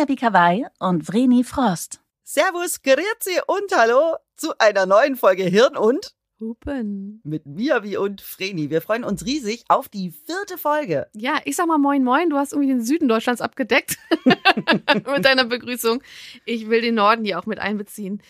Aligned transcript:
Mia 0.00 0.06
Bikawai 0.06 0.66
und 0.78 1.06
Vreni 1.06 1.44
Frost. 1.44 2.00
Servus, 2.24 2.80
grüezi 2.80 3.38
und 3.46 3.70
hallo 3.76 4.16
zu 4.34 4.54
einer 4.58 4.86
neuen 4.86 5.14
Folge 5.14 5.42
Hirn 5.42 5.76
und 5.76 6.14
Hupen. 6.40 7.20
mit 7.22 7.44
Miavi 7.44 7.98
und 7.98 8.22
Vreni. 8.22 8.70
Wir 8.70 8.80
freuen 8.80 9.04
uns 9.04 9.26
riesig 9.26 9.64
auf 9.68 9.90
die 9.90 10.10
vierte 10.10 10.56
Folge. 10.56 11.08
Ja, 11.14 11.40
ich 11.44 11.54
sag 11.56 11.66
mal 11.66 11.76
moin 11.76 12.02
moin, 12.02 12.30
du 12.30 12.38
hast 12.38 12.54
irgendwie 12.54 12.70
den 12.70 12.82
Süden 12.82 13.08
Deutschlands 13.08 13.42
abgedeckt 13.42 13.98
mit 14.24 15.22
deiner 15.26 15.44
Begrüßung. 15.44 16.02
Ich 16.46 16.70
will 16.70 16.80
den 16.80 16.94
Norden 16.94 17.26
hier 17.26 17.38
auch 17.38 17.44
mit 17.44 17.58
einbeziehen. 17.58 18.22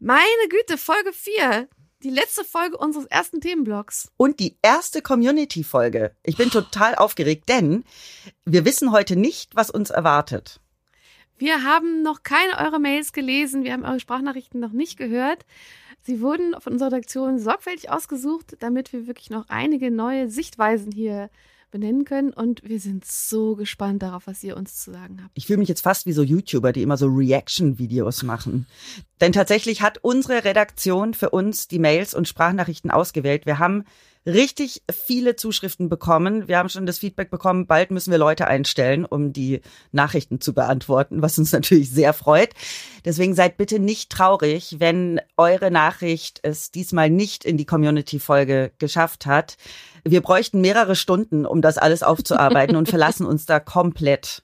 Meine 0.00 0.48
Güte, 0.48 0.78
Folge 0.78 1.12
4. 1.12 1.68
Die 2.02 2.10
letzte 2.10 2.42
Folge 2.42 2.76
unseres 2.76 3.06
ersten 3.06 3.40
Themenblocks. 3.40 4.10
Und 4.16 4.40
die 4.40 4.58
erste 4.62 5.00
Community-Folge. 5.00 6.16
Ich 6.24 6.36
bin 6.36 6.50
total 6.50 6.96
aufgeregt, 6.96 7.48
denn 7.48 7.84
wir 8.44 8.64
wissen 8.64 8.90
heute 8.90 9.14
nicht, 9.14 9.54
was 9.54 9.70
uns 9.70 9.90
erwartet. 9.90 10.60
Wir 11.38 11.64
haben 11.64 12.02
noch 12.02 12.22
keine 12.22 12.58
eure 12.58 12.78
Mails 12.78 13.12
gelesen, 13.12 13.64
wir 13.64 13.72
haben 13.72 13.84
eure 13.84 14.00
Sprachnachrichten 14.00 14.60
noch 14.60 14.72
nicht 14.72 14.96
gehört. 14.96 15.44
Sie 16.02 16.20
wurden 16.20 16.54
von 16.60 16.74
unserer 16.74 16.92
Redaktion 16.92 17.38
sorgfältig 17.38 17.90
ausgesucht, 17.90 18.56
damit 18.60 18.92
wir 18.92 19.06
wirklich 19.06 19.30
noch 19.30 19.48
einige 19.48 19.90
neue 19.90 20.28
Sichtweisen 20.28 20.92
hier 20.92 21.30
benennen 21.74 22.04
können. 22.04 22.32
Und 22.32 22.62
wir 22.62 22.78
sind 22.78 23.04
so 23.04 23.56
gespannt 23.56 24.02
darauf, 24.02 24.28
was 24.28 24.44
ihr 24.44 24.56
uns 24.56 24.76
zu 24.76 24.92
sagen 24.92 25.20
habt. 25.24 25.32
Ich 25.34 25.46
fühle 25.46 25.58
mich 25.58 25.68
jetzt 25.68 25.80
fast 25.80 26.06
wie 26.06 26.12
so 26.12 26.22
YouTuber, 26.22 26.72
die 26.72 26.82
immer 26.82 26.96
so 26.96 27.06
Reaction-Videos 27.06 28.22
machen. 28.22 28.66
Denn 29.20 29.32
tatsächlich 29.32 29.82
hat 29.82 29.98
unsere 30.02 30.44
Redaktion 30.44 31.14
für 31.14 31.30
uns 31.30 31.66
die 31.66 31.80
Mails 31.80 32.14
und 32.14 32.28
Sprachnachrichten 32.28 32.92
ausgewählt. 32.92 33.44
Wir 33.44 33.58
haben 33.58 33.84
richtig 34.26 34.82
viele 34.90 35.36
Zuschriften 35.36 35.88
bekommen. 35.88 36.48
Wir 36.48 36.58
haben 36.58 36.68
schon 36.68 36.86
das 36.86 36.98
Feedback 36.98 37.30
bekommen, 37.30 37.66
bald 37.66 37.90
müssen 37.90 38.10
wir 38.10 38.18
Leute 38.18 38.46
einstellen, 38.46 39.04
um 39.04 39.32
die 39.32 39.60
Nachrichten 39.92 40.40
zu 40.40 40.54
beantworten, 40.54 41.22
was 41.22 41.38
uns 41.38 41.52
natürlich 41.52 41.90
sehr 41.90 42.12
freut. 42.12 42.54
Deswegen 43.04 43.34
seid 43.34 43.56
bitte 43.56 43.78
nicht 43.78 44.10
traurig, 44.10 44.76
wenn 44.78 45.20
eure 45.36 45.70
Nachricht 45.70 46.40
es 46.42 46.70
diesmal 46.70 47.10
nicht 47.10 47.44
in 47.44 47.56
die 47.56 47.66
Community-Folge 47.66 48.72
geschafft 48.78 49.26
hat. 49.26 49.56
Wir 50.04 50.20
bräuchten 50.20 50.60
mehrere 50.60 50.96
Stunden, 50.96 51.46
um 51.46 51.60
das 51.60 51.78
alles 51.78 52.02
aufzuarbeiten 52.02 52.76
und 52.76 52.88
verlassen 52.90 53.26
uns 53.26 53.46
da 53.46 53.60
komplett 53.60 54.42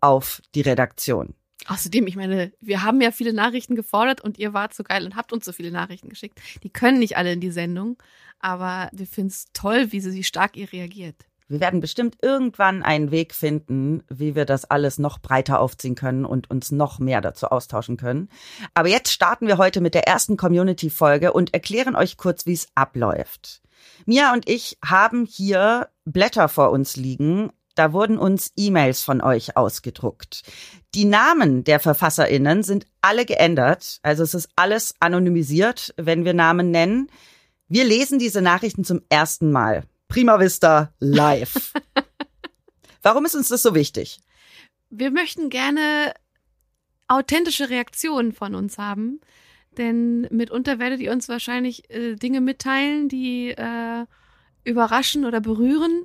auf 0.00 0.42
die 0.54 0.62
Redaktion. 0.62 1.34
Außerdem, 1.66 2.06
ich 2.06 2.16
meine, 2.16 2.52
wir 2.60 2.82
haben 2.82 3.00
ja 3.00 3.10
viele 3.10 3.32
Nachrichten 3.32 3.76
gefordert 3.76 4.20
und 4.20 4.38
ihr 4.38 4.52
wart 4.52 4.74
so 4.74 4.82
geil 4.82 5.04
und 5.04 5.16
habt 5.16 5.32
uns 5.32 5.44
so 5.44 5.52
viele 5.52 5.70
Nachrichten 5.70 6.08
geschickt. 6.08 6.40
Die 6.62 6.70
können 6.70 6.98
nicht 6.98 7.16
alle 7.16 7.32
in 7.32 7.40
die 7.40 7.50
Sendung, 7.50 7.96
aber 8.38 8.88
wir 8.92 9.06
finden 9.06 9.30
es 9.30 9.46
toll, 9.52 9.92
wie 9.92 10.00
sie, 10.00 10.12
wie 10.14 10.24
stark 10.24 10.56
ihr 10.56 10.72
reagiert. 10.72 11.26
Wir 11.50 11.58
werden 11.58 11.80
bestimmt 11.80 12.16
irgendwann 12.22 12.84
einen 12.84 13.10
Weg 13.10 13.34
finden, 13.34 14.04
wie 14.08 14.36
wir 14.36 14.44
das 14.44 14.66
alles 14.66 14.98
noch 14.98 15.18
breiter 15.18 15.60
aufziehen 15.60 15.96
können 15.96 16.24
und 16.24 16.48
uns 16.48 16.70
noch 16.70 17.00
mehr 17.00 17.20
dazu 17.20 17.48
austauschen 17.48 17.96
können. 17.96 18.28
Aber 18.72 18.88
jetzt 18.88 19.12
starten 19.12 19.48
wir 19.48 19.58
heute 19.58 19.80
mit 19.80 19.94
der 19.94 20.06
ersten 20.06 20.36
Community-Folge 20.36 21.32
und 21.32 21.52
erklären 21.52 21.96
euch 21.96 22.16
kurz, 22.16 22.46
wie 22.46 22.52
es 22.52 22.68
abläuft. 22.76 23.62
Mia 24.06 24.32
und 24.32 24.48
ich 24.48 24.78
haben 24.84 25.24
hier 25.24 25.88
Blätter 26.04 26.48
vor 26.48 26.70
uns 26.70 26.96
liegen. 26.96 27.50
Da 27.80 27.94
wurden 27.94 28.18
uns 28.18 28.52
E-Mails 28.56 29.02
von 29.02 29.22
euch 29.22 29.56
ausgedruckt. 29.56 30.42
Die 30.94 31.06
Namen 31.06 31.64
der 31.64 31.80
VerfasserInnen 31.80 32.62
sind 32.62 32.84
alle 33.00 33.24
geändert. 33.24 34.00
Also 34.02 34.22
es 34.22 34.34
ist 34.34 34.50
alles 34.54 34.94
anonymisiert, 35.00 35.94
wenn 35.96 36.26
wir 36.26 36.34
Namen 36.34 36.70
nennen. 36.70 37.10
Wir 37.68 37.84
lesen 37.84 38.18
diese 38.18 38.42
Nachrichten 38.42 38.84
zum 38.84 39.00
ersten 39.08 39.50
Mal. 39.50 39.84
Prima 40.08 40.38
Vista 40.38 40.92
live. 40.98 41.72
Warum 43.02 43.24
ist 43.24 43.34
uns 43.34 43.48
das 43.48 43.62
so 43.62 43.74
wichtig? 43.74 44.20
Wir 44.90 45.10
möchten 45.10 45.48
gerne 45.48 46.12
authentische 47.08 47.70
Reaktionen 47.70 48.34
von 48.34 48.54
uns 48.54 48.76
haben, 48.76 49.22
denn 49.78 50.28
mitunter 50.30 50.78
werdet 50.78 51.00
ihr 51.00 51.12
uns 51.12 51.30
wahrscheinlich 51.30 51.88
äh, 51.88 52.16
Dinge 52.16 52.42
mitteilen, 52.42 53.08
die 53.08 53.52
äh, 53.52 54.04
überraschen 54.64 55.24
oder 55.24 55.40
berühren, 55.40 56.04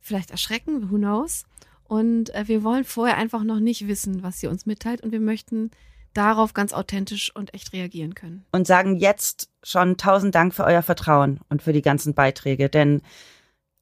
vielleicht 0.00 0.30
erschrecken, 0.30 0.90
who 0.90 0.96
knows. 0.96 1.44
Und 1.84 2.34
äh, 2.34 2.46
wir 2.46 2.62
wollen 2.62 2.84
vorher 2.84 3.16
einfach 3.16 3.42
noch 3.42 3.60
nicht 3.60 3.88
wissen, 3.88 4.22
was 4.22 4.42
ihr 4.42 4.50
uns 4.50 4.66
mitteilt 4.66 5.02
und 5.02 5.12
wir 5.12 5.20
möchten 5.20 5.70
darauf 6.14 6.54
ganz 6.54 6.72
authentisch 6.72 7.34
und 7.34 7.54
echt 7.54 7.72
reagieren 7.72 8.14
können. 8.14 8.44
Und 8.52 8.66
sagen 8.66 8.96
jetzt 8.96 9.48
schon 9.62 9.96
tausend 9.96 10.34
Dank 10.34 10.54
für 10.54 10.64
euer 10.64 10.82
Vertrauen 10.82 11.40
und 11.48 11.62
für 11.62 11.72
die 11.72 11.82
ganzen 11.82 12.14
Beiträge, 12.14 12.68
denn 12.68 13.02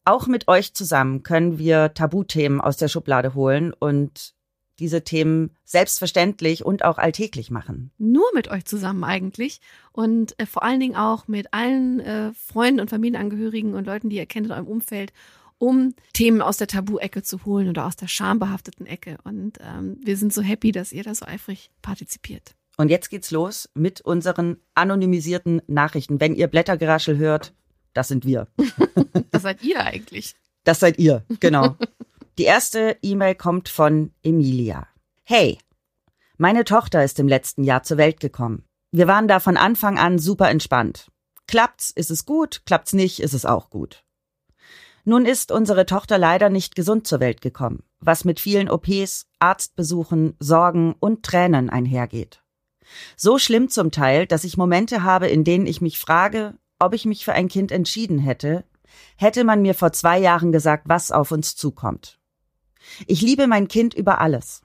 auch 0.05 0.27
mit 0.27 0.49
euch 0.49 0.73
zusammen 0.73 1.23
können 1.23 1.59
wir 1.59 1.93
Tabuthemen 1.93 2.61
aus 2.61 2.79
der 2.79 2.89
Schublade 2.89 3.35
holen 3.35 3.75
und 3.79 4.35
diese 4.79 5.03
Themen 5.03 5.51
selbstverständlich 5.65 6.65
und 6.65 6.85
auch 6.85 6.99
alltäglich 6.99 7.51
machen. 7.51 7.91
Nur 7.99 8.25
mit 8.33 8.49
euch 8.49 8.65
zusammen 8.65 9.05
eigentlich 9.05 9.61
und 9.93 10.39
äh, 10.39 10.47
vor 10.47 10.63
allen 10.63 10.81
Dingen 10.81 10.97
auch 10.97 11.29
mit 11.29 11.53
allen 11.53 12.01
äh, 12.01 12.33
Freunden 12.33 12.81
und 12.81 12.89
Familienangehörigen 12.91 13.75
und 13.75 13.87
Leuten, 13.87 14.09
die 14.09 14.17
ihr 14.17 14.27
kennt 14.27 14.47
in 14.47 14.53
eurem 14.53 14.67
Umfeld, 14.67 15.13
um 15.59 15.95
Themen 16.13 16.41
aus 16.41 16.57
der 16.57 16.67
Tabu-Ecke 16.67 17.23
zu 17.23 17.45
holen 17.45 17.69
oder 17.69 17.87
aus 17.87 17.97
der 17.97 18.09
schambehafteten 18.09 18.87
Ecke. 18.87 19.19
Und 19.25 19.59
ähm, 19.61 19.99
wir 20.03 20.17
sind 20.17 20.33
so 20.33 20.43
happy, 20.43 20.73
dass 20.73 20.93
ihr 20.93 21.03
da 21.03 21.15
so 21.15 21.27
eifrig 21.27 21.71
partizipiert. 21.83 22.55
Und 22.77 22.91
jetzt 22.91 23.11
geht's 23.11 23.33
los 23.33 23.69
mit 23.75 24.01
unseren 24.01 24.59
anonymisierten 24.75 25.61
Nachrichten. 25.67 26.21
Wenn 26.21 26.37
ihr 26.37 26.47
Blättergeraschel 26.47 27.19
hört, 27.19 27.53
das 27.93 28.09
sind 28.09 28.25
wir. 28.25 28.49
Das 29.31 29.43
seid 29.43 29.63
ihr 29.63 29.85
eigentlich. 29.85 30.35
Das 30.65 30.81
seid 30.81 30.99
ihr, 30.99 31.25
genau. 31.39 31.77
Die 32.39 32.45
erste 32.45 32.97
E-Mail 33.03 33.35
kommt 33.35 33.69
von 33.69 34.13
Emilia. 34.23 34.87
Hey, 35.25 35.59
meine 36.39 36.65
Tochter 36.65 37.05
ist 37.05 37.19
im 37.19 37.29
letzten 37.29 37.63
Jahr 37.63 37.83
zur 37.83 37.99
Welt 37.99 38.21
gekommen. 38.21 38.65
Wir 38.91 39.07
waren 39.07 39.29
da 39.29 39.39
von 39.39 39.57
Anfang 39.57 39.99
an 39.99 40.19
super 40.19 40.49
entspannt. 40.49 41.11
Klappt's, 41.47 41.91
ist 41.91 42.11
es 42.11 42.25
gut, 42.27 42.63
klappt's 42.65 42.93
nicht, 42.93 43.21
ist 43.21 43.35
es 43.35 43.45
auch 43.45 43.71
gut. 43.71 44.05
Nun 45.09 45.25
ist 45.25 45.53
unsere 45.53 45.87
Tochter 45.87 46.19
leider 46.19 46.51
nicht 46.51 46.77
gesund 46.77 47.07
zur 47.07 47.19
Welt 47.19 47.41
gekommen, 47.41 47.83
was 47.99 48.27
mit 48.27 48.41
vielen 48.41 48.69
OPs, 48.69 49.27
Arztbesuchen, 49.39 50.37
Sorgen 50.39 50.97
und 51.01 51.23
Tränen 51.23 51.71
einhergeht. 51.71 52.43
So 53.17 53.39
schlimm 53.39 53.71
zum 53.71 53.91
Teil, 53.91 54.27
dass 54.27 54.45
ich 54.45 54.59
Momente 54.59 55.05
habe, 55.05 55.27
in 55.27 55.45
denen 55.45 55.67
ich 55.67 55.81
mich 55.81 55.99
frage, 55.99 56.59
ob 56.79 56.93
ich 56.93 57.07
mich 57.07 57.25
für 57.25 57.33
ein 57.33 57.49
Kind 57.49 57.73
entschieden 57.73 58.19
hätte, 58.19 58.67
hätte 59.17 59.45
man 59.45 59.63
mir 59.63 59.73
vor 59.73 59.93
zwei 59.93 60.19
Jahren 60.19 60.53
gesagt, 60.53 60.91
was 60.91 61.11
auf 61.11 61.33
uns 61.33 61.57
zukommt. 61.57 62.19
Ich 63.07 63.23
liebe 63.23 63.47
mein 63.47 63.67
Kind 63.67 63.95
über 63.95 64.21
alles. 64.21 64.61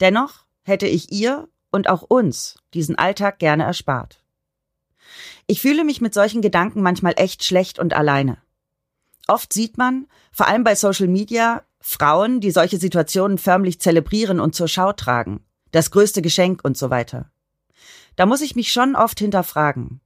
Dennoch 0.00 0.44
hätte 0.64 0.86
ich 0.86 1.12
ihr 1.12 1.48
und 1.70 1.88
auch 1.88 2.02
uns 2.02 2.56
diesen 2.74 2.96
Alltag 2.96 3.38
gerne 3.38 3.62
erspart. 3.62 4.22
Ich 5.46 5.62
fühle 5.62 5.84
mich 5.84 6.02
mit 6.02 6.12
solchen 6.12 6.42
Gedanken 6.42 6.82
manchmal 6.82 7.14
echt 7.16 7.42
schlecht 7.42 7.78
und 7.78 7.94
alleine. 7.94 8.36
Oft 9.28 9.52
sieht 9.52 9.78
man, 9.78 10.06
vor 10.32 10.48
allem 10.48 10.64
bei 10.64 10.74
Social 10.74 11.08
Media, 11.08 11.62
Frauen, 11.80 12.40
die 12.40 12.50
solche 12.50 12.78
Situationen 12.78 13.38
förmlich 13.38 13.80
zelebrieren 13.80 14.40
und 14.40 14.54
zur 14.54 14.68
Schau 14.68 14.92
tragen. 14.92 15.44
Das 15.70 15.90
größte 15.90 16.22
Geschenk 16.22 16.60
und 16.64 16.76
so 16.76 16.90
weiter. 16.90 17.30
Da 18.16 18.26
muss 18.26 18.40
ich 18.40 18.54
mich 18.54 18.72
schon 18.72 18.94
oft 18.94 19.18
hinterfragen. 19.18 20.00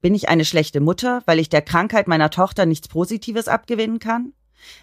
Bin 0.00 0.14
ich 0.14 0.28
eine 0.28 0.44
schlechte 0.44 0.80
Mutter, 0.80 1.22
weil 1.26 1.38
ich 1.38 1.48
der 1.48 1.62
Krankheit 1.62 2.06
meiner 2.06 2.30
Tochter 2.30 2.66
nichts 2.66 2.88
Positives 2.88 3.48
abgewinnen 3.48 3.98
kann? 3.98 4.32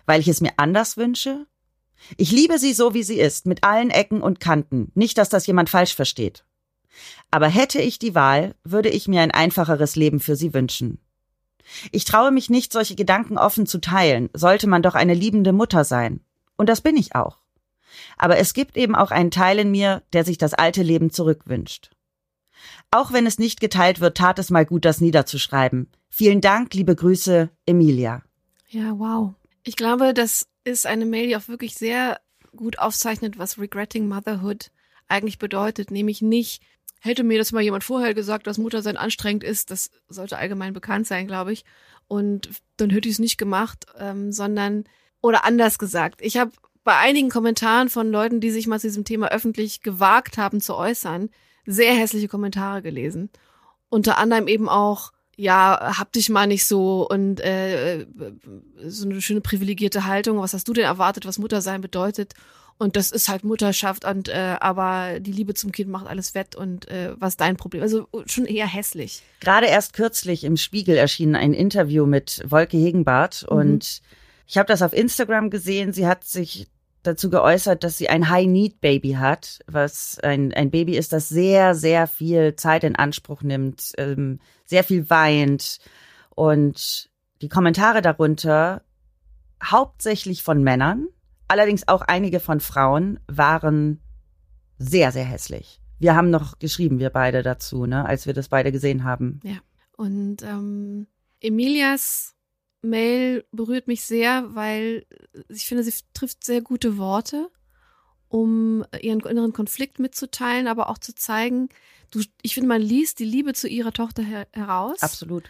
Weil 0.05 0.19
ich 0.19 0.27
es 0.27 0.41
mir 0.41 0.51
anders 0.57 0.97
wünsche? 0.97 1.47
Ich 2.17 2.31
liebe 2.31 2.59
sie 2.59 2.73
so, 2.73 2.93
wie 2.93 3.03
sie 3.03 3.19
ist, 3.19 3.45
mit 3.45 3.63
allen 3.63 3.89
Ecken 3.89 4.21
und 4.21 4.39
Kanten. 4.39 4.91
Nicht, 4.93 5.17
dass 5.17 5.29
das 5.29 5.47
jemand 5.47 5.69
falsch 5.69 5.95
versteht. 5.95 6.45
Aber 7.31 7.47
hätte 7.47 7.81
ich 7.81 7.97
die 7.99 8.15
Wahl, 8.15 8.55
würde 8.63 8.89
ich 8.89 9.07
mir 9.07 9.21
ein 9.21 9.31
einfacheres 9.31 9.95
Leben 9.95 10.19
für 10.19 10.35
sie 10.35 10.53
wünschen. 10.53 10.99
Ich 11.91 12.05
traue 12.05 12.31
mich 12.31 12.49
nicht, 12.49 12.71
solche 12.71 12.95
Gedanken 12.95 13.37
offen 13.37 13.65
zu 13.65 13.79
teilen, 13.79 14.29
sollte 14.33 14.67
man 14.67 14.81
doch 14.81 14.95
eine 14.95 15.13
liebende 15.13 15.53
Mutter 15.53 15.83
sein. 15.83 16.21
Und 16.57 16.69
das 16.69 16.81
bin 16.81 16.95
ich 16.97 17.15
auch. 17.15 17.39
Aber 18.17 18.37
es 18.37 18.53
gibt 18.53 18.77
eben 18.77 18.95
auch 18.95 19.11
einen 19.11 19.31
Teil 19.31 19.59
in 19.59 19.71
mir, 19.71 20.03
der 20.13 20.23
sich 20.25 20.37
das 20.37 20.53
alte 20.53 20.83
Leben 20.83 21.11
zurückwünscht. 21.11 21.91
Auch 22.91 23.11
wenn 23.11 23.25
es 23.25 23.39
nicht 23.39 23.59
geteilt 23.59 23.99
wird, 23.99 24.17
tat 24.17 24.39
es 24.39 24.49
mal 24.49 24.65
gut, 24.65 24.85
das 24.85 25.01
niederzuschreiben. 25.01 25.89
Vielen 26.09 26.41
Dank, 26.41 26.73
liebe 26.73 26.95
Grüße, 26.95 27.49
Emilia. 27.65 28.21
Ja, 28.69 28.97
wow. 28.97 29.33
Ich 29.63 29.75
glaube, 29.75 30.13
das 30.13 30.47
ist 30.63 30.85
eine 30.85 31.05
Mail, 31.05 31.27
die 31.27 31.35
auch 31.35 31.47
wirklich 31.47 31.75
sehr 31.75 32.19
gut 32.55 32.79
aufzeichnet, 32.79 33.37
was 33.37 33.59
Regretting 33.59 34.07
Motherhood 34.07 34.71
eigentlich 35.07 35.39
bedeutet. 35.39 35.91
Nämlich 35.91 36.21
nicht, 36.21 36.61
hätte 37.05 37.23
mir 37.23 37.37
das 37.37 37.51
mal 37.51 37.61
jemand 37.61 37.83
vorher 37.83 38.13
gesagt, 38.13 38.47
dass 38.47 38.57
Muttersein 38.57 38.97
anstrengend 38.97 39.43
ist, 39.43 39.71
das 39.71 39.89
sollte 40.09 40.37
allgemein 40.37 40.73
bekannt 40.73 41.07
sein, 41.07 41.27
glaube 41.27 41.53
ich. 41.53 41.63
Und 42.07 42.49
dann 42.77 42.89
hätte 42.89 43.07
ich 43.07 43.15
es 43.15 43.19
nicht 43.19 43.37
gemacht, 43.37 43.85
ähm, 43.97 44.31
sondern, 44.31 44.83
oder 45.21 45.45
anders 45.45 45.79
gesagt, 45.79 46.21
ich 46.21 46.37
habe 46.37 46.51
bei 46.83 46.97
einigen 46.97 47.29
Kommentaren 47.29 47.89
von 47.89 48.11
Leuten, 48.11 48.41
die 48.41 48.51
sich 48.51 48.67
mal 48.67 48.79
zu 48.79 48.87
diesem 48.87 49.05
Thema 49.05 49.31
öffentlich 49.31 49.81
gewagt 49.81 50.37
haben 50.37 50.61
zu 50.61 50.75
äußern, 50.75 51.29
sehr 51.65 51.93
hässliche 51.95 52.27
Kommentare 52.27 52.81
gelesen. 52.81 53.29
Unter 53.89 54.17
anderem 54.17 54.47
eben 54.47 54.69
auch, 54.69 55.11
ja, 55.35 55.97
hab 55.97 56.11
dich 56.11 56.29
mal 56.29 56.47
nicht 56.47 56.65
so 56.65 57.07
und 57.09 57.39
äh, 57.41 58.05
so 58.85 59.05
eine 59.09 59.21
schöne 59.21 59.41
privilegierte 59.41 60.05
Haltung. 60.05 60.39
Was 60.39 60.53
hast 60.53 60.67
du 60.67 60.73
denn 60.73 60.85
erwartet, 60.85 61.25
was 61.25 61.39
Muttersein 61.39 61.81
bedeutet? 61.81 62.33
Und 62.77 62.97
das 62.97 63.11
ist 63.11 63.29
halt 63.29 63.45
Mutterschaft 63.45 64.03
und 64.03 64.27
äh, 64.27 64.57
aber 64.59 65.21
die 65.21 65.31
Liebe 65.31 65.53
zum 65.53 65.71
Kind 65.71 65.89
macht 65.89 66.07
alles 66.07 66.35
wett 66.35 66.55
und 66.55 66.89
äh, 66.89 67.13
was 67.17 67.37
dein 67.37 67.55
Problem? 67.55 67.81
Also 67.81 68.07
schon 68.25 68.45
eher 68.45 68.67
hässlich. 68.67 69.23
Gerade 69.39 69.67
erst 69.67 69.93
kürzlich 69.93 70.43
im 70.43 70.57
Spiegel 70.57 70.97
erschien 70.97 71.35
ein 71.35 71.53
Interview 71.53 72.05
mit 72.05 72.43
Wolke 72.45 72.75
Hegenbart 72.75 73.45
Mhm. 73.49 73.57
und 73.57 74.01
ich 74.45 74.57
habe 74.57 74.67
das 74.67 74.81
auf 74.81 74.91
Instagram 74.91 75.49
gesehen. 75.49 75.93
Sie 75.93 76.05
hat 76.05 76.25
sich 76.25 76.67
dazu 77.01 77.29
geäußert, 77.29 77.83
dass 77.83 77.97
sie 77.97 78.09
ein 78.09 78.29
High-Need-Baby 78.29 79.13
hat, 79.13 79.59
was 79.67 80.19
ein, 80.19 80.53
ein 80.53 80.69
Baby 80.69 80.97
ist, 80.97 81.13
das 81.13 81.29
sehr, 81.29 81.75
sehr 81.75 82.07
viel 82.07 82.55
Zeit 82.55 82.83
in 82.83 82.95
Anspruch 82.95 83.41
nimmt, 83.41 83.93
ähm, 83.97 84.39
sehr 84.65 84.83
viel 84.83 85.09
weint. 85.09 85.79
Und 86.31 87.09
die 87.41 87.49
Kommentare 87.49 88.01
darunter, 88.01 88.81
hauptsächlich 89.63 90.43
von 90.43 90.61
Männern, 90.63 91.07
allerdings 91.47 91.87
auch 91.87 92.01
einige 92.01 92.39
von 92.39 92.59
Frauen, 92.59 93.19
waren 93.27 93.99
sehr, 94.77 95.11
sehr 95.11 95.25
hässlich. 95.25 95.79
Wir 95.99 96.15
haben 96.15 96.29
noch 96.29 96.59
geschrieben, 96.59 96.99
wir 96.99 97.09
beide 97.09 97.41
dazu, 97.43 97.85
ne, 97.85 98.05
als 98.05 98.25
wir 98.25 98.33
das 98.33 98.49
beide 98.49 98.71
gesehen 98.71 99.03
haben. 99.03 99.39
Und 99.95 100.43
ähm, 100.43 101.07
Emilias 101.39 102.35
Mail 102.81 103.45
berührt 103.51 103.87
mich 103.87 104.03
sehr, 104.03 104.55
weil 104.55 105.05
ich 105.49 105.65
finde, 105.65 105.83
sie 105.83 105.93
trifft 106.13 106.43
sehr 106.43 106.61
gute 106.61 106.97
Worte, 106.97 107.49
um 108.27 108.85
ihren 109.01 109.21
inneren 109.21 109.53
Konflikt 109.53 109.99
mitzuteilen, 109.99 110.67
aber 110.67 110.89
auch 110.89 110.97
zu 110.97 111.15
zeigen, 111.15 111.69
du, 112.11 112.21
ich 112.41 112.53
finde, 112.53 112.67
man 112.67 112.81
liest 112.81 113.19
die 113.19 113.25
Liebe 113.25 113.53
zu 113.53 113.67
ihrer 113.67 113.91
Tochter 113.91 114.23
her 114.23 114.47
heraus, 114.51 115.01
Absolut. 115.01 115.45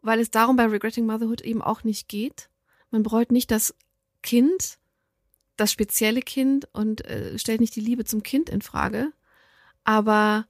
weil 0.00 0.20
es 0.20 0.30
darum 0.30 0.56
bei 0.56 0.66
Regretting 0.66 1.06
Motherhood 1.06 1.42
eben 1.42 1.62
auch 1.62 1.84
nicht 1.84 2.08
geht. 2.08 2.48
Man 2.90 3.02
bereut 3.02 3.32
nicht 3.32 3.50
das 3.50 3.74
Kind, 4.22 4.78
das 5.56 5.72
spezielle 5.72 6.20
Kind 6.20 6.68
und 6.72 7.04
äh, 7.04 7.38
stellt 7.38 7.60
nicht 7.60 7.76
die 7.76 7.80
Liebe 7.80 8.04
zum 8.04 8.22
Kind 8.22 8.48
in 8.48 8.62
Frage, 8.62 9.12
aber 9.84 10.46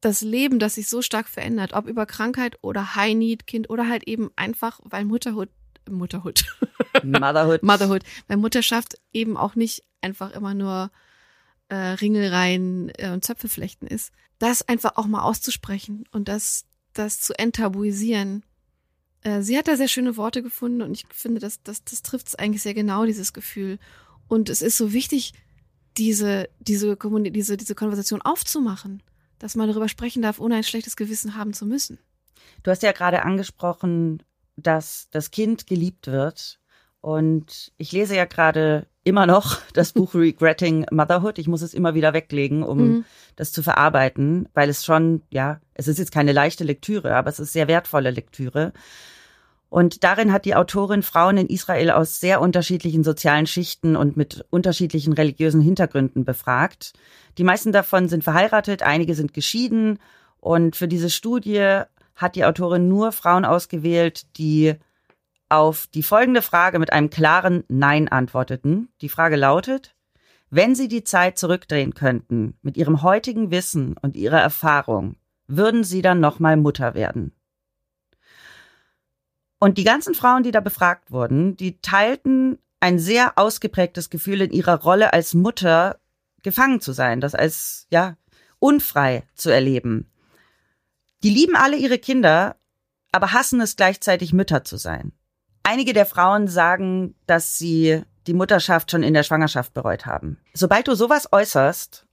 das 0.00 0.20
Leben, 0.20 0.58
das 0.58 0.74
sich 0.74 0.88
so 0.88 1.00
stark 1.00 1.28
verändert, 1.28 1.72
ob 1.72 1.86
über 1.86 2.06
Krankheit 2.06 2.58
oder 2.60 2.96
High-Need-Kind 2.96 3.70
oder 3.70 3.88
halt 3.88 4.08
eben 4.08 4.30
einfach, 4.36 4.80
weil 4.82 5.04
Mutterhood, 5.04 5.48
Mutterhood, 5.88 6.44
Motherhood. 7.04 7.62
Motherhood, 7.62 8.02
weil 8.26 8.36
Mutterschaft 8.36 9.00
eben 9.12 9.36
auch 9.36 9.54
nicht 9.54 9.84
einfach 10.00 10.32
immer 10.32 10.54
nur 10.54 10.90
äh, 11.68 11.76
Ringelreihen 11.76 12.90
äh, 12.98 13.10
und 13.10 13.24
Zöpfe 13.24 13.48
flechten 13.48 13.86
ist, 13.86 14.12
das 14.38 14.68
einfach 14.68 14.96
auch 14.96 15.06
mal 15.06 15.22
auszusprechen 15.22 16.04
und 16.10 16.28
das, 16.28 16.64
das 16.92 17.20
zu 17.20 17.38
enttabuisieren. 17.38 18.44
Äh, 19.22 19.42
sie 19.42 19.56
hat 19.56 19.68
da 19.68 19.76
sehr 19.76 19.88
schöne 19.88 20.16
Worte 20.16 20.42
gefunden 20.42 20.82
und 20.82 20.92
ich 20.92 21.04
finde, 21.12 21.40
das, 21.40 21.62
das, 21.62 21.84
das 21.84 22.02
trifft 22.02 22.28
es 22.28 22.34
eigentlich 22.34 22.62
sehr 22.62 22.74
genau, 22.74 23.04
dieses 23.04 23.32
Gefühl. 23.32 23.78
Und 24.28 24.48
es 24.48 24.62
ist 24.62 24.76
so 24.76 24.92
wichtig, 24.92 25.34
diese, 25.96 26.48
diese, 26.60 26.96
diese, 26.96 27.56
diese 27.56 27.74
Konversation 27.74 28.22
aufzumachen, 28.22 29.02
dass 29.38 29.54
man 29.56 29.68
darüber 29.68 29.88
sprechen 29.88 30.22
darf, 30.22 30.40
ohne 30.40 30.56
ein 30.56 30.64
schlechtes 30.64 30.96
Gewissen 30.96 31.36
haben 31.36 31.52
zu 31.52 31.66
müssen. 31.66 31.98
Du 32.62 32.70
hast 32.70 32.82
ja 32.82 32.92
gerade 32.92 33.24
angesprochen, 33.24 34.22
dass 34.56 35.08
das 35.10 35.30
Kind 35.30 35.66
geliebt 35.66 36.06
wird. 36.06 36.58
Und 37.00 37.72
ich 37.78 37.90
lese 37.92 38.14
ja 38.14 38.24
gerade 38.26 38.86
immer 39.04 39.26
noch 39.26 39.58
das 39.74 39.92
Buch 39.92 40.14
Regretting 40.14 40.86
Motherhood. 40.90 41.38
Ich 41.38 41.48
muss 41.48 41.62
es 41.62 41.74
immer 41.74 41.94
wieder 41.94 42.12
weglegen, 42.14 42.62
um 42.62 42.78
Mhm. 42.78 43.04
das 43.36 43.52
zu 43.52 43.62
verarbeiten, 43.62 44.48
weil 44.54 44.68
es 44.68 44.84
schon, 44.84 45.22
ja, 45.30 45.60
es 45.74 45.88
ist 45.88 45.98
jetzt 45.98 46.12
keine 46.12 46.32
leichte 46.32 46.64
Lektüre, 46.64 47.14
aber 47.16 47.28
es 47.28 47.40
ist 47.40 47.52
sehr 47.52 47.68
wertvolle 47.68 48.10
Lektüre. 48.10 48.72
Und 49.72 50.04
darin 50.04 50.34
hat 50.34 50.44
die 50.44 50.54
Autorin 50.54 51.02
Frauen 51.02 51.38
in 51.38 51.46
Israel 51.46 51.92
aus 51.92 52.20
sehr 52.20 52.42
unterschiedlichen 52.42 53.04
sozialen 53.04 53.46
Schichten 53.46 53.96
und 53.96 54.18
mit 54.18 54.44
unterschiedlichen 54.50 55.14
religiösen 55.14 55.62
Hintergründen 55.62 56.26
befragt. 56.26 56.92
Die 57.38 57.42
meisten 57.42 57.72
davon 57.72 58.06
sind 58.10 58.22
verheiratet, 58.22 58.82
einige 58.82 59.14
sind 59.14 59.32
geschieden. 59.32 59.98
Und 60.40 60.76
für 60.76 60.88
diese 60.88 61.08
Studie 61.08 61.84
hat 62.14 62.36
die 62.36 62.44
Autorin 62.44 62.88
nur 62.88 63.12
Frauen 63.12 63.46
ausgewählt, 63.46 64.36
die 64.36 64.74
auf 65.48 65.86
die 65.86 66.02
folgende 66.02 66.42
Frage 66.42 66.78
mit 66.78 66.92
einem 66.92 67.08
klaren 67.08 67.64
Nein 67.68 68.08
antworteten. 68.08 68.90
Die 69.00 69.08
Frage 69.08 69.36
lautet, 69.36 69.94
wenn 70.50 70.74
Sie 70.74 70.86
die 70.86 71.02
Zeit 71.02 71.38
zurückdrehen 71.38 71.94
könnten, 71.94 72.58
mit 72.60 72.76
Ihrem 72.76 73.00
heutigen 73.02 73.50
Wissen 73.50 73.96
und 74.02 74.18
Ihrer 74.18 74.42
Erfahrung, 74.42 75.16
würden 75.46 75.82
Sie 75.82 76.02
dann 76.02 76.20
nochmal 76.20 76.58
Mutter 76.58 76.92
werden? 76.92 77.32
Und 79.62 79.78
die 79.78 79.84
ganzen 79.84 80.16
Frauen, 80.16 80.42
die 80.42 80.50
da 80.50 80.58
befragt 80.58 81.12
wurden, 81.12 81.56
die 81.56 81.80
teilten 81.80 82.58
ein 82.80 82.98
sehr 82.98 83.38
ausgeprägtes 83.38 84.10
Gefühl 84.10 84.40
in 84.40 84.50
ihrer 84.50 84.80
Rolle 84.82 85.12
als 85.12 85.34
Mutter 85.34 86.00
gefangen 86.42 86.80
zu 86.80 86.90
sein, 86.90 87.20
das 87.20 87.36
als, 87.36 87.86
ja, 87.88 88.16
unfrei 88.58 89.22
zu 89.36 89.50
erleben. 89.50 90.10
Die 91.22 91.30
lieben 91.30 91.54
alle 91.54 91.76
ihre 91.76 92.00
Kinder, 92.00 92.56
aber 93.12 93.32
hassen 93.32 93.60
es 93.60 93.76
gleichzeitig 93.76 94.32
Mütter 94.32 94.64
zu 94.64 94.78
sein. 94.78 95.12
Einige 95.62 95.92
der 95.92 96.06
Frauen 96.06 96.48
sagen, 96.48 97.14
dass 97.28 97.56
sie 97.56 98.02
die 98.26 98.34
Mutterschaft 98.34 98.90
schon 98.90 99.04
in 99.04 99.14
der 99.14 99.22
Schwangerschaft 99.22 99.72
bereut 99.74 100.06
haben. 100.06 100.38
Sobald 100.54 100.88
du 100.88 100.96
sowas 100.96 101.28
äußerst, 101.30 102.04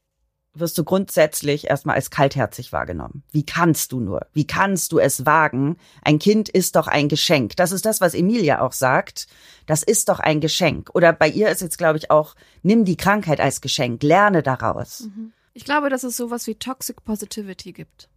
wirst 0.53 0.77
du 0.77 0.83
grundsätzlich 0.83 1.67
erstmal 1.67 1.95
als 1.95 2.09
kaltherzig 2.09 2.71
wahrgenommen. 2.73 3.23
Wie 3.31 3.45
kannst 3.45 3.91
du 3.91 3.99
nur? 3.99 4.27
Wie 4.33 4.47
kannst 4.47 4.91
du 4.91 4.99
es 4.99 5.25
wagen? 5.25 5.77
Ein 6.01 6.19
Kind 6.19 6.49
ist 6.49 6.75
doch 6.75 6.87
ein 6.87 7.07
Geschenk. 7.07 7.55
Das 7.55 7.71
ist 7.71 7.85
das, 7.85 8.01
was 8.01 8.13
Emilia 8.13 8.61
auch 8.61 8.73
sagt. 8.73 9.27
Das 9.67 9.83
ist 9.83 10.09
doch 10.09 10.19
ein 10.19 10.41
Geschenk. 10.41 10.89
Oder 10.93 11.13
bei 11.13 11.29
ihr 11.29 11.49
ist 11.49 11.61
jetzt, 11.61 11.77
glaube 11.77 11.97
ich, 11.97 12.09
auch, 12.11 12.35
nimm 12.63 12.83
die 12.83 12.97
Krankheit 12.97 13.39
als 13.39 13.61
Geschenk, 13.61 14.01
lerne 14.03 14.41
daraus. 14.43 15.07
Ich 15.53 15.65
glaube, 15.65 15.89
dass 15.89 16.03
es 16.03 16.17
sowas 16.17 16.47
wie 16.47 16.55
Toxic 16.55 17.03
Positivity 17.03 17.71
gibt. 17.73 18.09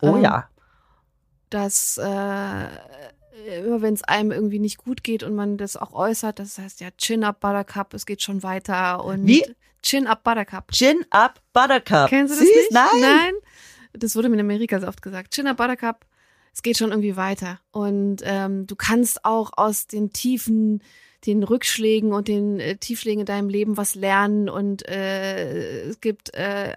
Oh 0.00 0.16
Ähm, 0.16 0.22
ja. 0.22 0.48
dass 1.50 1.98
äh, 1.98 2.66
immer 3.64 3.82
wenn 3.82 3.94
es 3.94 4.02
einem 4.04 4.30
irgendwie 4.30 4.58
nicht 4.58 4.78
gut 4.78 5.02
geht 5.02 5.22
und 5.22 5.34
man 5.34 5.56
das 5.56 5.76
auch 5.76 5.92
äußert, 5.92 6.38
das 6.38 6.58
heißt 6.58 6.80
ja 6.80 6.90
Chin 6.96 7.24
up 7.24 7.40
Buttercup, 7.40 7.94
es 7.94 8.06
geht 8.06 8.22
schon 8.22 8.42
weiter 8.42 9.04
und 9.04 9.26
Wie? 9.26 9.44
Chin 9.82 10.06
up 10.06 10.24
Buttercup. 10.24 10.70
Chin 10.72 11.04
up 11.10 11.40
Buttercup. 11.52 12.08
Kennst 12.08 12.34
du 12.34 12.38
das 12.38 12.46
Siehst? 12.46 12.56
nicht? 12.56 12.72
Nein. 12.72 13.00
Nein. 13.00 13.34
Das 13.92 14.16
wurde 14.16 14.28
mir 14.28 14.36
in 14.36 14.40
Amerika 14.40 14.80
sehr 14.80 14.88
oft 14.88 15.02
gesagt. 15.02 15.34
Chin 15.34 15.46
up 15.46 15.56
Buttercup, 15.56 16.06
es 16.52 16.62
geht 16.62 16.78
schon 16.78 16.90
irgendwie 16.90 17.16
weiter 17.16 17.60
und 17.70 18.22
ähm, 18.24 18.66
du 18.66 18.76
kannst 18.76 19.24
auch 19.24 19.52
aus 19.56 19.86
den 19.86 20.12
tiefen 20.12 20.82
den 21.26 21.42
Rückschlägen 21.42 22.12
und 22.12 22.28
den 22.28 22.60
äh, 22.60 22.76
Tiefschlägen 22.76 23.20
in 23.20 23.26
deinem 23.26 23.48
Leben 23.48 23.76
was 23.76 23.94
lernen 23.94 24.48
und 24.48 24.86
äh, 24.88 25.84
es 25.88 26.00
gibt 26.00 26.34
äh, 26.34 26.74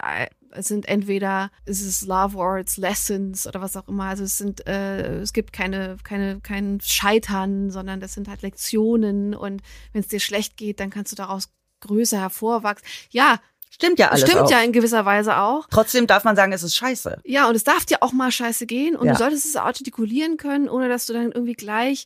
es 0.52 0.68
sind 0.68 0.88
entweder 0.88 1.52
es 1.66 1.82
ist 1.82 2.04
Love 2.06 2.38
or 2.38 2.58
it's 2.60 2.78
Lessons 2.78 3.46
oder 3.48 3.62
was 3.62 3.76
auch 3.78 3.88
immer. 3.88 4.06
Also 4.06 4.24
es 4.24 4.38
sind 4.38 4.66
äh, 4.68 5.20
es 5.20 5.34
gibt 5.34 5.54
keine 5.54 5.98
keine 6.04 6.40
kein 6.42 6.80
Scheitern, 6.82 7.70
sondern 7.72 8.00
das 8.00 8.14
sind 8.14 8.28
halt 8.28 8.42
Lektionen 8.42 9.34
und 9.36 9.62
wenn 9.94 10.02
es 10.02 10.08
dir 10.08 10.20
schlecht 10.20 10.58
geht, 10.58 10.80
dann 10.80 10.90
kannst 10.90 11.12
du 11.12 11.16
daraus 11.16 11.50
größer 11.82 12.20
hervorwachsen. 12.20 12.86
Ja, 13.12 13.40
Stimmt 13.70 14.00
ja 14.00 14.08
alles 14.10 14.22
stimmt 14.28 14.42
auch. 14.44 14.50
ja 14.50 14.62
in 14.62 14.72
gewisser 14.72 15.06
Weise 15.06 15.38
auch. 15.38 15.68
Trotzdem 15.70 16.08
darf 16.08 16.24
man 16.24 16.36
sagen, 16.36 16.52
es 16.54 16.64
ist 16.64 16.76
scheiße. 16.78 17.20
Ja, 17.26 17.48
und 17.50 17.56
es 17.56 17.64
darf 17.66 17.86
dir 17.86 18.02
auch 18.02 18.14
mal 18.14 18.32
scheiße 18.32 18.66
gehen 18.66 18.96
und 18.96 19.06
Ja. 19.06 19.12
du 19.14 19.18
solltest 19.20 19.46
es 19.46 19.56
artikulieren 19.58 20.38
können, 20.38 20.70
ohne 20.70 20.88
dass 20.90 21.06
du 21.06 21.14
dann 21.14 21.32
irgendwie 21.34 21.54
gleich 21.54 22.06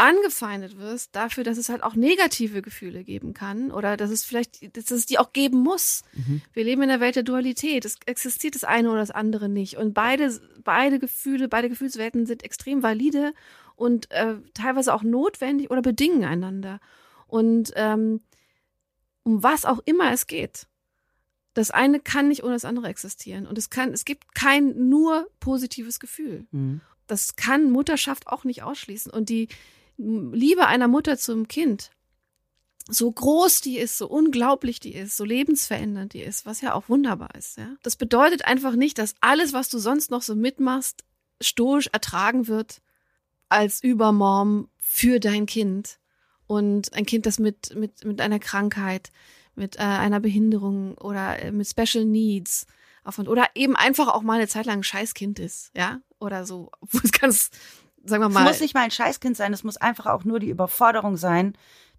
angefeindet 0.00 0.78
wirst 0.78 1.14
dafür, 1.14 1.44
dass 1.44 1.58
es 1.58 1.68
halt 1.68 1.82
auch 1.82 1.94
negative 1.94 2.62
Gefühle 2.62 3.04
geben 3.04 3.34
kann 3.34 3.70
oder 3.70 3.96
dass 3.96 4.10
es 4.10 4.24
vielleicht, 4.24 4.76
dass 4.76 4.90
es 4.90 5.06
die 5.06 5.18
auch 5.18 5.32
geben 5.32 5.58
muss. 5.58 6.02
Mhm. 6.14 6.40
Wir 6.52 6.64
leben 6.64 6.82
in 6.82 6.88
der 6.88 7.00
Welt 7.00 7.16
der 7.16 7.22
Dualität. 7.22 7.84
Es 7.84 7.96
existiert 8.06 8.54
das 8.54 8.64
eine 8.64 8.90
oder 8.90 9.00
das 9.00 9.10
andere 9.10 9.48
nicht. 9.48 9.76
Und 9.76 9.92
beide, 9.92 10.40
beide 10.64 10.98
Gefühle, 10.98 11.48
beide 11.48 11.68
Gefühlswelten 11.68 12.24
sind 12.24 12.42
extrem 12.42 12.82
valide 12.82 13.34
und 13.76 14.10
äh, 14.10 14.36
teilweise 14.54 14.94
auch 14.94 15.02
notwendig 15.02 15.70
oder 15.70 15.82
bedingen 15.82 16.24
einander. 16.24 16.80
Und 17.26 17.72
ähm, 17.76 18.22
um 19.22 19.42
was 19.42 19.66
auch 19.66 19.80
immer 19.84 20.12
es 20.12 20.26
geht. 20.26 20.66
Das 21.52 21.70
eine 21.70 22.00
kann 22.00 22.28
nicht 22.28 22.42
ohne 22.42 22.54
das 22.54 22.64
andere 22.64 22.88
existieren. 22.88 23.46
Und 23.46 23.58
es 23.58 23.68
kann, 23.68 23.92
es 23.92 24.04
gibt 24.04 24.34
kein 24.34 24.88
nur 24.88 25.28
positives 25.40 26.00
Gefühl. 26.00 26.46
Mhm. 26.52 26.80
Das 27.06 27.36
kann 27.36 27.70
Mutterschaft 27.70 28.28
auch 28.28 28.44
nicht 28.44 28.62
ausschließen. 28.62 29.12
Und 29.12 29.28
die 29.28 29.48
Liebe 30.00 30.66
einer 30.66 30.88
Mutter 30.88 31.18
zum 31.18 31.48
Kind, 31.48 31.90
so 32.88 33.10
groß 33.10 33.60
die 33.60 33.78
ist, 33.78 33.98
so 33.98 34.08
unglaublich 34.08 34.80
die 34.80 34.94
ist, 34.94 35.16
so 35.16 35.24
lebensverändernd 35.24 36.12
die 36.12 36.22
ist, 36.22 36.46
was 36.46 36.60
ja 36.60 36.74
auch 36.74 36.88
wunderbar 36.88 37.34
ist, 37.36 37.58
ja. 37.58 37.76
Das 37.82 37.96
bedeutet 37.96 38.44
einfach 38.44 38.74
nicht, 38.74 38.98
dass 38.98 39.14
alles, 39.20 39.52
was 39.52 39.68
du 39.68 39.78
sonst 39.78 40.10
noch 40.10 40.22
so 40.22 40.34
mitmachst, 40.34 41.04
stoisch 41.40 41.88
ertragen 41.92 42.48
wird 42.48 42.82
als 43.48 43.82
Übermom 43.82 44.68
für 44.78 45.20
dein 45.20 45.46
Kind. 45.46 45.98
Und 46.46 46.92
ein 46.94 47.06
Kind, 47.06 47.26
das 47.26 47.38
mit, 47.38 47.74
mit, 47.76 48.04
mit 48.04 48.20
einer 48.20 48.38
Krankheit, 48.38 49.12
mit 49.54 49.76
äh, 49.76 49.82
einer 49.82 50.20
Behinderung 50.20 50.98
oder 50.98 51.40
äh, 51.40 51.52
mit 51.52 51.68
Special 51.68 52.04
Needs 52.04 52.66
aufwand 53.04 53.28
oder 53.28 53.48
eben 53.54 53.76
einfach 53.76 54.08
auch 54.08 54.22
mal 54.22 54.34
eine 54.34 54.48
Zeit 54.48 54.66
lang 54.66 54.80
ein 54.80 54.84
Scheißkind 54.84 55.38
ist, 55.38 55.70
ja, 55.76 56.00
oder 56.18 56.44
so, 56.44 56.70
wo 56.80 56.98
es 57.02 57.12
ganz, 57.12 57.50
sagen 58.04 58.22
wir 58.22 58.28
Es 58.28 58.34
mal, 58.34 58.44
muss 58.44 58.60
nicht 58.60 58.74
mal 58.74 58.82
ein 58.82 58.90
Scheißkind 58.90 59.36
sein, 59.36 59.52
es 59.52 59.64
muss 59.64 59.76
einfach 59.76 60.06
auch 60.06 60.24
nur 60.24 60.38
die 60.40 60.48
Überforderung 60.50 61.16
sein, 61.16 61.56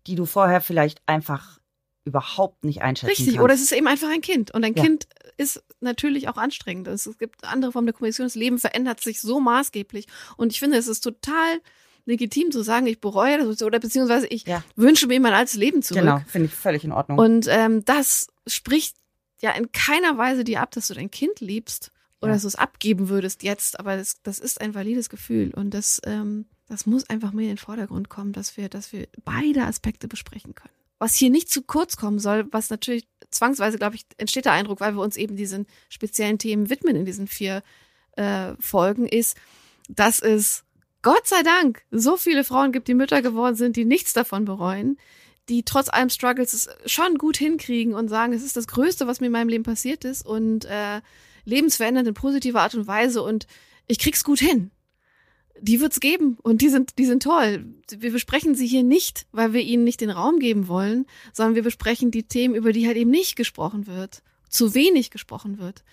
die 0.08 0.16
du 0.16 0.26
vorher 0.26 0.62
vielleicht 0.62 1.02
einfach 1.06 1.60
überhaupt 2.04 2.64
nicht 2.64 2.82
einschätzen 2.82 3.10
Richtig, 3.12 3.28
kannst. 3.36 3.42
oder 3.42 3.54
es 3.54 3.62
ist 3.62 3.72
eben 3.72 3.88
einfach 3.88 4.10
ein 4.10 4.22
Kind. 4.22 4.52
Und 4.52 4.64
ein 4.64 4.74
Ja. 4.74 4.84
Kind 4.84 5.08
ist 5.38 5.64
natürlich 5.82 6.28
auch 6.30 6.38
anstrengend. 6.38 6.88
Es 6.88 7.06
es 7.06 7.18
gibt 7.20 7.44
andere 7.46 7.72
Formen 7.72 7.86
der 7.86 7.94
Kommunikation. 7.94 8.26
Das 8.26 8.34
Leben 8.36 8.58
verändert 8.58 9.02
sich 9.02 9.22
so 9.22 9.40
maßgeblich. 9.40 10.08
Und 10.38 10.52
ich 10.52 10.60
finde, 10.60 10.78
es 10.78 10.88
ist 10.88 11.02
total 11.02 11.60
legitim 12.06 12.52
zu 12.52 12.64
sagen, 12.64 12.88
ich 12.88 13.00
bereue 13.00 13.38
das 13.46 13.62
oder 13.62 13.80
beziehungsweise 13.80 14.26
ich 14.26 14.48
Ja. 14.48 14.64
wünsche 14.76 15.06
mir 15.06 15.20
mein 15.20 15.34
altes 15.34 15.54
Leben 15.54 15.84
zurück. 15.84 16.02
Genau, 16.02 16.20
finde 16.28 16.48
ich 16.48 16.54
völlig 16.56 16.84
in 16.84 16.92
Ordnung. 16.92 17.20
Und 17.20 17.46
ähm, 17.48 17.86
das 17.86 18.28
spricht 18.48 18.96
ja 19.40 19.52
in 19.52 19.72
keiner 19.72 20.18
Weise 20.18 20.44
dir 20.44 20.62
ab, 20.62 20.72
dass 20.72 20.88
du 20.88 20.96
dein 20.96 21.12
Kind 21.12 21.40
liebst 21.40 21.92
oder 22.22 22.34
dass 22.34 22.44
du 22.44 22.48
es 22.48 22.56
abgeben 22.56 23.10
würdest 23.10 23.44
jetzt. 23.44 23.80
Aber 23.80 23.98
das, 23.98 24.22
das 24.24 24.40
ist 24.40 24.62
ein 24.62 24.76
valides 24.76 25.10
Gefühl 25.10 25.52
und 25.54 25.74
das, 25.74 26.02
ähm, 26.06 26.46
das 26.68 26.86
muss 26.86 27.10
einfach 27.10 27.32
mehr 27.32 27.46
in 27.46 27.52
den 27.52 27.58
Vordergrund 27.58 28.10
kommen, 28.10 28.32
dass 28.34 28.58
wir, 28.58 28.70
dass 28.70 28.94
wir 28.94 29.08
beide 29.26 29.64
Aspekte 29.66 30.08
besprechen 30.08 30.56
können. 30.56 30.74
Was 31.00 31.16
hier 31.16 31.32
nicht 31.32 31.50
zu 31.50 31.64
kurz 31.64 31.98
kommen 31.98 32.20
soll, 32.20 32.48
was 32.52 32.70
natürlich 32.70 33.08
zwangsweise, 33.32 33.78
glaube 33.78 33.96
ich, 33.96 34.06
entsteht 34.18 34.46
der 34.46 34.54
Eindruck, 34.54 34.80
weil 34.82 34.94
wir 34.96 35.02
uns 35.02 35.18
eben 35.18 35.36
diesen 35.36 35.66
speziellen 35.90 36.38
Themen 36.38 36.70
widmen 36.70 36.96
in 36.96 37.06
diesen 37.06 37.28
vier 37.28 37.64
äh, 38.18 38.54
Folgen, 38.60 39.08
ist, 39.08 39.36
dass 39.90 40.20
es 40.20 40.64
Gott 41.02 41.28
sei 41.28 41.42
Dank 41.42 41.82
so 41.90 42.18
viele 42.18 42.44
Frauen 42.44 42.72
gibt, 42.72 42.88
die 42.88 42.94
Mütter 42.94 43.22
geworden 43.22 43.56
sind, 43.56 43.76
die 43.76 43.86
nichts 43.86 44.14
davon 44.14 44.46
bereuen, 44.46 45.00
die 45.50 45.64
trotz 45.64 45.90
allem 45.90 46.10
Struggles 46.10 46.54
es 46.54 46.70
schon 46.86 47.18
gut 47.18 47.38
hinkriegen 47.38 47.96
und 47.96 48.08
sagen, 48.08 48.34
es 48.34 48.44
ist 48.44 48.56
das 48.56 48.68
Größte, 48.68 49.08
was 49.08 49.20
mir 49.20 49.28
in 49.28 49.32
meinem 49.32 49.50
Leben 49.50 49.64
passiert 49.64 50.06
ist 50.06 50.26
und 50.26 50.66
äh, 50.66 51.02
lebensverändernd 51.46 52.08
in 52.08 52.14
positiver 52.14 52.62
Art 52.62 52.76
und 52.76 52.88
Weise 52.88 53.22
und 53.22 53.48
ich 53.88 54.00
krieg's 54.00 54.24
gut 54.24 54.40
hin. 54.40 54.72
Die 55.60 55.80
wird's 55.80 56.00
geben 56.00 56.38
und 56.42 56.62
die 56.62 56.70
sind, 56.70 56.98
die 56.98 57.06
sind 57.06 57.24
toll. 57.24 57.66
Wir 57.96 58.12
besprechen 58.12 58.56
sie 58.56 58.66
hier 58.66 58.84
nicht, 58.84 59.28
weil 59.32 59.54
wir 59.54 59.62
ihnen 59.62 59.84
nicht 59.84 60.02
den 60.02 60.10
Raum 60.10 60.40
geben 60.40 60.68
wollen, 60.68 61.06
sondern 61.34 61.56
wir 61.56 61.64
besprechen 61.64 62.10
die 62.10 62.24
Themen, 62.24 62.56
über 62.56 62.74
die 62.74 62.88
halt 62.88 62.98
eben 62.98 63.12
nicht 63.12 63.36
gesprochen 63.36 63.86
wird, 63.86 64.24
zu 64.50 64.74
wenig 64.74 65.12
gesprochen 65.12 65.60
wird. 65.60 65.84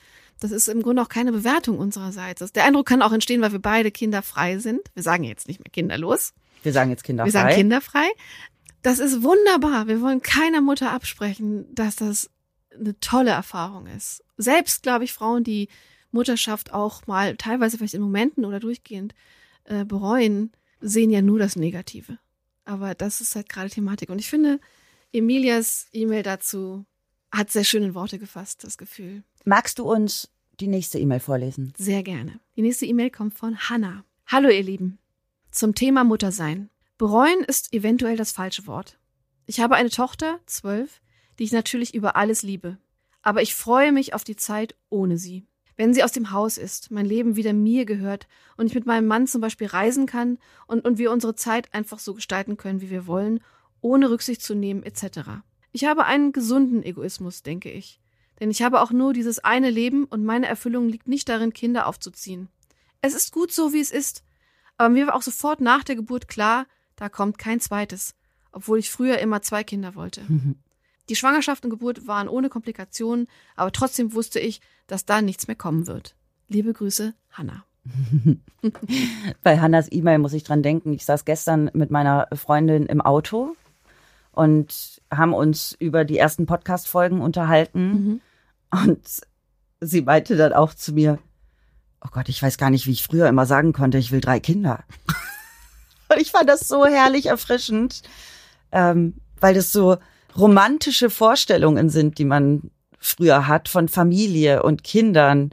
Das 0.40 0.52
ist 0.52 0.68
im 0.68 0.82
Grunde 0.82 1.02
auch 1.02 1.08
keine 1.08 1.32
Bewertung 1.32 1.78
unsererseits. 1.78 2.52
Der 2.52 2.64
Eindruck 2.64 2.86
kann 2.86 3.02
auch 3.02 3.12
entstehen, 3.12 3.40
weil 3.40 3.52
wir 3.52 3.58
beide 3.58 3.90
kinderfrei 3.90 4.58
sind. 4.58 4.82
Wir 4.94 5.02
sagen 5.02 5.24
jetzt 5.24 5.48
nicht 5.48 5.58
mehr 5.58 5.70
kinderlos. 5.70 6.32
wir 6.62 6.72
sagen 6.72 6.90
jetzt 6.90 7.04
kinderfrei. 7.04 7.26
Wir 7.26 7.32
sagen 7.32 7.54
kinderfrei. 7.54 8.06
Das 8.82 9.00
ist 9.00 9.22
wunderbar. 9.22 9.88
Wir 9.88 10.00
wollen 10.00 10.22
keiner 10.22 10.60
Mutter 10.60 10.92
absprechen, 10.92 11.66
dass 11.74 11.96
das 11.96 12.30
eine 12.72 12.98
tolle 13.00 13.30
Erfahrung 13.30 13.86
ist. 13.86 14.24
Selbst, 14.36 14.82
glaube 14.82 15.04
ich, 15.04 15.12
Frauen, 15.12 15.44
die 15.44 15.68
Mutterschaft 16.10 16.72
auch 16.72 17.06
mal 17.06 17.36
teilweise 17.36 17.78
vielleicht 17.78 17.94
in 17.94 18.00
Momenten 18.00 18.44
oder 18.44 18.60
durchgehend 18.60 19.14
äh, 19.64 19.84
bereuen, 19.84 20.52
sehen 20.80 21.10
ja 21.10 21.22
nur 21.22 21.38
das 21.38 21.56
Negative. 21.56 22.18
Aber 22.64 22.94
das 22.94 23.20
ist 23.20 23.34
halt 23.34 23.48
gerade 23.48 23.70
Thematik. 23.70 24.10
Und 24.10 24.18
ich 24.18 24.28
finde, 24.28 24.60
Emilias 25.12 25.86
E-Mail 25.92 26.22
dazu 26.22 26.84
hat 27.30 27.50
sehr 27.50 27.64
schön 27.64 27.82
in 27.82 27.94
Worte 27.94 28.18
gefasst, 28.18 28.64
das 28.64 28.78
Gefühl. 28.78 29.22
Magst 29.44 29.78
du 29.78 29.90
uns 29.90 30.30
die 30.60 30.66
nächste 30.66 30.98
E-Mail 30.98 31.20
vorlesen? 31.20 31.72
Sehr 31.76 32.02
gerne. 32.02 32.40
Die 32.56 32.62
nächste 32.62 32.86
E-Mail 32.86 33.10
kommt 33.10 33.34
von 33.34 33.58
Hannah. 33.58 34.04
Hallo 34.26 34.48
ihr 34.48 34.62
Lieben. 34.62 34.98
Zum 35.50 35.74
Thema 35.74 36.04
Muttersein. 36.04 36.70
Bereuen 36.98 37.44
ist 37.44 37.72
eventuell 37.72 38.16
das 38.16 38.32
falsche 38.32 38.66
Wort. 38.66 38.98
Ich 39.46 39.60
habe 39.60 39.76
eine 39.76 39.88
Tochter, 39.88 40.40
zwölf, 40.46 41.00
die 41.38 41.44
ich 41.44 41.52
natürlich 41.52 41.94
über 41.94 42.16
alles 42.16 42.42
liebe. 42.42 42.78
Aber 43.22 43.42
ich 43.42 43.54
freue 43.54 43.92
mich 43.92 44.14
auf 44.14 44.24
die 44.24 44.36
Zeit 44.36 44.74
ohne 44.90 45.18
sie. 45.18 45.44
Wenn 45.76 45.94
sie 45.94 46.02
aus 46.02 46.10
dem 46.10 46.32
Haus 46.32 46.58
ist, 46.58 46.90
mein 46.90 47.06
Leben 47.06 47.36
wieder 47.36 47.52
mir 47.52 47.84
gehört 47.84 48.26
und 48.56 48.66
ich 48.66 48.74
mit 48.74 48.86
meinem 48.86 49.06
Mann 49.06 49.28
zum 49.28 49.40
Beispiel 49.40 49.68
reisen 49.68 50.06
kann 50.06 50.38
und, 50.66 50.84
und 50.84 50.98
wir 50.98 51.12
unsere 51.12 51.36
Zeit 51.36 51.72
einfach 51.72 52.00
so 52.00 52.14
gestalten 52.14 52.56
können, 52.56 52.80
wie 52.80 52.90
wir 52.90 53.06
wollen, 53.06 53.40
ohne 53.80 54.10
Rücksicht 54.10 54.42
zu 54.42 54.54
nehmen, 54.54 54.82
etc. 54.82 55.20
Ich 55.70 55.84
habe 55.84 56.04
einen 56.04 56.32
gesunden 56.32 56.82
Egoismus, 56.82 57.44
denke 57.44 57.70
ich. 57.70 58.00
Denn 58.40 58.50
ich 58.50 58.62
habe 58.62 58.80
auch 58.80 58.90
nur 58.90 59.12
dieses 59.12 59.38
eine 59.38 59.70
Leben 59.70 60.04
und 60.04 60.24
meine 60.24 60.46
Erfüllung 60.46 60.88
liegt 60.88 61.06
nicht 61.06 61.28
darin, 61.28 61.52
Kinder 61.52 61.86
aufzuziehen. 61.86 62.48
Es 63.00 63.14
ist 63.14 63.32
gut 63.32 63.52
so, 63.52 63.72
wie 63.72 63.80
es 63.80 63.92
ist. 63.92 64.24
Aber 64.76 64.88
mir 64.88 65.06
war 65.06 65.14
auch 65.14 65.22
sofort 65.22 65.60
nach 65.60 65.84
der 65.84 65.96
Geburt 65.96 66.26
klar, 66.26 66.66
da 66.96 67.08
kommt 67.08 67.38
kein 67.38 67.60
zweites, 67.60 68.16
obwohl 68.50 68.78
ich 68.78 68.90
früher 68.90 69.18
immer 69.18 69.42
zwei 69.42 69.62
Kinder 69.62 69.94
wollte. 69.94 70.22
Die 71.08 71.16
Schwangerschaft 71.16 71.64
und 71.64 71.70
Geburt 71.70 72.06
waren 72.06 72.28
ohne 72.28 72.48
Komplikationen, 72.48 73.28
aber 73.56 73.72
trotzdem 73.72 74.12
wusste 74.12 74.40
ich, 74.40 74.60
dass 74.86 75.06
da 75.06 75.22
nichts 75.22 75.46
mehr 75.46 75.56
kommen 75.56 75.86
wird. 75.86 76.14
Liebe 76.48 76.72
Grüße, 76.72 77.14
Hanna. 77.30 77.64
Bei 79.42 79.60
Hannas 79.60 79.90
E-Mail 79.90 80.18
muss 80.18 80.34
ich 80.34 80.44
dran 80.44 80.62
denken. 80.62 80.92
Ich 80.92 81.04
saß 81.04 81.24
gestern 81.24 81.70
mit 81.72 81.90
meiner 81.90 82.28
Freundin 82.34 82.86
im 82.86 83.00
Auto 83.00 83.56
und 84.32 85.00
haben 85.10 85.32
uns 85.32 85.74
über 85.78 86.04
die 86.04 86.18
ersten 86.18 86.46
Podcast-Folgen 86.46 87.20
unterhalten. 87.20 88.20
Und 88.70 89.20
sie 89.80 90.02
meinte 90.02 90.36
dann 90.36 90.52
auch 90.52 90.74
zu 90.74 90.92
mir, 90.92 91.18
oh 92.04 92.08
Gott, 92.12 92.28
ich 92.28 92.42
weiß 92.42 92.58
gar 92.58 92.70
nicht, 92.70 92.86
wie 92.86 92.92
ich 92.92 93.02
früher 93.02 93.28
immer 93.28 93.46
sagen 93.46 93.72
konnte, 93.72 93.98
ich 93.98 94.12
will 94.12 94.20
drei 94.20 94.40
Kinder. 94.40 94.84
und 96.12 96.20
ich 96.20 96.30
fand 96.30 96.48
das 96.48 96.68
so 96.68 96.84
herrlich 96.84 97.26
erfrischend, 97.26 98.02
ähm, 98.72 99.14
weil 99.40 99.54
das 99.54 99.72
so 99.72 99.96
romantische 100.38 101.10
Vorstellungen 101.10 101.90
sind, 101.90 102.18
die 102.18 102.24
man 102.24 102.70
früher 102.98 103.46
hat 103.46 103.68
von 103.68 103.88
Familie 103.88 104.62
und 104.62 104.84
Kindern. 104.84 105.50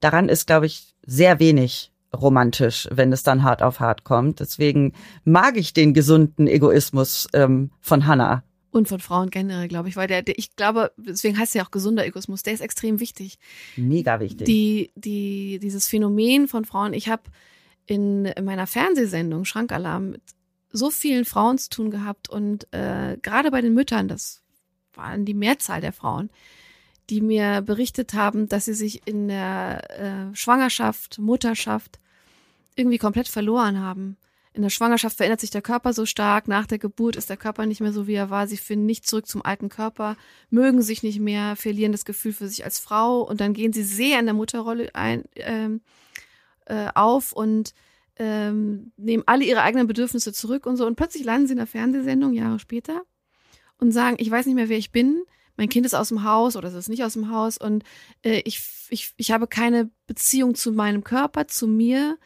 Daran 0.00 0.28
ist, 0.28 0.46
glaube 0.46 0.66
ich, 0.66 0.94
sehr 1.06 1.38
wenig 1.38 1.92
romantisch, 2.14 2.88
wenn 2.90 3.12
es 3.12 3.22
dann 3.22 3.42
hart 3.42 3.62
auf 3.62 3.80
hart 3.80 4.04
kommt. 4.04 4.40
Deswegen 4.40 4.92
mag 5.24 5.56
ich 5.56 5.72
den 5.72 5.94
gesunden 5.94 6.46
Egoismus 6.46 7.28
ähm, 7.32 7.70
von 7.80 8.06
Hannah. 8.06 8.42
Und 8.72 8.88
von 8.88 9.00
Frauen 9.00 9.30
generell, 9.30 9.68
glaube 9.68 9.88
ich, 9.88 9.96
weil 9.96 10.06
der, 10.06 10.22
der, 10.22 10.38
ich 10.38 10.54
glaube, 10.54 10.92
deswegen 10.96 11.36
heißt 11.36 11.54
er 11.54 11.62
ja 11.62 11.66
auch 11.66 11.72
gesunder 11.72 12.06
Egoismus, 12.06 12.42
der 12.42 12.52
ist 12.52 12.60
extrem 12.60 13.00
wichtig. 13.00 13.38
Mega 13.76 14.20
wichtig. 14.20 14.46
Die, 14.46 14.92
die, 14.94 15.58
dieses 15.60 15.88
Phänomen 15.88 16.46
von 16.46 16.64
Frauen, 16.64 16.94
ich 16.94 17.08
habe 17.08 17.22
in, 17.86 18.26
in 18.26 18.44
meiner 18.44 18.68
Fernsehsendung 18.68 19.44
Schrankalarm 19.44 20.10
mit 20.10 20.22
so 20.72 20.90
vielen 20.90 21.24
Frauen 21.24 21.58
zu 21.58 21.70
tun 21.70 21.90
gehabt 21.90 22.28
und 22.28 22.72
äh, 22.72 23.16
gerade 23.22 23.50
bei 23.50 23.60
den 23.60 23.74
Müttern, 23.74 24.08
das 24.08 24.42
waren 24.94 25.24
die 25.24 25.34
Mehrzahl 25.34 25.80
der 25.80 25.92
Frauen, 25.92 26.30
die 27.08 27.20
mir 27.20 27.62
berichtet 27.62 28.14
haben, 28.14 28.48
dass 28.48 28.66
sie 28.66 28.74
sich 28.74 29.06
in 29.06 29.28
der 29.28 30.30
äh, 30.30 30.36
Schwangerschaft, 30.36 31.18
Mutterschaft 31.18 31.98
irgendwie 32.76 32.98
komplett 32.98 33.28
verloren 33.28 33.80
haben. 33.80 34.16
In 34.52 34.62
der 34.62 34.70
Schwangerschaft 34.70 35.16
verändert 35.16 35.40
sich 35.40 35.50
der 35.50 35.62
Körper 35.62 35.92
so 35.92 36.06
stark, 36.06 36.48
nach 36.48 36.66
der 36.66 36.78
Geburt 36.78 37.14
ist 37.14 37.30
der 37.30 37.36
Körper 37.36 37.66
nicht 37.66 37.80
mehr 37.80 37.92
so, 37.92 38.06
wie 38.08 38.14
er 38.14 38.30
war. 38.30 38.48
Sie 38.48 38.56
finden 38.56 38.86
nicht 38.86 39.06
zurück 39.06 39.26
zum 39.26 39.44
alten 39.44 39.68
Körper, 39.68 40.16
mögen 40.50 40.82
sich 40.82 41.02
nicht 41.04 41.20
mehr, 41.20 41.54
verlieren 41.54 41.92
das 41.92 42.04
Gefühl 42.04 42.32
für 42.32 42.48
sich 42.48 42.64
als 42.64 42.80
Frau 42.80 43.20
und 43.20 43.40
dann 43.40 43.54
gehen 43.54 43.72
sie 43.72 43.84
sehr 43.84 44.18
in 44.18 44.26
der 44.26 44.34
Mutterrolle 44.34 44.92
ein, 44.94 45.24
ähm, 45.36 45.82
äh, 46.66 46.88
auf 46.94 47.32
und 47.32 47.74
ähm, 48.20 48.92
nehmen 48.98 49.22
alle 49.24 49.44
ihre 49.44 49.62
eigenen 49.62 49.86
Bedürfnisse 49.86 50.34
zurück 50.34 50.66
und 50.66 50.76
so. 50.76 50.86
Und 50.86 50.94
plötzlich 50.96 51.24
landen 51.24 51.46
sie 51.46 51.54
in 51.54 51.58
der 51.58 51.66
Fernsehsendung 51.66 52.34
Jahre 52.34 52.58
später 52.58 53.02
und 53.78 53.92
sagen, 53.92 54.16
ich 54.20 54.30
weiß 54.30 54.44
nicht 54.44 54.56
mehr, 54.56 54.68
wer 54.68 54.76
ich 54.76 54.92
bin. 54.92 55.22
Mein 55.56 55.70
Kind 55.70 55.86
ist 55.86 55.94
aus 55.94 56.10
dem 56.10 56.22
Haus 56.22 56.54
oder 56.54 56.68
es 56.68 56.74
ist 56.74 56.90
nicht 56.90 57.02
aus 57.02 57.14
dem 57.14 57.30
Haus 57.30 57.56
und 57.56 57.82
äh, 58.22 58.42
ich, 58.44 58.62
ich, 58.90 59.14
ich 59.16 59.30
habe 59.30 59.46
keine 59.46 59.90
Beziehung 60.06 60.54
zu 60.54 60.72
meinem 60.72 61.02
Körper, 61.02 61.48
zu 61.48 61.66
mir. 61.66 62.18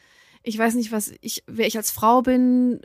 Ich 0.43 0.57
weiß 0.57 0.75
nicht, 0.75 0.91
was 0.91 1.13
ich, 1.21 1.43
wer 1.47 1.65
ich 1.65 1.77
als 1.77 1.91
Frau 1.91 2.21
bin, 2.21 2.81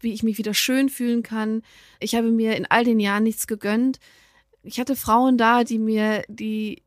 wie 0.00 0.12
ich 0.12 0.24
mich 0.24 0.36
wieder 0.36 0.52
schön 0.52 0.88
fühlen 0.88 1.22
kann. 1.22 1.62
Ich 2.00 2.16
habe 2.16 2.32
mir 2.32 2.56
in 2.56 2.66
all 2.66 2.82
den 2.82 2.98
Jahren 2.98 3.22
nichts 3.22 3.46
gegönnt. 3.46 4.00
Ich 4.64 4.80
hatte 4.80 4.96
Frauen 4.96 5.38
da, 5.38 5.62
die 5.62 5.78
mir, 5.78 6.24
die, 6.28 6.82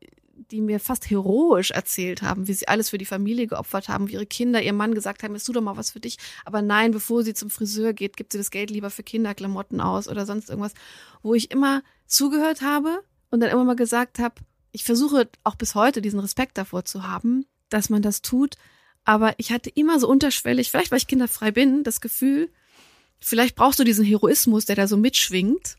die 0.52 0.62
mir 0.62 0.80
fast 0.80 1.10
heroisch 1.10 1.72
erzählt 1.72 2.22
haben, 2.22 2.48
wie 2.48 2.54
sie 2.54 2.68
alles 2.68 2.90
für 2.90 2.98
die 2.98 3.06
Familie 3.06 3.48
geopfert 3.48 3.90
haben, 3.90 4.08
wie 4.08 4.14
ihre 4.14 4.26
Kinder, 4.26 4.62
ihr 4.62 4.74
Mann 4.74 4.94
gesagt 4.94 5.24
haben, 5.24 5.34
jetzt 5.34 5.46
tu 5.46 5.54
doch 5.54 5.62
mal 5.62 5.78
was 5.78 5.92
für 5.92 6.00
dich. 6.00 6.18
Aber 6.46 6.62
nein, 6.62 6.92
bevor 6.92 7.24
sie 7.24 7.34
zum 7.34 7.50
Friseur 7.50 7.94
geht, 7.94 8.18
gibt 8.18 8.32
sie 8.32 8.38
das 8.38 8.52
Geld 8.52 8.72
lieber 8.72 8.90
für 8.90 9.04
Kinderklamotten 9.04 9.82
aus 9.82 10.08
oder 10.08 10.26
sonst 10.26 10.50
irgendwas, 10.50 10.74
wo 11.22 11.34
ich 11.34 11.52
immer 11.52 11.84
zugehört 12.06 12.62
habe 12.62 13.04
und 13.30 13.42
dann 13.42 13.50
immer 13.50 13.66
mal 13.66 13.76
gesagt 13.76 14.20
habe, 14.20 14.36
ich 14.72 14.84
versuche 14.84 15.30
auch 15.44 15.56
bis 15.56 15.76
heute 15.76 16.02
diesen 16.02 16.20
Respekt 16.20 16.58
davor 16.58 16.86
zu 16.86 17.08
haben, 17.08 17.46
dass 17.70 17.90
man 17.90 18.02
das 18.02 18.22
tut. 18.22 18.56
Aber 19.04 19.34
ich 19.38 19.52
hatte 19.52 19.70
immer 19.70 20.00
so 20.00 20.08
unterschwellig, 20.08 20.70
vielleicht 20.70 20.92
weil 20.92 21.00
ich 21.00 21.08
kinderfrei 21.08 21.52
bin, 21.52 21.84
das 21.84 22.02
Gefühl, 22.02 22.52
vielleicht 23.20 23.56
brauchst 23.56 23.80
du 23.80 23.84
diesen 23.84 24.06
Heroismus, 24.06 24.66
der 24.66 24.76
da 24.76 24.88
so 24.88 24.98
mitschwingt, 24.98 25.78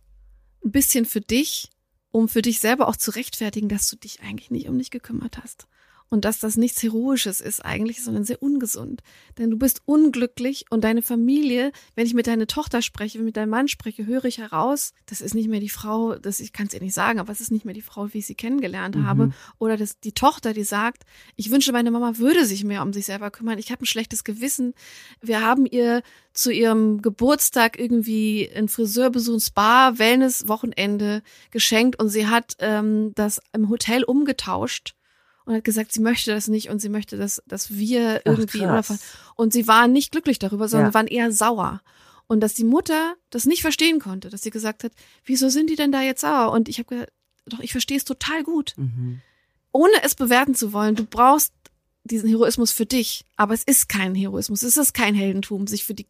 ein 0.64 0.72
bisschen 0.72 1.04
für 1.04 1.20
dich, 1.20 1.70
um 2.10 2.28
für 2.28 2.42
dich 2.42 2.60
selber 2.60 2.88
auch 2.88 2.96
zu 2.96 3.10
rechtfertigen, 3.10 3.68
dass 3.68 3.88
du 3.88 3.96
dich 3.96 4.20
eigentlich 4.20 4.50
nicht 4.50 4.68
um 4.68 4.78
dich 4.78 4.90
gekümmert 4.90 5.38
hast. 5.42 5.66
Und 6.10 6.24
dass 6.24 6.38
das 6.38 6.56
nichts 6.56 6.82
Heroisches 6.82 7.40
ist 7.40 7.64
eigentlich, 7.64 8.02
sondern 8.02 8.24
sehr 8.24 8.42
ungesund. 8.42 9.02
Denn 9.36 9.50
du 9.50 9.58
bist 9.58 9.82
unglücklich 9.84 10.64
und 10.70 10.84
deine 10.84 11.02
Familie, 11.02 11.72
wenn 11.94 12.06
ich 12.06 12.14
mit 12.14 12.26
deiner 12.26 12.46
Tochter 12.46 12.82
spreche, 12.82 13.18
mit 13.18 13.36
deinem 13.36 13.50
Mann 13.50 13.68
spreche, 13.68 14.06
höre 14.06 14.24
ich 14.24 14.38
heraus, 14.38 14.92
das 15.06 15.20
ist 15.20 15.34
nicht 15.34 15.48
mehr 15.48 15.60
die 15.60 15.68
Frau, 15.68 16.14
das 16.16 16.40
ich 16.40 16.52
kann 16.52 16.66
es 16.66 16.74
ihr 16.74 16.80
nicht 16.80 16.94
sagen, 16.94 17.20
aber 17.20 17.32
es 17.32 17.40
ist 17.40 17.50
nicht 17.50 17.64
mehr 17.64 17.74
die 17.74 17.82
Frau, 17.82 18.12
wie 18.12 18.18
ich 18.18 18.26
sie 18.26 18.34
kennengelernt 18.34 18.96
Mhm. 18.96 19.06
habe. 19.06 19.30
Oder 19.58 19.76
das, 19.76 20.00
die 20.00 20.12
Tochter, 20.12 20.52
die 20.54 20.64
sagt, 20.64 21.04
ich 21.36 21.50
wünsche, 21.50 21.72
meine 21.72 21.90
Mama 21.90 22.18
würde 22.18 22.44
sich 22.44 22.64
mehr 22.64 22.82
um 22.82 22.92
sich 22.92 23.06
selber 23.06 23.30
kümmern. 23.30 23.58
Ich 23.58 23.70
habe 23.70 23.82
ein 23.82 23.86
schlechtes 23.86 24.24
Gewissen. 24.24 24.74
Wir 25.20 25.42
haben 25.42 25.66
ihr 25.66 26.02
zu 26.32 26.50
ihrem 26.52 27.02
Geburtstag 27.02 27.78
irgendwie 27.78 28.48
ein 28.54 28.68
Friseurbesuch, 28.68 29.34
ein 29.34 29.40
Spa, 29.40 29.98
Wellness, 29.98 30.48
Wochenende 30.48 31.22
geschenkt 31.50 31.98
und 32.00 32.08
sie 32.08 32.26
hat 32.26 32.54
ähm, 32.60 33.12
das 33.14 33.40
im 33.52 33.68
Hotel 33.68 34.04
umgetauscht 34.04 34.94
und 35.48 35.54
hat 35.56 35.64
gesagt, 35.64 35.92
sie 35.92 36.00
möchte 36.00 36.30
das 36.30 36.46
nicht 36.48 36.68
und 36.68 36.78
sie 36.80 36.90
möchte, 36.90 37.16
dass, 37.16 37.42
dass 37.46 37.70
wir 37.70 38.26
irgendwie 38.26 38.58
krass. 38.60 38.98
und 39.34 39.52
sie 39.54 39.66
war 39.66 39.88
nicht 39.88 40.12
glücklich 40.12 40.38
darüber, 40.38 40.68
sondern 40.68 40.90
Ja. 40.90 40.94
waren 40.94 41.06
eher 41.06 41.32
sauer. 41.32 41.80
Und 42.26 42.40
dass 42.40 42.52
die 42.52 42.64
Mutter 42.64 43.14
das 43.30 43.46
nicht 43.46 43.62
verstehen 43.62 43.98
konnte, 43.98 44.28
dass 44.28 44.42
sie 44.42 44.50
gesagt 44.50 44.84
hat, 44.84 44.92
wieso 45.24 45.48
sind 45.48 45.70
die 45.70 45.76
denn 45.76 45.90
da 45.90 46.02
jetzt 46.02 46.20
sauer? 46.20 46.52
Und 46.52 46.68
ich 46.68 46.78
habe 46.78 46.88
gesagt, 46.90 47.12
doch, 47.46 47.60
ich 47.60 47.72
verstehe 47.72 47.96
es 47.96 48.04
total 48.04 48.44
gut. 48.44 48.74
Mhm. 48.76 49.22
Ohne 49.72 50.02
es 50.02 50.14
bewerten 50.14 50.54
zu 50.54 50.74
wollen, 50.74 50.94
du 50.96 51.04
brauchst 51.06 51.52
diesen 52.04 52.28
Heroismus 52.28 52.70
für 52.70 52.84
dich, 52.84 53.24
aber 53.36 53.54
es 53.54 53.62
ist 53.64 53.88
kein 53.88 54.14
Heroismus, 54.14 54.62
es 54.62 54.76
ist 54.76 54.92
kein 54.92 55.14
Heldentum, 55.14 55.66
sich 55.66 55.84
für 55.84 55.94
die, 55.94 56.06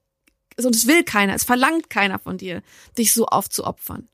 und 0.57 0.75
es 0.75 0.89
will 0.89 1.05
keiner, 1.05 1.35
es 1.35 1.45
verlangt 1.45 1.91
keiner 1.91 2.19
von 2.19 2.39
dir, 2.39 2.63
dich 2.97 3.13
so 3.13 3.27
aufzuopfern. 3.27 4.09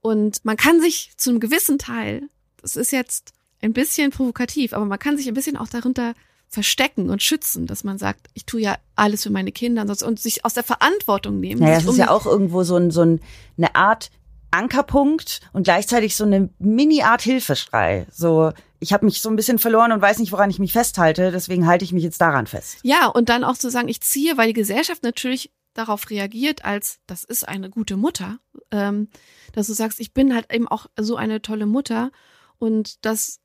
Und 0.00 0.44
man 0.44 0.56
kann 0.56 0.80
sich 0.80 1.10
zu 1.16 1.30
einem 1.30 1.40
gewissen 1.40 1.78
Teil, 1.78 2.28
das 2.62 2.76
ist 2.76 2.92
jetzt 2.92 3.32
ein 3.62 3.72
bisschen 3.72 4.10
provokativ, 4.10 4.72
aber 4.72 4.84
man 4.84 4.98
kann 4.98 5.16
sich 5.16 5.28
ein 5.28 5.34
bisschen 5.34 5.56
auch 5.56 5.68
darunter 5.68 6.14
verstecken 6.48 7.10
und 7.10 7.22
schützen, 7.22 7.66
dass 7.66 7.84
man 7.84 7.96
sagt, 7.96 8.26
ich 8.34 8.44
tue 8.44 8.60
ja 8.60 8.76
alles 8.96 9.22
für 9.22 9.30
meine 9.30 9.52
Kinder 9.52 9.82
und, 9.82 9.88
sonst- 9.88 10.02
und 10.02 10.20
sich 10.20 10.44
aus 10.44 10.54
der 10.54 10.64
Verantwortung 10.64 11.38
nehmen. 11.38 11.60
Naja, 11.60 11.78
es 11.78 11.84
um 11.84 11.90
ist 11.92 11.98
ja 11.98 12.10
auch 12.10 12.26
irgendwo 12.26 12.64
so, 12.64 12.76
ein, 12.76 12.90
so 12.90 13.02
ein, 13.02 13.20
eine 13.56 13.76
Art 13.76 14.10
Ankerpunkt 14.50 15.40
und 15.52 15.62
gleichzeitig 15.62 16.16
so 16.16 16.24
eine 16.24 16.50
Mini-Art 16.58 17.22
Hilfeschrei. 17.22 18.06
So, 18.10 18.52
ich 18.80 18.92
habe 18.92 19.04
mich 19.04 19.20
so 19.20 19.28
ein 19.28 19.36
bisschen 19.36 19.60
verloren 19.60 19.92
und 19.92 20.02
weiß 20.02 20.18
nicht, 20.18 20.32
woran 20.32 20.50
ich 20.50 20.58
mich 20.58 20.72
festhalte, 20.72 21.30
deswegen 21.30 21.66
halte 21.66 21.84
ich 21.84 21.92
mich 21.92 22.02
jetzt 22.02 22.20
daran 22.20 22.48
fest. 22.48 22.78
Ja, 22.82 23.06
und 23.06 23.28
dann 23.28 23.44
auch 23.44 23.56
zu 23.56 23.70
sagen, 23.70 23.88
ich 23.88 24.00
ziehe, 24.00 24.36
weil 24.36 24.48
die 24.48 24.54
Gesellschaft 24.54 25.04
natürlich 25.04 25.52
darauf 25.74 26.10
reagiert, 26.10 26.64
als 26.64 26.98
das 27.06 27.22
ist 27.22 27.46
eine 27.46 27.70
gute 27.70 27.96
Mutter, 27.96 28.38
ähm, 28.72 29.08
dass 29.52 29.68
du 29.68 29.72
sagst, 29.72 30.00
ich 30.00 30.12
bin 30.12 30.34
halt 30.34 30.52
eben 30.52 30.66
auch 30.66 30.86
so 30.98 31.14
eine 31.14 31.42
tolle 31.42 31.66
Mutter 31.66 32.10
und 32.58 33.04
das 33.04 33.38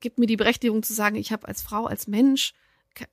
gibt 0.00 0.18
mir 0.18 0.26
die 0.26 0.36
Berechtigung 0.36 0.82
zu 0.82 0.94
sagen, 0.94 1.16
ich 1.16 1.32
habe 1.32 1.48
als 1.48 1.62
Frau, 1.62 1.86
als 1.86 2.06
Mensch 2.06 2.54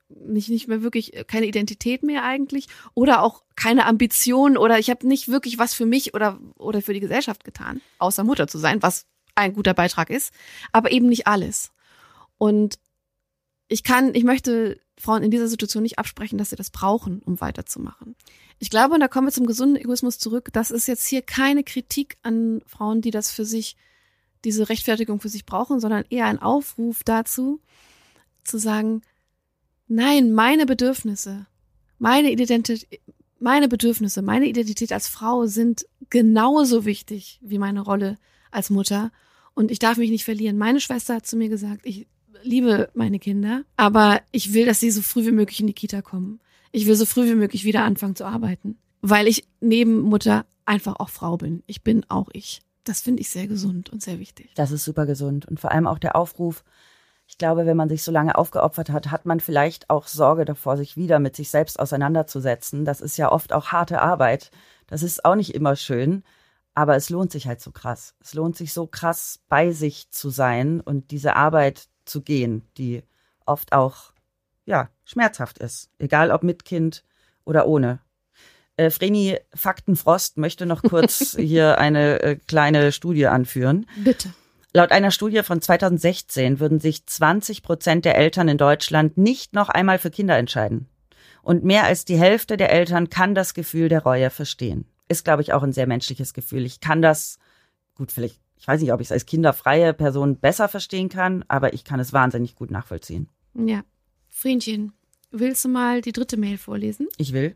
nicht 0.09 0.49
nicht 0.49 0.67
mehr 0.67 0.81
wirklich 0.81 1.15
äh, 1.15 1.23
keine 1.23 1.45
Identität 1.45 2.03
mehr 2.03 2.23
eigentlich 2.23 2.67
oder 2.93 3.21
auch 3.21 3.43
keine 3.55 3.85
Ambition 3.85 4.57
oder 4.57 4.79
ich 4.79 4.89
habe 4.89 5.07
nicht 5.07 5.27
wirklich 5.27 5.59
was 5.59 5.73
für 5.73 5.85
mich 5.85 6.13
oder 6.13 6.39
oder 6.55 6.81
für 6.81 6.93
die 6.93 6.99
Gesellschaft 6.99 7.43
getan, 7.43 7.81
außer 7.99 8.23
Mutter 8.23 8.47
zu 8.47 8.57
sein, 8.57 8.81
was 8.81 9.05
ein 9.35 9.53
guter 9.53 9.73
Beitrag 9.73 10.09
ist, 10.09 10.33
aber 10.71 10.91
eben 10.91 11.07
nicht 11.07 11.27
alles. 11.27 11.71
Und 12.37 12.79
ich 13.67 13.83
kann, 13.83 14.15
ich 14.15 14.23
möchte 14.23 14.79
Frauen 14.97 15.23
in 15.23 15.31
dieser 15.31 15.47
Situation 15.47 15.83
nicht 15.83 15.99
absprechen, 15.99 16.37
dass 16.37 16.49
sie 16.49 16.55
das 16.55 16.71
brauchen, 16.71 17.21
um 17.23 17.39
weiterzumachen. 17.39 18.15
Ich 18.59 18.69
glaube, 18.69 18.95
und 18.95 18.99
da 18.99 19.07
kommen 19.07 19.27
wir 19.27 19.31
zum 19.31 19.45
gesunden 19.45 19.77
Egoismus 19.77 20.17
zurück, 20.17 20.49
das 20.53 20.71
ist 20.71 20.87
jetzt 20.87 21.05
hier 21.05 21.21
keine 21.21 21.63
Kritik 21.63 22.17
an 22.23 22.61
Frauen, 22.65 23.01
die 23.01 23.11
das 23.11 23.31
für 23.31 23.45
sich, 23.45 23.75
diese 24.43 24.69
Rechtfertigung 24.69 25.19
für 25.19 25.29
sich 25.29 25.45
brauchen, 25.45 25.79
sondern 25.79 26.05
eher 26.09 26.25
ein 26.25 26.41
Aufruf 26.41 27.03
dazu, 27.03 27.59
zu 28.43 28.57
sagen, 28.57 29.01
nein, 29.87 30.31
meine 30.31 30.65
Bedürfnisse, 30.65 31.47
meine 31.99 32.31
Identität, 32.31 32.87
meine 33.39 33.67
Bedürfnisse, 33.67 34.21
meine 34.21 34.47
Identität 34.47 34.91
als 34.91 35.07
Frau 35.07 35.45
sind 35.45 35.85
genauso 36.09 36.85
wichtig 36.85 37.39
wie 37.41 37.59
meine 37.59 37.81
Rolle 37.81 38.17
als 38.51 38.69
Mutter. 38.69 39.11
Und 39.53 39.71
ich 39.71 39.79
darf 39.79 39.97
mich 39.97 40.09
nicht 40.09 40.25
verlieren. 40.25 40.57
Meine 40.57 40.79
Schwester 40.79 41.15
hat 41.15 41.27
zu 41.27 41.37
mir 41.37 41.49
gesagt, 41.49 41.81
ich 41.85 42.07
liebe 42.43 42.89
meine 42.93 43.19
Kinder, 43.19 43.63
aber 43.75 44.21
ich 44.31 44.53
will, 44.53 44.65
dass 44.65 44.79
sie 44.79 44.91
so 44.91 45.01
früh 45.01 45.25
wie 45.25 45.31
möglich 45.31 45.59
in 45.59 45.67
die 45.67 45.73
Kita 45.73 46.01
kommen. 46.01 46.39
Ich 46.71 46.85
will 46.85 46.95
so 46.95 47.05
früh 47.05 47.29
wie 47.29 47.35
möglich 47.35 47.63
wieder 47.63 47.83
anfangen 47.83 48.15
zu 48.15 48.25
arbeiten, 48.25 48.77
weil 49.01 49.27
ich 49.27 49.47
neben 49.59 49.99
Mutter 50.01 50.45
einfach 50.65 50.95
auch 50.99 51.09
Frau 51.09 51.37
bin. 51.37 51.63
Ich 51.65 51.81
bin 51.81 52.05
auch 52.09 52.29
ich. 52.33 52.61
Das 52.87 53.01
finde 53.01 53.21
ich 53.21 53.29
sehr 53.29 53.47
gesund 53.47 53.89
und 53.89 54.01
sehr 54.01 54.19
wichtig. 54.19 54.51
Das 54.55 54.71
ist 54.71 54.85
super 54.85 55.05
gesund. 55.05 55.45
Und 55.45 55.59
vor 55.59 55.71
allem 55.71 55.87
auch 55.87 55.99
der 55.99 56.15
Aufruf, 56.15 56.63
ich 57.27 57.37
glaube, 57.37 57.65
wenn 57.65 57.75
man 57.75 57.89
sich 57.89 58.01
so 58.01 58.11
lange 58.13 58.37
aufgeopfert 58.37 58.89
hat, 58.89 59.11
hat 59.11 59.25
man 59.25 59.41
vielleicht 59.41 59.89
auch 59.89 60.07
Sorge 60.07 60.45
davor, 60.45 60.77
sich 60.77 60.95
wieder 60.95 61.19
mit 61.19 61.35
sich 61.35 61.49
selbst 61.49 61.79
auseinanderzusetzen. 61.79 62.85
Das 62.85 63.01
ist 63.01 63.17
ja 63.17 63.29
oft 63.29 63.51
auch 63.51 63.67
harte 63.67 64.01
Arbeit. 64.01 64.51
Das 64.87 65.03
ist 65.03 65.25
auch 65.25 65.35
nicht 65.35 65.53
immer 65.53 65.75
schön. 65.75 66.23
Aber 66.75 66.95
es 66.95 67.09
lohnt 67.09 67.31
sich 67.31 67.47
halt 67.47 67.59
so 67.59 67.71
krass. 67.71 68.15
Es 68.21 68.33
lohnt 68.33 68.55
sich 68.55 68.71
so 68.71 68.87
krass, 68.87 69.41
bei 69.49 69.71
sich 69.71 70.09
zu 70.11 70.29
sein 70.29 70.79
und 70.79 71.11
diese 71.11 71.35
Arbeit 71.35 71.89
zu 72.05 72.21
gehen, 72.21 72.65
die 72.77 73.03
oft 73.45 73.73
auch, 73.73 74.13
ja, 74.65 74.89
schmerzhaft 75.03 75.57
ist. 75.57 75.89
Egal 75.97 76.31
ob 76.31 76.43
mit 76.43 76.63
Kind 76.63 77.03
oder 77.43 77.67
ohne. 77.67 77.99
Äh, 78.77 78.91
Vreni 78.91 79.37
Faktenfrost 79.53 80.37
möchte 80.37 80.65
noch 80.65 80.83
kurz 80.83 81.35
hier 81.39 81.79
eine 81.79 82.21
äh, 82.21 82.35
kleine 82.35 82.91
Studie 82.91 83.27
anführen. 83.27 83.87
Bitte. 83.97 84.33
Laut 84.73 84.91
einer 84.91 85.11
Studie 85.11 85.41
von 85.43 85.61
2016 85.61 86.59
würden 86.59 86.79
sich 86.79 87.05
20 87.05 87.63
Prozent 87.63 88.05
der 88.05 88.15
Eltern 88.15 88.47
in 88.47 88.57
Deutschland 88.57 89.17
nicht 89.17 89.53
noch 89.53 89.69
einmal 89.69 89.97
für 89.97 90.11
Kinder 90.11 90.37
entscheiden. 90.37 90.87
Und 91.41 91.63
mehr 91.63 91.85
als 91.85 92.05
die 92.05 92.17
Hälfte 92.17 92.57
der 92.57 92.71
Eltern 92.71 93.09
kann 93.09 93.33
das 93.33 93.53
Gefühl 93.53 93.89
der 93.89 94.03
Reue 94.03 94.29
verstehen. 94.29 94.85
Ist, 95.07 95.23
glaube 95.23 95.41
ich, 95.41 95.53
auch 95.53 95.63
ein 95.63 95.73
sehr 95.73 95.87
menschliches 95.87 96.33
Gefühl. 96.33 96.65
Ich 96.65 96.79
kann 96.79 97.01
das, 97.01 97.39
gut, 97.95 98.11
vielleicht, 98.11 98.39
ich 98.57 98.67
weiß 98.67 98.81
nicht, 98.81 98.91
ob 98.91 98.99
ich 98.99 99.07
es 99.07 99.11
als 99.11 99.25
kinderfreie 99.25 99.93
Person 99.93 100.37
besser 100.37 100.67
verstehen 100.67 101.09
kann, 101.09 101.45
aber 101.47 101.73
ich 101.73 101.83
kann 101.83 101.99
es 101.99 102.13
wahnsinnig 102.13 102.55
gut 102.55 102.69
nachvollziehen. 102.69 103.29
Ja. 103.55 103.83
Friedchen, 104.29 104.91
willst 105.31 105.65
du 105.65 105.69
mal 105.69 106.01
die 106.01 106.11
dritte 106.11 106.37
Mail 106.37 106.57
vorlesen? 106.57 107.07
Ich 107.17 107.33
will. 107.33 107.55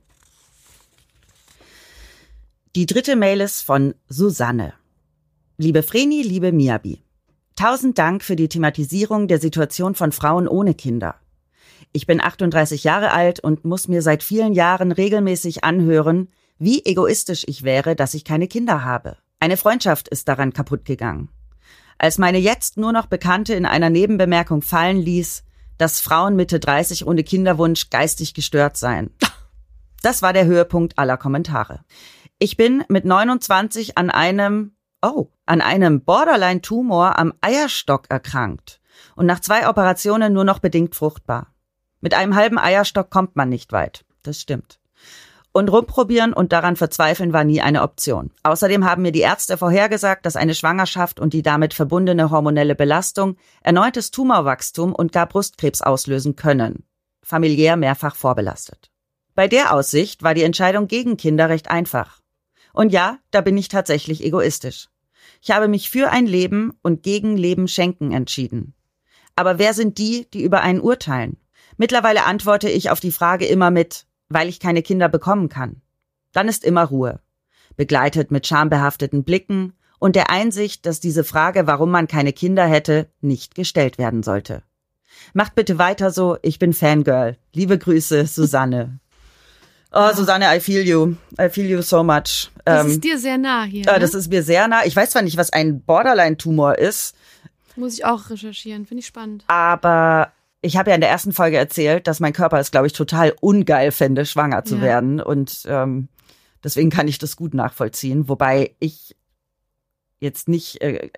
Die 2.73 2.85
dritte 2.85 3.17
Mail 3.17 3.41
ist 3.41 3.63
von 3.63 3.95
Susanne. 4.07 4.73
Liebe 5.57 5.83
Vreni, 5.83 6.21
liebe 6.21 6.53
Miabi. 6.53 7.03
Tausend 7.57 7.97
Dank 7.97 8.23
für 8.23 8.37
die 8.37 8.47
Thematisierung 8.47 9.27
der 9.27 9.41
Situation 9.41 9.93
von 9.93 10.13
Frauen 10.13 10.47
ohne 10.47 10.73
Kinder. 10.73 11.15
Ich 11.91 12.07
bin 12.07 12.21
38 12.21 12.85
Jahre 12.85 13.11
alt 13.11 13.41
und 13.41 13.65
muss 13.65 13.89
mir 13.89 14.01
seit 14.01 14.23
vielen 14.23 14.53
Jahren 14.53 14.93
regelmäßig 14.93 15.65
anhören, 15.65 16.29
wie 16.59 16.85
egoistisch 16.85 17.43
ich 17.45 17.63
wäre, 17.63 17.97
dass 17.97 18.13
ich 18.13 18.23
keine 18.23 18.47
Kinder 18.47 18.85
habe. 18.85 19.17
Eine 19.41 19.57
Freundschaft 19.57 20.07
ist 20.07 20.29
daran 20.29 20.53
kaputt 20.53 20.85
gegangen. 20.85 21.27
Als 21.97 22.19
meine 22.19 22.37
jetzt 22.37 22.77
nur 22.77 22.93
noch 22.93 23.07
Bekannte 23.07 23.53
in 23.53 23.65
einer 23.65 23.89
Nebenbemerkung 23.89 24.61
fallen 24.61 24.97
ließ, 24.97 25.43
dass 25.77 25.99
Frauen 25.99 26.37
Mitte 26.37 26.61
30 26.61 27.05
ohne 27.05 27.25
Kinderwunsch 27.25 27.89
geistig 27.89 28.33
gestört 28.33 28.77
seien. 28.77 29.09
Das 30.01 30.21
war 30.21 30.31
der 30.33 30.45
Höhepunkt 30.45 30.97
aller 30.97 31.17
Kommentare. 31.17 31.81
Ich 32.43 32.57
bin 32.57 32.83
mit 32.87 33.05
29 33.05 33.99
an 33.99 34.09
einem, 34.09 34.75
oh, 35.03 35.27
an 35.45 35.61
einem 35.61 36.03
Borderline-Tumor 36.03 37.19
am 37.19 37.35
Eierstock 37.39 38.09
erkrankt 38.09 38.81
und 39.15 39.27
nach 39.27 39.41
zwei 39.41 39.69
Operationen 39.69 40.33
nur 40.33 40.43
noch 40.43 40.57
bedingt 40.57 40.95
fruchtbar. 40.95 41.53
Mit 41.99 42.15
einem 42.15 42.33
halben 42.33 42.57
Eierstock 42.57 43.11
kommt 43.11 43.35
man 43.35 43.49
nicht 43.49 43.71
weit. 43.73 44.05
Das 44.23 44.41
stimmt. 44.41 44.79
Und 45.51 45.71
rumprobieren 45.71 46.33
und 46.33 46.51
daran 46.51 46.77
verzweifeln 46.77 47.31
war 47.31 47.43
nie 47.43 47.61
eine 47.61 47.83
Option. 47.83 48.31
Außerdem 48.41 48.85
haben 48.85 49.03
mir 49.03 49.11
die 49.11 49.19
Ärzte 49.19 49.55
vorhergesagt, 49.55 50.25
dass 50.25 50.35
eine 50.35 50.55
Schwangerschaft 50.55 51.19
und 51.19 51.33
die 51.33 51.43
damit 51.43 51.75
verbundene 51.75 52.31
hormonelle 52.31 52.73
Belastung 52.73 53.37
erneutes 53.61 54.09
Tumorwachstum 54.09 54.95
und 54.95 55.11
gar 55.11 55.27
Brustkrebs 55.27 55.83
auslösen 55.83 56.35
können. 56.35 56.85
Familiär 57.21 57.77
mehrfach 57.77 58.15
vorbelastet. 58.15 58.89
Bei 59.35 59.47
der 59.47 59.75
Aussicht 59.75 60.23
war 60.23 60.33
die 60.33 60.43
Entscheidung 60.43 60.87
gegen 60.87 61.17
Kinder 61.17 61.47
recht 61.47 61.69
einfach. 61.69 62.20
Und 62.73 62.91
ja, 62.91 63.19
da 63.31 63.41
bin 63.41 63.57
ich 63.57 63.67
tatsächlich 63.67 64.23
egoistisch. 64.23 64.89
Ich 65.41 65.51
habe 65.51 65.67
mich 65.67 65.89
für 65.89 66.09
ein 66.11 66.25
Leben 66.25 66.73
und 66.81 67.03
gegen 67.03 67.37
Leben 67.37 67.67
schenken 67.67 68.11
entschieden. 68.11 68.73
Aber 69.35 69.57
wer 69.59 69.73
sind 69.73 69.97
die, 69.97 70.27
die 70.31 70.43
über 70.43 70.61
einen 70.61 70.81
urteilen? 70.81 71.37
Mittlerweile 71.77 72.25
antworte 72.25 72.69
ich 72.69 72.89
auf 72.89 72.99
die 72.99 73.11
Frage 73.11 73.45
immer 73.45 73.71
mit, 73.71 74.05
weil 74.29 74.49
ich 74.49 74.59
keine 74.59 74.83
Kinder 74.83 75.09
bekommen 75.09 75.49
kann. 75.49 75.81
Dann 76.31 76.47
ist 76.47 76.63
immer 76.63 76.85
Ruhe, 76.85 77.19
begleitet 77.75 78.31
mit 78.31 78.45
schambehafteten 78.47 79.23
Blicken 79.23 79.73
und 79.99 80.15
der 80.15 80.29
Einsicht, 80.29 80.85
dass 80.85 80.99
diese 80.99 81.23
Frage, 81.23 81.67
warum 81.67 81.91
man 81.91 82.07
keine 82.07 82.33
Kinder 82.33 82.65
hätte, 82.65 83.09
nicht 83.21 83.55
gestellt 83.55 83.97
werden 83.97 84.23
sollte. 84.23 84.63
Macht 85.33 85.55
bitte 85.55 85.77
weiter 85.77 86.11
so, 86.11 86.37
ich 86.41 86.59
bin 86.59 86.73
Fangirl. 86.73 87.37
Liebe 87.53 87.77
Grüße, 87.77 88.25
Susanne. 88.27 88.99
Oh, 89.91 90.13
Susanne, 90.13 90.55
I 90.55 90.59
feel 90.59 90.87
you. 90.87 91.15
I 91.39 91.49
feel 91.49 91.69
you 91.69 91.81
so 91.81 92.03
much. 92.03 92.50
Das 92.65 92.85
Ähm, 92.85 92.91
ist 92.91 93.03
dir 93.03 93.17
sehr 93.19 93.37
nah 93.37 93.63
hier. 93.63 93.87
äh, 93.87 93.93
ne? 93.93 93.99
das 93.99 94.13
ist 94.13 94.29
mir 94.29 94.43
sehr 94.43 94.67
nah. 94.67 94.85
Ich 94.85 94.95
weiß 94.95 95.11
zwar 95.11 95.21
nicht, 95.21 95.37
was 95.37 95.51
ein 95.53 95.81
Borderline-Tumor 95.81 96.77
ist, 96.77 97.15
Muss 97.75 97.93
ich 97.95 98.05
auch 98.05 98.29
recherchieren. 98.29 98.85
Finde 98.85 98.99
ich 98.99 99.07
spannend. 99.07 99.43
aber 99.47 100.31
ich 100.61 100.77
habe 100.77 100.91
ja 100.91 100.95
in 100.95 101.01
der 101.01 101.09
ersten 101.09 101.33
Folge 101.33 101.57
erzählt, 101.57 102.05
dass 102.05 102.19
mein 102.19 102.33
Körper 102.33 102.59
es, 102.59 102.69
glaube 102.69 102.85
ich, 102.87 102.93
total 102.93 103.33
ungeil 103.41 103.91
fände, 103.91 104.25
schwanger 104.27 104.63
zu 104.63 104.75
Ja. 104.75 104.81
werden. 104.81 105.19
Und 105.19 105.63
ähm, 105.65 106.07
deswegen 106.63 106.91
kann 106.91 107.07
ich 107.07 107.17
das 107.17 107.35
gut 107.35 107.53
nachvollziehen. 107.55 108.27
Wobei 108.29 108.75
ich 108.79 109.15
jetzt 110.19 110.47
nicht 110.47 110.79
äh, 110.81 111.09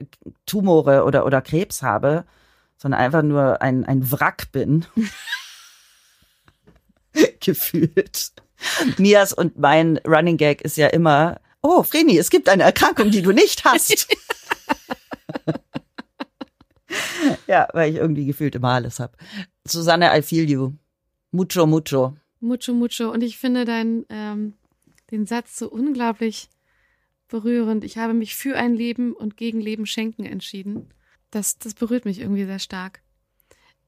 Tumore 0.46 1.04
oder, 1.04 1.26
oder 1.26 1.42
Krebs 1.42 1.82
habe, 1.82 2.24
sondern 2.78 3.02
einfach 3.02 3.22
nur 3.22 3.62
ein, 3.62 3.84
ein 3.84 4.10
Wrack 4.14 4.50
bin. 4.54 4.86
Gefühlt. 7.42 8.32
Mias 8.98 9.34
und 9.34 9.58
mein 9.58 9.98
Running 10.06 10.38
Gag 10.38 10.62
ist 10.62 10.78
ja 10.78 10.88
immer, 10.88 11.40
oh, 11.62 11.84
Vreni, 11.84 12.18
es 12.18 12.30
gibt 12.30 12.50
eine 12.50 12.64
Erkrankung, 12.64 13.12
die 13.12 13.22
du 13.22 13.32
nicht 13.32 13.64
hast. 13.66 14.08
ja, 17.48 17.68
weil 17.74 17.92
ich 17.92 17.98
irgendwie 17.98 18.26
gefühlt 18.26 18.56
immer 18.56 18.70
alles 18.70 19.00
habe. 19.00 19.18
Susanne, 19.66 20.18
I 20.18 20.22
feel 20.22 20.50
you. 20.50 20.74
Mucho, 21.32 21.66
mucho. 21.66 22.16
Mucho, 22.40 22.74
mucho. 22.74 23.12
Und 23.12 23.24
ich 23.24 23.38
finde 23.38 23.66
dein, 23.66 24.06
ähm, 24.10 24.54
den 25.12 25.26
Satz 25.26 25.58
so 25.58 25.70
unglaublich 25.70 26.50
berührend. 27.28 27.84
Ich 27.84 27.98
habe 27.98 28.14
mich 28.14 28.36
für 28.36 28.56
ein 28.56 28.76
Leben 28.76 29.14
und 29.14 29.38
gegen 29.38 29.60
Leben 29.60 29.86
schenken 29.86 30.26
entschieden. 30.26 30.94
Das, 31.32 31.58
das 31.58 31.74
berührt 31.74 32.06
mich 32.06 32.20
irgendwie 32.20 32.46
sehr 32.46 32.60
stark. 32.60 33.02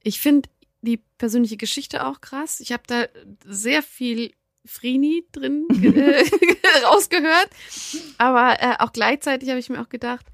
Ich 0.02 0.20
finde 0.20 0.48
die 0.80 0.98
persönliche 1.18 1.56
Geschichte 1.56 2.06
auch 2.06 2.20
krass. 2.20 2.60
Ich 2.60 2.72
habe 2.72 2.82
da 2.86 3.06
sehr 3.44 3.82
viel 3.82 4.32
Frini 4.66 5.24
drin 5.32 5.66
äh, 5.82 6.24
rausgehört. 6.84 7.48
Aber 8.18 8.56
äh, 8.60 8.76
auch 8.78 8.92
gleichzeitig 8.92 9.48
habe 9.48 9.58
ich 9.58 9.68
mir 9.68 9.80
auch 9.80 9.88
gedacht, 9.88 10.26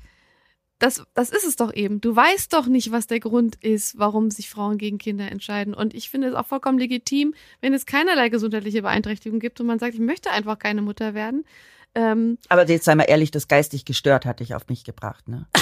das, 0.82 1.04
das 1.14 1.30
ist 1.30 1.44
es 1.44 1.54
doch 1.54 1.72
eben. 1.72 2.00
Du 2.00 2.14
weißt 2.14 2.52
doch 2.52 2.66
nicht, 2.66 2.90
was 2.90 3.06
der 3.06 3.20
Grund 3.20 3.54
ist, 3.56 3.98
warum 3.98 4.30
sich 4.30 4.50
Frauen 4.50 4.78
gegen 4.78 4.98
Kinder 4.98 5.30
entscheiden. 5.30 5.74
Und 5.74 5.94
ich 5.94 6.10
finde 6.10 6.28
es 6.28 6.34
auch 6.34 6.46
vollkommen 6.46 6.78
legitim, 6.78 7.34
wenn 7.60 7.72
es 7.72 7.86
keinerlei 7.86 8.30
gesundheitliche 8.30 8.82
Beeinträchtigung 8.82 9.38
gibt 9.38 9.60
und 9.60 9.68
man 9.68 9.78
sagt, 9.78 9.94
ich 9.94 10.00
möchte 10.00 10.30
einfach 10.30 10.58
keine 10.58 10.82
Mutter 10.82 11.14
werden. 11.14 11.44
Ähm, 11.94 12.36
Aber 12.48 12.68
jetzt 12.68 12.84
sei 12.84 12.96
mal 12.96 13.04
ehrlich, 13.04 13.30
das 13.30 13.46
geistig 13.46 13.84
gestört 13.84 14.26
hat 14.26 14.40
dich 14.40 14.54
auf 14.56 14.68
mich 14.68 14.82
gebracht, 14.82 15.28
ne? 15.28 15.46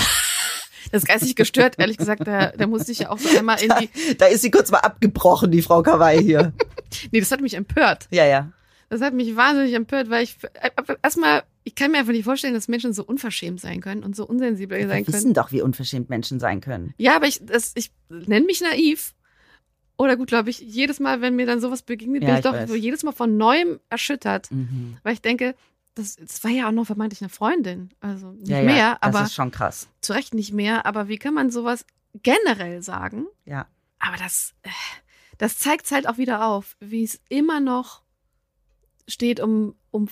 das 0.90 1.02
ist 1.02 1.08
geistig 1.08 1.36
gestört, 1.36 1.74
ehrlich 1.78 1.98
gesagt, 1.98 2.26
da, 2.26 2.52
da 2.52 2.66
musste 2.66 2.92
ich 2.92 3.00
ja 3.00 3.10
auch 3.10 3.18
so 3.18 3.36
einmal 3.36 3.60
in 3.62 3.72
die. 3.78 4.16
Da 4.16 4.26
ist 4.26 4.40
sie 4.40 4.50
kurz 4.50 4.70
mal 4.70 4.78
abgebrochen, 4.78 5.50
die 5.50 5.60
Frau 5.60 5.82
Kawaii 5.82 6.22
hier. 6.22 6.52
Nee, 7.10 7.20
das 7.20 7.30
hat 7.30 7.40
mich 7.40 7.54
empört. 7.54 8.06
ja, 8.10 8.24
ja. 8.24 8.52
Das 8.90 9.00
hat 9.00 9.14
mich 9.14 9.34
wahnsinnig 9.36 9.72
empört, 9.74 10.10
weil 10.10 10.24
ich 10.24 10.36
äh, 10.60 10.70
erstmal, 11.02 11.44
ich 11.64 11.74
kann 11.74 11.92
mir 11.92 11.98
einfach 11.98 12.12
nicht 12.12 12.24
vorstellen, 12.24 12.54
dass 12.54 12.68
Menschen 12.68 12.92
so 12.92 13.04
unverschämt 13.04 13.60
sein 13.60 13.80
können 13.80 14.02
und 14.04 14.14
so 14.16 14.26
unsensibel 14.26 14.78
sein 14.80 14.88
Wir 14.88 15.04
können. 15.04 15.14
wissen 15.14 15.32
doch, 15.34 15.52
wie 15.52 15.62
unverschämt 15.62 16.10
Menschen 16.10 16.38
sein 16.40 16.60
können. 16.60 16.92
Ja, 16.98 17.16
aber 17.16 17.26
ich, 17.28 17.40
das, 17.44 17.72
ich 17.76 17.90
nenne 18.08 18.44
mich 18.46 18.60
naiv. 18.60 19.14
Oder 19.96 20.16
gut, 20.16 20.28
glaube 20.28 20.50
ich, 20.50 20.58
jedes 20.60 20.98
Mal, 20.98 21.20
wenn 21.20 21.36
mir 21.36 21.46
dann 21.46 21.60
sowas 21.60 21.82
begegnet, 21.82 22.22
Ja, 22.22 22.28
bin 22.28 22.34
ich 22.34 22.38
ich 22.40 22.44
doch 22.44 22.52
weiß. 22.52 22.76
jedes 22.76 23.02
Mal 23.02 23.12
von 23.12 23.36
neuem 23.36 23.80
erschüttert. 23.90 24.50
Mhm. 24.50 24.96
Weil 25.02 25.12
ich 25.12 25.20
denke, 25.22 25.54
das, 25.94 26.16
das 26.16 26.42
war 26.42 26.50
ja 26.50 26.66
auch 26.68 26.72
noch 26.72 26.86
vermeintlich 26.86 27.20
eine 27.20 27.28
Freundin. 27.28 27.90
Also 28.00 28.32
nicht 28.32 28.48
Ja, 28.48 28.62
mehr, 28.62 28.76
ja, 28.76 28.98
das 29.00 29.14
aber 29.14 29.24
ist 29.24 29.34
schon 29.34 29.50
krass. 29.50 29.88
zu 30.00 30.14
Recht 30.14 30.34
nicht 30.34 30.52
mehr. 30.52 30.86
Aber 30.86 31.06
wie 31.08 31.18
kann 31.18 31.34
man 31.34 31.50
sowas 31.50 31.84
generell 32.22 32.82
sagen? 32.82 33.26
Ja. 33.44 33.66
Aber 33.98 34.16
das, 34.16 34.54
äh, 34.62 34.68
das 35.38 35.58
zeigt 35.58 35.90
halt 35.92 36.08
auch 36.08 36.16
wieder 36.18 36.44
auf, 36.46 36.76
wie 36.80 37.04
es 37.04 37.20
immer 37.28 37.60
noch 37.60 38.02
steht 39.10 39.40
um, 39.40 39.74
um 39.90 40.08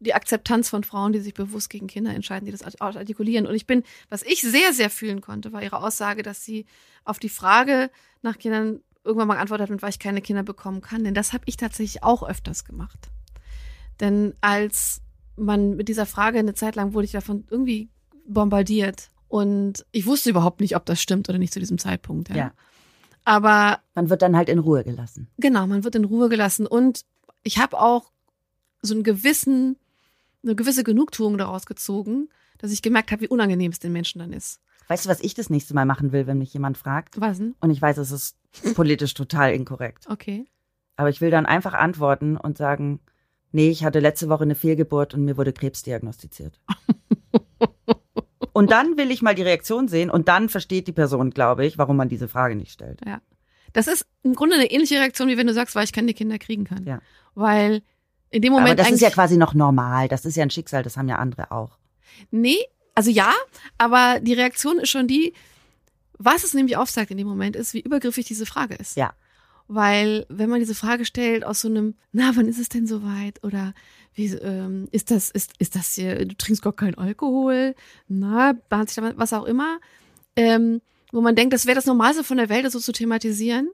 die 0.00 0.14
Akzeptanz 0.14 0.68
von 0.68 0.84
Frauen, 0.84 1.12
die 1.12 1.18
sich 1.20 1.34
bewusst 1.34 1.70
gegen 1.70 1.88
Kinder 1.88 2.14
entscheiden, 2.14 2.46
die 2.46 2.52
das 2.52 2.62
art- 2.62 2.96
artikulieren. 2.96 3.46
Und 3.46 3.54
ich 3.56 3.66
bin, 3.66 3.82
was 4.10 4.22
ich 4.22 4.40
sehr, 4.42 4.72
sehr 4.72 4.90
fühlen 4.90 5.20
konnte, 5.20 5.52
war 5.52 5.62
ihre 5.62 5.82
Aussage, 5.82 6.22
dass 6.22 6.44
sie 6.44 6.66
auf 7.04 7.18
die 7.18 7.28
Frage 7.28 7.90
nach 8.22 8.38
Kindern 8.38 8.80
irgendwann 9.04 9.28
mal 9.28 9.34
geantwortet 9.34 9.64
hat, 9.64 9.70
und 9.70 9.82
weil 9.82 9.90
ich 9.90 9.98
keine 9.98 10.20
Kinder 10.20 10.42
bekommen 10.42 10.82
kann. 10.82 11.02
Denn 11.02 11.14
das 11.14 11.32
habe 11.32 11.44
ich 11.46 11.56
tatsächlich 11.56 12.04
auch 12.04 12.22
öfters 12.22 12.64
gemacht. 12.64 13.10
Denn 14.00 14.34
als 14.40 15.00
man 15.36 15.76
mit 15.76 15.88
dieser 15.88 16.06
Frage 16.06 16.38
eine 16.38 16.54
Zeit 16.54 16.76
lang 16.76 16.94
wurde 16.94 17.06
ich 17.06 17.12
davon 17.12 17.44
irgendwie 17.50 17.88
bombardiert. 18.26 19.08
Und 19.28 19.84
ich 19.92 20.06
wusste 20.06 20.30
überhaupt 20.30 20.60
nicht, 20.60 20.76
ob 20.76 20.86
das 20.86 21.00
stimmt 21.02 21.28
oder 21.28 21.38
nicht 21.38 21.52
zu 21.52 21.60
diesem 21.60 21.78
Zeitpunkt. 21.78 22.28
Ja. 22.30 22.36
Ja. 22.36 22.52
Aber 23.24 23.80
Man 23.94 24.08
wird 24.10 24.22
dann 24.22 24.36
halt 24.36 24.48
in 24.48 24.58
Ruhe 24.58 24.84
gelassen. 24.84 25.28
Genau, 25.38 25.66
man 25.66 25.84
wird 25.84 25.94
in 25.96 26.04
Ruhe 26.04 26.28
gelassen. 26.28 26.66
Und 26.66 27.02
ich 27.42 27.58
habe 27.58 27.78
auch 27.80 28.10
so 28.82 28.94
einen 28.94 29.02
gewissen, 29.02 29.76
eine 30.42 30.54
gewisse 30.54 30.84
Genugtuung 30.84 31.38
daraus 31.38 31.66
gezogen, 31.66 32.28
dass 32.58 32.72
ich 32.72 32.82
gemerkt 32.82 33.12
habe, 33.12 33.22
wie 33.22 33.28
unangenehm 33.28 33.72
es 33.72 33.78
den 33.78 33.92
Menschen 33.92 34.18
dann 34.18 34.32
ist. 34.32 34.60
Weißt 34.88 35.04
du, 35.04 35.10
was 35.10 35.20
ich 35.20 35.34
das 35.34 35.50
nächste 35.50 35.74
Mal 35.74 35.84
machen 35.84 36.12
will, 36.12 36.26
wenn 36.26 36.38
mich 36.38 36.52
jemand 36.52 36.78
fragt? 36.78 37.20
Was 37.20 37.38
denn? 37.38 37.54
Und 37.60 37.70
ich 37.70 37.80
weiß, 37.80 37.98
es 37.98 38.10
ist 38.10 38.36
politisch 38.74 39.14
total 39.14 39.52
inkorrekt. 39.52 40.06
Okay. 40.08 40.46
Aber 40.96 41.10
ich 41.10 41.20
will 41.20 41.30
dann 41.30 41.46
einfach 41.46 41.74
antworten 41.74 42.36
und 42.36 42.56
sagen, 42.56 43.00
nee, 43.52 43.68
ich 43.70 43.84
hatte 43.84 44.00
letzte 44.00 44.28
Woche 44.28 44.44
eine 44.44 44.54
Fehlgeburt 44.54 45.14
und 45.14 45.24
mir 45.24 45.36
wurde 45.36 45.52
Krebs 45.52 45.82
diagnostiziert. 45.82 46.60
und 48.52 48.70
dann 48.70 48.96
will 48.96 49.10
ich 49.10 49.22
mal 49.22 49.34
die 49.34 49.42
Reaktion 49.42 49.88
sehen 49.88 50.10
und 50.10 50.28
dann 50.28 50.48
versteht 50.48 50.88
die 50.88 50.92
Person, 50.92 51.30
glaube 51.30 51.66
ich, 51.66 51.78
warum 51.78 51.96
man 51.96 52.08
diese 52.08 52.26
Frage 52.26 52.56
nicht 52.56 52.72
stellt. 52.72 53.00
Das 53.74 53.86
ist 53.86 54.06
im 54.22 54.34
Grunde 54.34 54.56
eine 54.56 54.70
ähnliche 54.70 54.96
Reaktion, 54.96 55.28
wie 55.28 55.36
wenn 55.36 55.46
du 55.46 55.54
sagst, 55.54 55.74
weil 55.74 55.84
ich 55.84 55.92
keine 55.92 56.14
Kinder 56.14 56.38
kriegen 56.38 56.64
kann. 56.64 56.84
Ja. 56.84 57.00
Weil 57.34 57.82
in 58.30 58.42
dem 58.42 58.52
Moment 58.52 58.78
Aber 58.80 58.82
das 58.82 58.90
ist 58.90 59.00
ja 59.00 59.10
quasi 59.10 59.36
noch 59.36 59.54
normal. 59.54 60.08
Das 60.08 60.24
ist 60.24 60.36
ja 60.36 60.42
ein 60.42 60.50
Schicksal, 60.50 60.82
das 60.82 60.96
haben 60.96 61.08
ja 61.08 61.16
andere 61.16 61.50
auch. 61.50 61.78
Nee, 62.30 62.58
also 62.94 63.10
ja, 63.10 63.32
aber 63.78 64.18
die 64.20 64.34
Reaktion 64.34 64.78
ist 64.78 64.90
schon 64.90 65.06
die, 65.06 65.32
was 66.18 66.42
es 66.42 66.52
nämlich 66.52 66.76
aufsagt 66.76 67.10
in 67.10 67.16
dem 67.16 67.28
Moment, 67.28 67.54
ist, 67.54 67.72
wie 67.72 67.80
übergriffig 67.80 68.26
diese 68.26 68.44
Frage 68.44 68.74
ist. 68.74 68.96
Ja. 68.96 69.14
Weil, 69.68 70.26
wenn 70.28 70.50
man 70.50 70.60
diese 70.60 70.74
Frage 70.74 71.04
stellt 71.04 71.44
aus 71.44 71.60
so 71.60 71.68
einem, 71.68 71.94
na, 72.10 72.32
wann 72.34 72.48
ist 72.48 72.58
es 72.58 72.68
denn 72.68 72.86
soweit? 72.86 73.44
Oder 73.44 73.74
wie, 74.14 74.26
ähm, 74.26 74.88
ist 74.90 75.10
das, 75.10 75.30
ist, 75.30 75.52
ist 75.58 75.76
das 75.76 75.94
hier, 75.94 76.24
du 76.26 76.34
trinkst 76.36 76.62
gar 76.62 76.72
keinen 76.72 76.96
Alkohol? 76.96 77.74
Na, 78.08 78.54
bahnt 78.68 78.88
sich 78.88 78.96
damit, 78.96 79.16
was 79.18 79.32
auch 79.32 79.44
immer. 79.44 79.78
Ähm, 80.34 80.80
wo 81.12 81.20
man 81.20 81.36
denkt, 81.36 81.52
das 81.52 81.66
wäre 81.66 81.76
das 81.76 81.86
Normalste 81.86 82.24
von 82.24 82.38
der 82.38 82.48
Welt, 82.48 82.64
das 82.64 82.72
so 82.72 82.80
zu 82.80 82.92
thematisieren. 82.92 83.70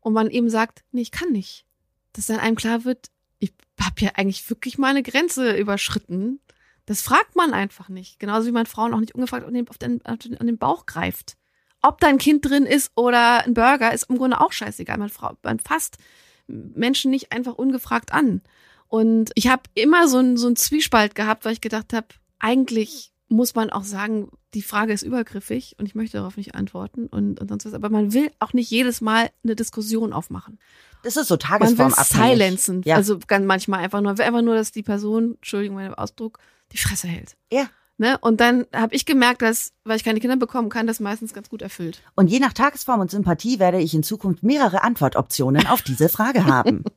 Und 0.00 0.12
man 0.12 0.30
eben 0.30 0.50
sagt, 0.50 0.84
nee, 0.92 1.02
ich 1.02 1.10
kann 1.10 1.32
nicht. 1.32 1.64
Dass 2.12 2.26
dann 2.26 2.38
einem 2.38 2.54
klar 2.54 2.84
wird, 2.84 3.08
ich 3.38 3.52
habe 3.80 4.00
ja 4.00 4.10
eigentlich 4.14 4.48
wirklich 4.48 4.78
meine 4.78 5.02
Grenze 5.02 5.56
überschritten. 5.56 6.40
Das 6.86 7.02
fragt 7.02 7.36
man 7.36 7.52
einfach 7.52 7.88
nicht. 7.88 8.18
Genauso 8.18 8.46
wie 8.46 8.52
man 8.52 8.66
Frauen 8.66 8.94
auch 8.94 9.00
nicht 9.00 9.14
ungefragt 9.14 9.44
an 9.44 9.54
den, 9.54 9.66
den, 9.66 10.02
an 10.38 10.46
den 10.46 10.58
Bauch 10.58 10.86
greift. 10.86 11.36
Ob 11.82 12.00
da 12.00 12.08
ein 12.08 12.18
Kind 12.18 12.48
drin 12.48 12.64
ist 12.64 12.92
oder 12.94 13.44
ein 13.44 13.54
Burger, 13.54 13.92
ist 13.92 14.08
im 14.08 14.18
Grunde 14.18 14.40
auch 14.40 14.52
scheißegal. 14.52 14.98
Man, 14.98 15.10
man 15.42 15.60
fasst 15.60 15.98
Menschen 16.46 17.10
nicht 17.10 17.32
einfach 17.32 17.54
ungefragt 17.54 18.12
an. 18.12 18.42
Und 18.88 19.32
ich 19.34 19.48
habe 19.48 19.64
immer 19.74 20.08
so 20.08 20.18
einen 20.18 20.36
so 20.36 20.46
einen 20.46 20.56
Zwiespalt 20.56 21.14
gehabt, 21.14 21.44
weil 21.44 21.52
ich 21.52 21.60
gedacht 21.60 21.92
habe, 21.92 22.06
eigentlich 22.38 23.12
muss 23.28 23.54
man 23.54 23.70
auch 23.70 23.84
sagen, 23.84 24.30
die 24.54 24.62
Frage 24.62 24.92
ist 24.92 25.02
übergriffig 25.02 25.74
und 25.78 25.86
ich 25.86 25.94
möchte 25.94 26.18
darauf 26.18 26.36
nicht 26.36 26.54
antworten 26.54 27.06
und, 27.06 27.40
und 27.40 27.48
sonst 27.48 27.66
was. 27.66 27.74
Aber 27.74 27.90
man 27.90 28.12
will 28.12 28.30
auch 28.38 28.52
nicht 28.52 28.70
jedes 28.70 29.00
Mal 29.00 29.30
eine 29.42 29.56
Diskussion 29.56 30.12
aufmachen. 30.12 30.58
Das 31.02 31.16
ist 31.16 31.28
so 31.28 31.36
Man 31.58 31.78
will 31.78 31.90
silenzen. 31.90 32.82
Ja. 32.84 32.96
Also 32.96 33.18
ganz 33.26 33.44
manchmal 33.44 33.80
einfach 33.80 34.00
nur, 34.00 34.18
einfach 34.18 34.42
nur, 34.42 34.54
dass 34.54 34.72
die 34.72 34.82
Person, 34.82 35.34
Entschuldigung, 35.36 35.76
mein 35.76 35.94
Ausdruck, 35.94 36.38
die 36.72 36.78
Fresse 36.78 37.08
hält. 37.08 37.36
Ja. 37.52 37.68
Ne? 37.98 38.18
Und 38.18 38.40
dann 38.40 38.66
habe 38.74 38.94
ich 38.94 39.06
gemerkt, 39.06 39.42
dass, 39.42 39.72
weil 39.84 39.96
ich 39.96 40.04
keine 40.04 40.20
Kinder 40.20 40.36
bekommen 40.36 40.68
kann, 40.68 40.86
das 40.86 41.00
meistens 41.00 41.32
ganz 41.32 41.48
gut 41.48 41.62
erfüllt. 41.62 42.02
Und 42.14 42.28
je 42.28 42.40
nach 42.40 42.52
Tagesform 42.52 43.00
und 43.00 43.10
Sympathie 43.10 43.58
werde 43.58 43.78
ich 43.78 43.94
in 43.94 44.02
Zukunft 44.02 44.42
mehrere 44.42 44.82
Antwortoptionen 44.82 45.66
auf 45.66 45.82
diese 45.82 46.08
Frage 46.08 46.44
haben. 46.44 46.84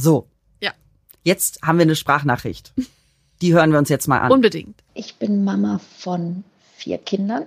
So. 0.00 0.30
Ja. 0.60 0.70
Jetzt 1.24 1.62
haben 1.62 1.78
wir 1.78 1.82
eine 1.82 1.96
Sprachnachricht. 1.96 2.72
Die 3.40 3.52
hören 3.52 3.70
wir 3.70 3.78
uns 3.78 3.88
jetzt 3.88 4.08
mal 4.08 4.20
an. 4.20 4.32
Unbedingt. 4.32 4.74
Ich 4.94 5.16
bin 5.16 5.44
Mama 5.44 5.80
von 5.98 6.44
vier 6.76 6.98
Kindern, 6.98 7.46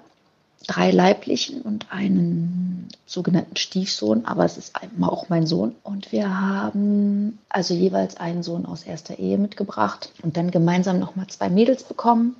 drei 0.68 0.92
leiblichen 0.92 1.62
und 1.62 1.92
einen 1.92 2.88
sogenannten 3.06 3.58
Stiefsohn, 3.58 4.26
aber 4.26 4.46
es 4.46 4.58
ist 4.58 4.74
auch 5.02 5.30
mein 5.30 5.46
Sohn. 5.46 5.76
Und 5.84 6.12
wir 6.12 6.40
haben 6.40 7.40
also 7.50 7.74
jeweils 7.74 8.18
einen 8.18 8.44
Sohn 8.44 8.66
aus 8.66 8.84
erster 8.84 9.20
Ehe 9.20 9.38
mitgebracht 9.38 10.12
und 10.22 10.38
dann 10.38 10.52
gemeinsam 10.52 11.00
nochmal 11.00 11.28
zwei 11.28 11.50
Mädels 11.50 11.84
bekommen. 11.84 12.36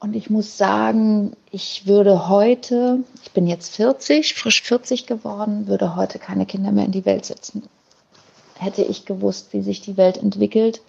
Und 0.00 0.16
ich 0.16 0.30
muss 0.30 0.58
sagen, 0.58 1.36
ich 1.52 1.86
würde 1.86 2.28
heute, 2.28 3.04
ich 3.22 3.30
bin 3.30 3.46
jetzt 3.46 3.76
40, 3.76 4.34
frisch 4.34 4.60
40 4.62 5.06
geworden, 5.06 5.68
würde 5.68 5.94
heute 5.94 6.18
keine 6.18 6.44
Kinder 6.44 6.72
mehr 6.72 6.86
in 6.86 6.92
die 6.92 7.04
Welt 7.04 7.24
setzen. 7.24 7.62
Hätte 8.58 8.82
ich 8.82 9.06
gewusst, 9.06 9.52
wie 9.52 9.62
sich 9.62 9.80
die 9.80 9.96
Welt 9.96 10.16
entwickelt, 10.18 10.82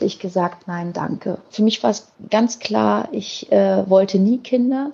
ich 0.00 0.18
gesagt, 0.18 0.66
nein, 0.66 0.92
danke. 0.92 1.38
Für 1.50 1.62
mich 1.62 1.82
war 1.82 1.90
es 1.90 2.08
ganz 2.30 2.58
klar, 2.58 3.08
ich 3.12 3.50
äh, 3.52 3.88
wollte 3.88 4.18
nie 4.18 4.38
Kinder. 4.38 4.90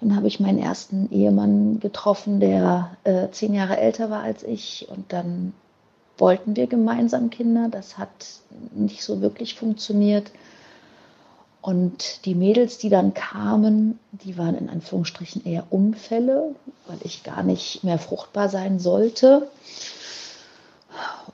Dann 0.00 0.16
habe 0.16 0.28
ich 0.28 0.40
meinen 0.40 0.58
ersten 0.58 1.10
Ehemann 1.10 1.80
getroffen, 1.80 2.40
der 2.40 2.96
äh, 3.04 3.28
zehn 3.30 3.52
Jahre 3.52 3.76
älter 3.76 4.10
war 4.10 4.22
als 4.22 4.42
ich. 4.42 4.88
Und 4.90 5.12
dann 5.12 5.52
wollten 6.16 6.56
wir 6.56 6.66
gemeinsam 6.66 7.30
Kinder. 7.30 7.68
Das 7.70 7.98
hat 7.98 8.08
nicht 8.72 9.02
so 9.02 9.20
wirklich 9.20 9.54
funktioniert. 9.54 10.30
Und 11.62 12.24
die 12.24 12.34
Mädels, 12.34 12.78
die 12.78 12.88
dann 12.88 13.12
kamen, 13.12 13.98
die 14.12 14.38
waren 14.38 14.56
in 14.56 14.70
Anführungsstrichen 14.70 15.44
eher 15.44 15.64
Unfälle, 15.68 16.54
weil 16.86 16.98
ich 17.02 17.22
gar 17.22 17.42
nicht 17.42 17.84
mehr 17.84 17.98
fruchtbar 17.98 18.48
sein 18.48 18.78
sollte. 18.78 19.48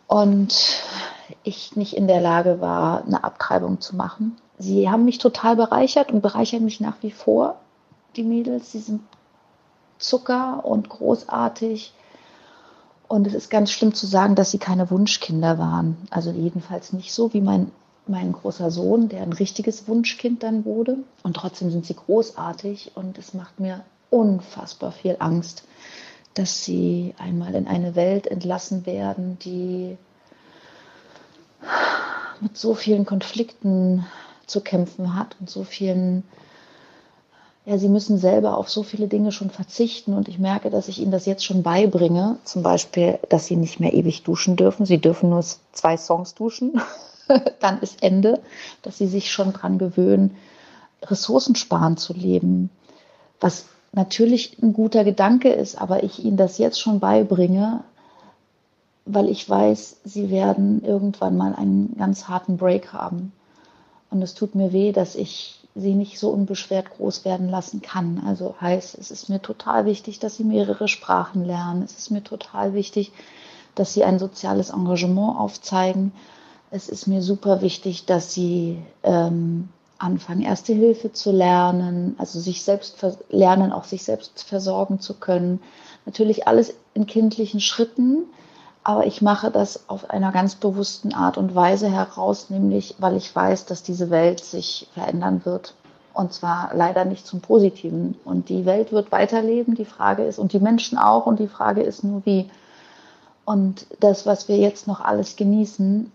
Und 0.08 0.82
ich 1.42 1.76
nicht 1.76 1.96
in 1.96 2.06
der 2.06 2.20
Lage 2.20 2.60
war, 2.60 3.04
eine 3.04 3.24
Abtreibung 3.24 3.80
zu 3.80 3.96
machen. 3.96 4.36
Sie 4.58 4.90
haben 4.90 5.04
mich 5.04 5.18
total 5.18 5.56
bereichert 5.56 6.10
und 6.10 6.22
bereichern 6.22 6.64
mich 6.64 6.80
nach 6.80 6.96
wie 7.02 7.10
vor, 7.10 7.56
die 8.16 8.22
Mädels. 8.22 8.72
Sie 8.72 8.78
sind 8.78 9.02
Zucker 9.98 10.64
und 10.64 10.88
großartig. 10.88 11.92
Und 13.08 13.26
es 13.26 13.34
ist 13.34 13.50
ganz 13.50 13.70
schlimm 13.70 13.94
zu 13.94 14.06
sagen, 14.06 14.34
dass 14.34 14.50
sie 14.50 14.58
keine 14.58 14.90
Wunschkinder 14.90 15.58
waren. 15.58 15.96
Also 16.10 16.30
jedenfalls 16.30 16.92
nicht 16.92 17.12
so 17.12 17.32
wie 17.32 17.40
mein 17.40 17.70
mein 18.06 18.32
großer 18.32 18.70
Sohn, 18.70 19.08
der 19.08 19.22
ein 19.22 19.32
richtiges 19.32 19.88
Wunschkind 19.88 20.42
dann 20.42 20.64
wurde. 20.64 20.98
Und 21.22 21.34
trotzdem 21.36 21.70
sind 21.70 21.86
sie 21.86 21.96
großartig 21.96 22.92
und 22.94 23.18
es 23.18 23.34
macht 23.34 23.60
mir 23.60 23.84
unfassbar 24.10 24.92
viel 24.92 25.16
Angst, 25.18 25.64
dass 26.34 26.64
sie 26.64 27.14
einmal 27.18 27.54
in 27.54 27.66
eine 27.66 27.94
Welt 27.94 28.26
entlassen 28.26 28.86
werden, 28.86 29.38
die 29.40 29.96
mit 32.40 32.56
so 32.56 32.74
vielen 32.74 33.04
Konflikten 33.04 34.06
zu 34.46 34.60
kämpfen 34.60 35.14
hat 35.14 35.36
und 35.40 35.50
so 35.50 35.64
vielen, 35.64 36.22
ja, 37.64 37.78
sie 37.78 37.88
müssen 37.88 38.18
selber 38.18 38.56
auf 38.56 38.70
so 38.70 38.82
viele 38.82 39.08
Dinge 39.08 39.32
schon 39.32 39.50
verzichten. 39.50 40.14
Und 40.14 40.28
ich 40.28 40.38
merke, 40.38 40.70
dass 40.70 40.88
ich 40.88 41.00
ihnen 41.00 41.10
das 41.10 41.26
jetzt 41.26 41.44
schon 41.44 41.62
beibringe, 41.62 42.38
zum 42.44 42.62
Beispiel, 42.62 43.18
dass 43.28 43.46
sie 43.46 43.56
nicht 43.56 43.80
mehr 43.80 43.94
ewig 43.94 44.22
duschen 44.22 44.56
dürfen, 44.56 44.86
sie 44.86 44.98
dürfen 44.98 45.30
nur 45.30 45.44
zwei 45.72 45.96
Songs 45.96 46.34
duschen. 46.34 46.80
Dann 47.60 47.80
ist 47.80 48.02
Ende, 48.02 48.40
dass 48.82 48.98
sie 48.98 49.08
sich 49.08 49.32
schon 49.32 49.52
dran 49.52 49.78
gewöhnen, 49.78 50.36
ressourcensparend 51.02 51.98
zu 51.98 52.12
leben, 52.12 52.70
was 53.40 53.66
natürlich 53.92 54.62
ein 54.62 54.72
guter 54.72 55.04
Gedanke 55.04 55.50
ist, 55.50 55.80
aber 55.80 56.04
ich 56.04 56.24
ihnen 56.24 56.36
das 56.36 56.58
jetzt 56.58 56.80
schon 56.80 57.00
beibringe, 57.00 57.82
weil 59.06 59.28
ich 59.28 59.48
weiß, 59.48 60.00
sie 60.04 60.30
werden 60.30 60.84
irgendwann 60.84 61.36
mal 61.36 61.54
einen 61.54 61.96
ganz 61.96 62.28
harten 62.28 62.56
Break 62.56 62.92
haben. 62.92 63.32
Und 64.10 64.22
es 64.22 64.34
tut 64.34 64.54
mir 64.54 64.72
weh, 64.72 64.92
dass 64.92 65.14
ich 65.14 65.60
sie 65.74 65.94
nicht 65.94 66.18
so 66.18 66.30
unbeschwert 66.30 66.90
groß 66.90 67.24
werden 67.24 67.48
lassen 67.48 67.82
kann. 67.82 68.22
Also 68.26 68.54
heißt, 68.60 68.96
es 68.98 69.10
ist 69.10 69.28
mir 69.28 69.40
total 69.40 69.84
wichtig, 69.84 70.18
dass 70.18 70.36
sie 70.36 70.44
mehrere 70.44 70.88
Sprachen 70.88 71.44
lernen. 71.44 71.82
Es 71.82 71.96
ist 71.98 72.10
mir 72.10 72.24
total 72.24 72.74
wichtig, 72.74 73.12
dass 73.74 73.92
sie 73.92 74.04
ein 74.04 74.18
soziales 74.18 74.70
Engagement 74.70 75.38
aufzeigen 75.38 76.12
es 76.70 76.88
ist 76.88 77.06
mir 77.06 77.22
super 77.22 77.62
wichtig, 77.62 78.06
dass 78.06 78.34
sie 78.34 78.78
ähm, 79.02 79.68
anfangen, 79.98 80.42
Erste 80.42 80.72
Hilfe 80.72 81.12
zu 81.12 81.30
lernen, 81.30 82.14
also 82.18 82.38
sich 82.40 82.62
selbst 82.62 83.04
lernen, 83.30 83.72
auch 83.72 83.84
sich 83.84 84.02
selbst 84.02 84.42
versorgen 84.42 85.00
zu 85.00 85.14
können. 85.14 85.60
Natürlich 86.04 86.46
alles 86.46 86.74
in 86.94 87.06
kindlichen 87.06 87.60
Schritten, 87.60 88.24
aber 88.86 89.04
ich 89.04 89.20
mache 89.20 89.50
das 89.50 89.88
auf 89.88 90.10
einer 90.10 90.30
ganz 90.30 90.54
bewussten 90.54 91.12
Art 91.12 91.38
und 91.38 91.56
Weise 91.56 91.90
heraus, 91.90 92.50
nämlich 92.50 92.94
weil 92.98 93.16
ich 93.16 93.34
weiß, 93.34 93.66
dass 93.66 93.82
diese 93.82 94.10
Welt 94.10 94.38
sich 94.38 94.86
verändern 94.94 95.44
wird. 95.44 95.74
Und 96.12 96.32
zwar 96.32 96.72
leider 96.72 97.04
nicht 97.04 97.26
zum 97.26 97.40
Positiven. 97.40 98.16
Und 98.24 98.48
die 98.48 98.64
Welt 98.64 98.92
wird 98.92 99.10
weiterleben. 99.10 99.74
Die 99.74 99.84
Frage 99.84 100.22
ist, 100.22 100.38
und 100.38 100.52
die 100.52 100.60
Menschen 100.60 100.98
auch, 100.98 101.26
und 101.26 101.40
die 101.40 101.48
Frage 101.48 101.82
ist 101.82 102.04
nur 102.04 102.24
wie. 102.26 102.48
Und 103.44 103.88
das, 103.98 104.24
was 104.24 104.46
wir 104.46 104.56
jetzt 104.56 104.86
noch 104.86 105.00
alles 105.00 105.34
genießen, 105.34 106.12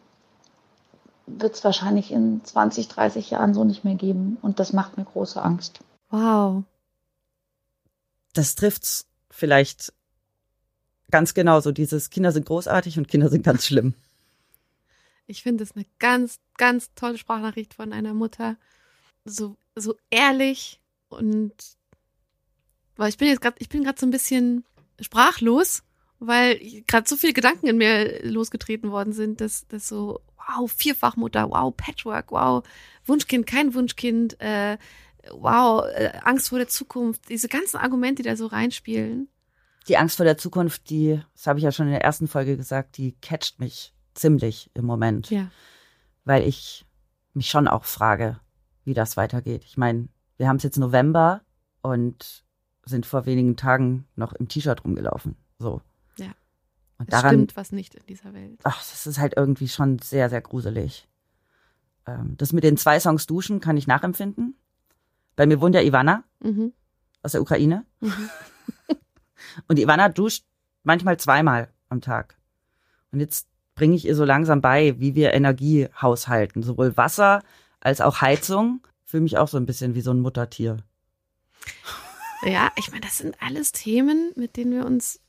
wird 1.25 1.55
es 1.55 1.65
wahrscheinlich 1.65 2.09
in 2.09 2.39
20, 2.41 2.87
30 2.87 3.31
Jahren 3.31 3.53
so 3.53 3.65
nicht 3.65 3.83
mehr 3.83 3.95
geben. 3.95 4.37
Und 4.41 4.61
das 4.61 4.71
macht 4.71 4.95
mir 4.95 5.03
große 5.03 5.43
Angst. 5.43 5.81
Wow. 6.09 6.63
Das 8.33 8.55
trifft's 8.55 9.07
vielleicht 9.29 9.91
ganz 11.11 11.33
genau 11.33 11.59
so. 11.59 11.71
Dieses 11.71 12.09
Kinder 12.09 12.31
sind 12.31 12.45
großartig 12.45 12.97
und 12.97 13.07
Kinder 13.07 13.29
sind 13.29 13.43
ganz 13.43 13.65
schlimm. 13.65 13.93
Ich 15.27 15.43
finde 15.43 15.63
es 15.63 15.75
eine 15.75 15.85
ganz, 15.99 16.39
ganz 16.57 16.93
tolle 16.95 17.17
Sprachnachricht 17.17 17.73
von 17.73 17.93
einer 17.93 18.13
Mutter. 18.13 18.57
So, 19.23 19.55
so 19.75 19.95
ehrlich 20.09 20.79
und 21.09 21.53
weil 22.95 23.09
ich 23.09 23.17
bin 23.17 23.27
jetzt 23.27 23.41
gerade, 23.41 23.55
ich 23.59 23.69
bin 23.69 23.83
gerade 23.83 23.99
so 23.99 24.05
ein 24.05 24.11
bisschen 24.11 24.65
sprachlos, 24.99 25.83
weil 26.19 26.59
gerade 26.87 27.07
so 27.07 27.15
viele 27.15 27.33
Gedanken 27.33 27.67
in 27.67 27.77
mir 27.77 28.23
losgetreten 28.23 28.91
worden 28.91 29.13
sind, 29.13 29.41
dass, 29.41 29.67
dass 29.67 29.87
so 29.87 30.21
wow, 30.37 30.71
Vierfachmutter, 30.71 31.49
wow, 31.49 31.75
Patchwork, 31.75 32.31
wow, 32.31 32.63
Wunschkind, 33.05 33.47
kein 33.47 33.73
Wunschkind, 33.73 34.39
äh, 34.39 34.77
wow, 35.31 35.85
äh, 35.95 36.11
Angst 36.23 36.49
vor 36.49 36.57
der 36.57 36.67
Zukunft, 36.67 37.29
diese 37.29 37.47
ganzen 37.47 37.77
Argumente, 37.77 38.23
die 38.23 38.29
da 38.29 38.35
so 38.35 38.47
reinspielen. 38.47 39.29
Die 39.87 39.97
Angst 39.97 40.17
vor 40.17 40.25
der 40.25 40.37
Zukunft, 40.37 40.89
die, 40.89 41.21
das 41.33 41.47
habe 41.47 41.59
ich 41.59 41.63
ja 41.63 41.71
schon 41.71 41.87
in 41.87 41.93
der 41.93 42.03
ersten 42.03 42.27
Folge 42.27 42.55
gesagt, 42.55 42.97
die 42.97 43.13
catcht 43.21 43.59
mich 43.59 43.93
ziemlich 44.13 44.69
im 44.73 44.85
Moment. 44.85 45.29
Ja. 45.29 45.49
Weil 46.23 46.47
ich 46.47 46.85
mich 47.33 47.49
schon 47.49 47.67
auch 47.67 47.85
frage, 47.85 48.39
wie 48.83 48.93
das 48.93 49.17
weitergeht. 49.17 49.63
Ich 49.63 49.77
meine, 49.77 50.07
wir 50.37 50.47
haben 50.47 50.57
es 50.57 50.63
jetzt 50.63 50.77
November 50.77 51.41
und 51.81 52.43
sind 52.85 53.05
vor 53.05 53.25
wenigen 53.25 53.57
Tagen 53.57 54.07
noch 54.15 54.33
im 54.33 54.47
T-Shirt 54.47 54.83
rumgelaufen. 54.83 55.35
So. 55.57 55.81
Und 57.01 57.11
daran, 57.11 57.25
es 57.25 57.31
stimmt 57.31 57.57
was 57.57 57.71
nicht 57.71 57.95
in 57.95 58.05
dieser 58.05 58.31
Welt. 58.35 58.59
Ach, 58.61 58.77
das 58.77 59.07
ist 59.07 59.17
halt 59.17 59.33
irgendwie 59.35 59.67
schon 59.67 59.97
sehr, 59.97 60.29
sehr 60.29 60.41
gruselig. 60.41 61.09
Ähm, 62.05 62.35
das 62.37 62.53
mit 62.53 62.63
den 62.63 62.77
zwei 62.77 62.99
Songs 62.99 63.25
duschen 63.25 63.59
kann 63.59 63.75
ich 63.75 63.87
nachempfinden. 63.87 64.55
Bei 65.35 65.47
mir 65.47 65.59
wohnt 65.61 65.73
ja 65.73 65.81
Ivana 65.81 66.23
mhm. 66.41 66.73
aus 67.23 67.31
der 67.31 67.41
Ukraine. 67.41 67.87
Mhm. 68.01 68.29
Und 69.67 69.79
Ivana 69.79 70.09
duscht 70.09 70.45
manchmal 70.83 71.17
zweimal 71.17 71.69
am 71.89 72.01
Tag. 72.01 72.37
Und 73.11 73.19
jetzt 73.19 73.47
bringe 73.75 73.95
ich 73.95 74.05
ihr 74.05 74.15
so 74.15 74.25
langsam 74.25 74.61
bei, 74.61 74.99
wie 74.99 75.15
wir 75.15 75.33
Energie 75.33 75.87
haushalten. 76.01 76.63
Sowohl 76.63 76.97
Wasser 76.97 77.43
als 77.79 78.01
auch 78.01 78.21
Heizung. 78.21 78.81
Fühle 79.05 79.23
mich 79.23 79.37
auch 79.37 79.47
so 79.47 79.57
ein 79.57 79.65
bisschen 79.65 79.95
wie 79.95 80.01
so 80.01 80.11
ein 80.11 80.19
Muttertier. 80.19 80.77
Ja, 82.43 82.71
ich 82.75 82.89
meine, 82.89 83.01
das 83.01 83.17
sind 83.17 83.35
alles 83.41 83.71
Themen, 83.71 84.31
mit 84.35 84.57
denen 84.57 84.71
wir 84.71 84.85
uns 84.85 85.19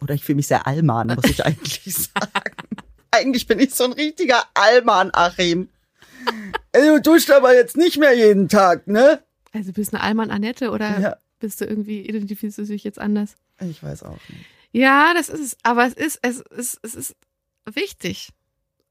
oder 0.00 0.14
ich 0.14 0.24
fühle 0.24 0.36
mich 0.36 0.46
sehr 0.46 0.66
Allmann, 0.66 1.08
muss 1.08 1.30
ich 1.30 1.44
eigentlich 1.44 1.82
sagen. 1.94 2.66
eigentlich 3.10 3.46
bin 3.46 3.58
ich 3.58 3.74
so 3.74 3.84
ein 3.84 3.92
richtiger 3.92 4.44
Allmann, 4.54 5.10
Achim. 5.12 5.68
Du 6.72 7.00
duscht 7.00 7.30
aber 7.30 7.54
jetzt 7.54 7.76
nicht 7.76 7.98
mehr 7.98 8.14
jeden 8.16 8.48
Tag, 8.48 8.86
ne? 8.86 9.22
Also 9.52 9.72
bist 9.72 9.92
du 9.92 9.96
eine 9.96 10.04
Allmann 10.04 10.30
Annette 10.30 10.70
oder 10.70 11.00
ja. 11.00 11.16
bist 11.38 11.60
du 11.60 11.64
irgendwie, 11.64 12.00
identifizierst 12.02 12.70
du 12.70 12.72
dich 12.72 12.84
jetzt 12.84 12.98
anders? 12.98 13.34
Ich 13.60 13.82
weiß 13.82 14.04
auch 14.04 14.18
nicht. 14.28 14.46
Ja, 14.72 15.14
das 15.14 15.28
ist 15.28 15.40
es. 15.40 15.56
Aber 15.62 15.86
es 15.86 15.94
ist, 15.94 16.18
es 16.22 16.40
ist, 16.40 16.78
es 16.82 16.94
ist 16.94 17.16
wichtig. 17.72 18.30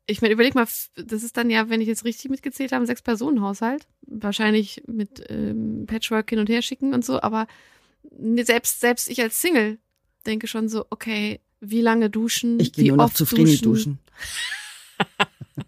Ich 0.05 0.21
meine, 0.21 0.34
überleg 0.34 0.55
mal, 0.55 0.67
das 0.95 1.23
ist 1.23 1.38
dann 1.38 1.49
ja, 1.49 1.69
wenn 1.69 1.82
ich 1.82 1.88
jetzt 1.88 2.03
richtig 2.03 2.32
mitgezählt 2.32 2.71
habe, 2.71 2.84
ein 2.84 2.88
Sechs-Personen-Haushalt. 2.88 3.88
Wahrscheinlich 4.01 4.84
mit 4.88 5.23
ähm, 5.29 5.86
Patchwork 5.86 6.29
hin 6.29 6.39
und 6.39 6.49
her 6.49 6.62
schicken 6.62 6.93
und 6.93 7.05
so, 7.05 7.21
aber 7.21 7.47
selbst, 8.43 8.79
selbst 8.79 9.08
ich 9.08 9.21
als 9.21 9.39
Single 9.39 9.77
denke 10.25 10.47
schon 10.47 10.67
so, 10.67 10.86
okay, 10.89 11.39
wie 11.60 11.82
lange 11.82 12.10
duschen? 12.10 12.60
Ich 12.60 12.73
gehe 12.73 12.88
nur 12.88 12.97
noch 12.97 13.13
zufrieden 13.13 13.62
duschen. 13.62 13.99
duschen. 13.99 13.99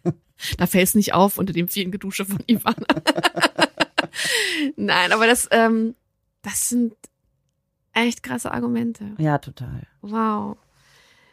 da 0.58 0.66
fällt 0.66 0.88
es 0.88 0.96
nicht 0.96 1.14
auf 1.14 1.38
unter 1.38 1.54
dem 1.54 1.68
vielen 1.68 1.92
Gedusche 1.92 2.26
von 2.26 2.40
Ivan. 2.48 2.76
Nein, 4.76 5.12
aber 5.12 5.28
das, 5.28 5.48
ähm, 5.52 5.96
das 6.42 6.70
sind 6.70 6.96
echt 7.94 8.24
krasse 8.24 8.52
Argumente. 8.52 9.16
Ja, 9.18 9.38
total. 9.38 9.88
Wow. 10.02 10.58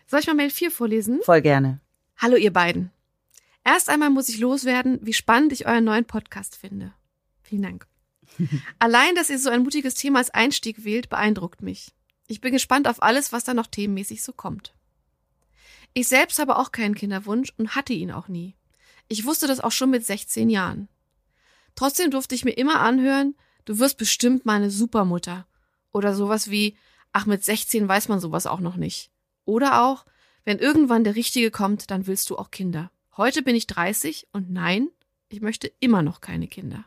Soll 0.07 0.21
ich 0.21 0.27
mal 0.27 0.35
Mail 0.35 0.51
4 0.51 0.71
vorlesen? 0.71 1.21
Voll 1.23 1.43
gerne. 1.43 1.81
Hallo 2.17 2.37
ihr 2.37 2.53
beiden. 2.53 2.91
Erst 3.65 3.91
einmal 3.91 4.11
muss 4.11 4.29
ich 4.29 4.39
loswerden, 4.39 4.99
wie 5.03 5.13
spannend 5.13 5.53
ich 5.53 5.67
euren 5.67 5.85
neuen 5.85 6.05
Podcast 6.05 6.57
finde. 6.57 6.95
Vielen 7.43 7.63
Dank. 7.63 7.87
Allein, 8.79 9.15
dass 9.15 9.31
ihr 9.31 9.39
so 9.39 9.51
ein 9.51 9.63
mutiges 9.63 9.95
Thema 9.95 10.19
als 10.19 10.31
Einstieg 10.31 10.85
wählt, 10.85 11.09
beeindruckt 11.09 11.63
mich. 11.63 11.93
Ich 12.27 12.41
bin 12.41 12.53
gespannt 12.53 12.89
auf 12.89 13.03
alles, 13.03 13.33
was 13.33 13.45
da 13.45 13.55
noch 13.55 13.67
themenmäßig 13.67 14.23
so 14.23 14.33
kommt. 14.33 14.75
Ich 15.95 16.09
selbst 16.09 16.39
habe 16.39 16.57
auch 16.57 16.73
keinen 16.73 16.95
Kinderwunsch 16.95 17.53
und 17.57 17.75
hatte 17.75 17.93
ihn 17.93 18.13
auch 18.13 18.29
nie. 18.29 18.55
Ich 19.09 19.25
wusste 19.25 19.47
das 19.47 19.61
auch 19.61 19.73
schon 19.73 19.91
mit 19.91 20.05
16 20.05 20.51
Jahren. 20.51 20.89
Trotzdem 21.75 22.11
durfte 22.11 22.35
ich 22.35 22.45
mir 22.45 22.53
immer 22.53 22.81
anhören, 22.81 23.35
du 23.65 23.79
wirst 23.79 23.99
bestimmt 23.99 24.45
meine 24.45 24.71
Supermutter. 24.71 25.47
Oder 25.93 26.15
sowas 26.15 26.51
wie, 26.51 26.77
ach, 27.13 27.27
mit 27.27 27.45
16 27.45 27.89
weiß 27.89 28.09
man 28.09 28.21
sowas 28.21 28.47
auch 28.47 28.61
noch 28.61 28.77
nicht. 28.77 29.11
Oder 29.45 29.83
auch, 29.83 30.05
wenn 30.45 30.59
irgendwann 30.59 31.05
der 31.05 31.15
Richtige 31.15 31.51
kommt, 31.51 31.91
dann 31.91 32.07
willst 32.07 32.29
du 32.31 32.37
auch 32.37 32.51
Kinder. 32.51 32.91
Heute 33.17 33.43
bin 33.43 33.57
ich 33.57 33.67
30 33.67 34.29
und 34.33 34.51
nein, 34.51 34.89
ich 35.29 35.41
möchte 35.41 35.73
immer 35.81 36.03
noch 36.03 36.21
keine 36.21 36.49
Kinder. 36.49 36.85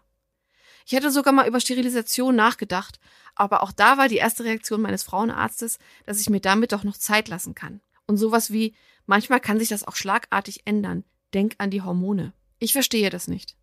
Ich 0.86 0.94
hätte 0.94 1.12
sogar 1.12 1.34
mal 1.34 1.48
über 1.48 1.60
Sterilisation 1.60 2.36
nachgedacht, 2.36 3.00
aber 3.36 3.64
auch 3.64 3.72
da 3.72 3.98
war 3.98 4.08
die 4.08 4.18
erste 4.18 4.44
Reaktion 4.44 4.82
meines 4.82 5.04
Frauenarztes, 5.04 5.80
dass 6.06 6.20
ich 6.20 6.30
mir 6.30 6.40
damit 6.40 6.72
doch 6.72 6.84
noch 6.84 6.98
Zeit 6.98 7.28
lassen 7.28 7.56
kann. 7.56 7.82
Und 8.08 8.18
sowas 8.18 8.52
wie, 8.52 8.76
manchmal 9.06 9.40
kann 9.40 9.60
sich 9.60 9.70
das 9.70 9.88
auch 9.88 9.96
schlagartig 9.96 10.62
ändern. 10.66 11.04
Denk 11.34 11.56
an 11.60 11.70
die 11.70 11.82
Hormone. 11.82 12.34
Ich 12.60 12.74
verstehe 12.74 13.10
das 13.10 13.28
nicht. 13.28 13.56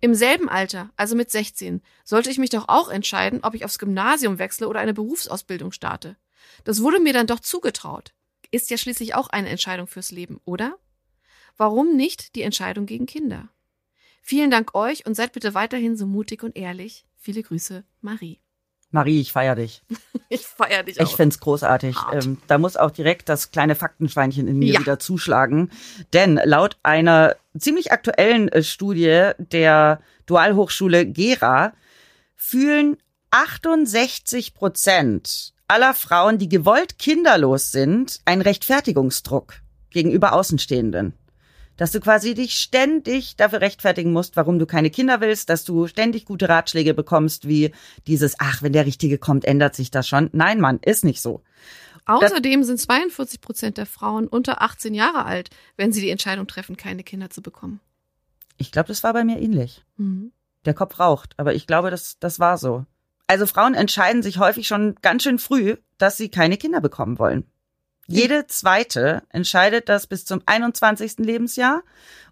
Im 0.00 0.14
selben 0.14 0.48
Alter, 0.48 0.90
also 0.96 1.16
mit 1.16 1.30
16, 1.30 1.82
sollte 2.04 2.30
ich 2.30 2.38
mich 2.38 2.50
doch 2.50 2.68
auch 2.68 2.88
entscheiden, 2.88 3.40
ob 3.42 3.54
ich 3.54 3.64
aufs 3.64 3.78
Gymnasium 3.78 4.38
wechsle 4.38 4.68
oder 4.68 4.80
eine 4.80 4.94
Berufsausbildung 4.94 5.72
starte. 5.72 6.16
Das 6.64 6.82
wurde 6.82 7.00
mir 7.00 7.12
dann 7.12 7.26
doch 7.26 7.40
zugetraut. 7.40 8.14
Ist 8.50 8.70
ja 8.70 8.78
schließlich 8.78 9.14
auch 9.14 9.28
eine 9.28 9.48
Entscheidung 9.48 9.86
fürs 9.86 10.10
Leben, 10.10 10.40
oder? 10.44 10.78
Warum 11.56 11.96
nicht 11.96 12.36
die 12.36 12.42
Entscheidung 12.42 12.86
gegen 12.86 13.06
Kinder? 13.06 13.48
Vielen 14.22 14.50
Dank 14.50 14.74
euch 14.74 15.04
und 15.06 15.14
seid 15.14 15.32
bitte 15.32 15.54
weiterhin 15.54 15.96
so 15.96 16.06
mutig 16.06 16.42
und 16.42 16.56
ehrlich. 16.56 17.04
Viele 17.16 17.42
Grüße, 17.42 17.84
Marie. 18.00 18.40
Marie, 18.90 19.20
ich 19.20 19.32
feier 19.32 19.54
dich. 19.54 19.82
Ich 20.30 20.46
feier 20.46 20.82
dich 20.82 20.98
Ich 20.98 21.02
auch. 21.06 21.16
find's 21.16 21.40
großartig. 21.40 21.96
Ähm, 22.12 22.36
da 22.48 22.58
muss 22.58 22.76
auch 22.76 22.90
direkt 22.90 23.30
das 23.30 23.50
kleine 23.50 23.74
Faktenschweinchen 23.74 24.46
in 24.46 24.58
mir 24.58 24.74
Ja. 24.74 24.80
wieder 24.80 24.98
zuschlagen. 24.98 25.70
Denn 26.12 26.38
laut 26.44 26.76
einer 26.82 27.36
ziemlich 27.58 27.92
aktuellen 27.92 28.48
äh, 28.48 28.62
Studie 28.62 29.30
der 29.38 30.00
Dualhochschule 30.26 31.06
Gera 31.06 31.72
fühlen 32.36 32.98
68 33.30 34.52
Prozent 34.52 35.54
aller 35.66 35.94
Frauen, 35.94 36.36
die 36.36 36.50
gewollt 36.50 36.98
kinderlos 36.98 37.70
sind, 37.72 38.20
einen 38.26 38.42
Rechtfertigungsdruck 38.42 39.54
gegenüber 39.90 40.34
Außenstehenden. 40.34 41.14
Dass 41.78 41.92
du 41.92 42.00
quasi 42.00 42.34
dich 42.34 42.54
ständig 42.54 43.36
dafür 43.36 43.62
rechtfertigen 43.62 44.12
musst, 44.12 44.36
warum 44.36 44.58
du 44.58 44.66
keine 44.66 44.90
Kinder 44.90 45.22
willst, 45.22 45.48
dass 45.48 45.64
du 45.64 45.86
ständig 45.86 46.26
gute 46.26 46.50
Ratschläge 46.50 46.92
bekommst, 46.92 47.48
wie 47.48 47.72
dieses, 48.06 48.34
ach, 48.38 48.62
wenn 48.62 48.74
der 48.74 48.84
Richtige 48.84 49.16
kommt, 49.16 49.46
ändert 49.46 49.74
sich 49.74 49.90
das 49.90 50.06
schon. 50.06 50.28
Nein, 50.32 50.60
Mann, 50.60 50.80
ist 50.84 51.04
nicht 51.04 51.22
so. 51.22 51.42
Außerdem 52.04 52.64
sind 52.64 52.80
42 52.80 53.40
Prozent 53.40 53.76
der 53.76 53.86
Frauen 53.86 54.28
unter 54.28 54.62
18 54.62 54.94
Jahre 54.94 55.24
alt, 55.24 55.50
wenn 55.76 55.92
sie 55.92 56.00
die 56.00 56.10
Entscheidung 56.10 56.46
treffen, 56.46 56.76
keine 56.76 57.04
Kinder 57.04 57.30
zu 57.30 57.42
bekommen. 57.42 57.80
Ich 58.56 58.72
glaube, 58.72 58.88
das 58.88 59.02
war 59.02 59.12
bei 59.12 59.24
mir 59.24 59.38
ähnlich. 59.38 59.84
Mhm. 59.96 60.32
Der 60.64 60.74
Kopf 60.74 60.98
raucht, 60.98 61.34
aber 61.36 61.54
ich 61.54 61.66
glaube, 61.66 61.90
das, 61.90 62.18
das 62.18 62.40
war 62.40 62.58
so. 62.58 62.84
Also 63.26 63.46
Frauen 63.46 63.74
entscheiden 63.74 64.22
sich 64.22 64.38
häufig 64.38 64.66
schon 64.66 64.96
ganz 65.02 65.22
schön 65.22 65.38
früh, 65.38 65.76
dass 65.98 66.16
sie 66.16 66.30
keine 66.30 66.56
Kinder 66.56 66.80
bekommen 66.80 67.18
wollen. 67.18 67.44
Jede 68.10 68.46
zweite 68.46 69.22
entscheidet 69.28 69.90
das 69.90 70.06
bis 70.06 70.24
zum 70.24 70.40
21. 70.46 71.18
Lebensjahr 71.18 71.82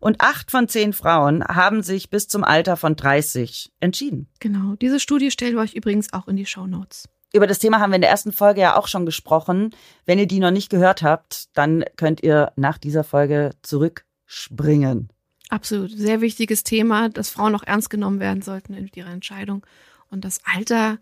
und 0.00 0.22
acht 0.22 0.50
von 0.50 0.68
zehn 0.68 0.94
Frauen 0.94 1.44
haben 1.44 1.82
sich 1.82 2.08
bis 2.08 2.28
zum 2.28 2.44
Alter 2.44 2.78
von 2.78 2.96
30 2.96 3.72
entschieden. 3.78 4.26
Genau. 4.40 4.74
Diese 4.76 4.98
Studie 4.98 5.30
stellen 5.30 5.54
wir 5.54 5.60
euch 5.60 5.74
übrigens 5.74 6.14
auch 6.14 6.28
in 6.28 6.36
die 6.36 6.46
Show 6.46 6.66
Notes. 6.66 7.10
Über 7.34 7.46
das 7.46 7.58
Thema 7.58 7.78
haben 7.78 7.90
wir 7.90 7.96
in 7.96 8.00
der 8.00 8.10
ersten 8.10 8.32
Folge 8.32 8.62
ja 8.62 8.78
auch 8.78 8.88
schon 8.88 9.04
gesprochen. 9.04 9.74
Wenn 10.06 10.18
ihr 10.18 10.26
die 10.26 10.38
noch 10.38 10.50
nicht 10.50 10.70
gehört 10.70 11.02
habt, 11.02 11.48
dann 11.52 11.84
könnt 11.96 12.22
ihr 12.22 12.52
nach 12.56 12.78
dieser 12.78 13.04
Folge 13.04 13.50
zurückspringen. 13.60 15.10
Absolut. 15.50 15.90
Sehr 15.90 16.22
wichtiges 16.22 16.64
Thema, 16.64 17.10
dass 17.10 17.28
Frauen 17.28 17.54
auch 17.54 17.62
ernst 17.62 17.90
genommen 17.90 18.18
werden 18.18 18.40
sollten 18.40 18.72
in 18.72 18.88
ihrer 18.94 19.10
Entscheidung. 19.10 19.66
Und 20.08 20.24
das 20.24 20.40
Alter, 20.50 20.96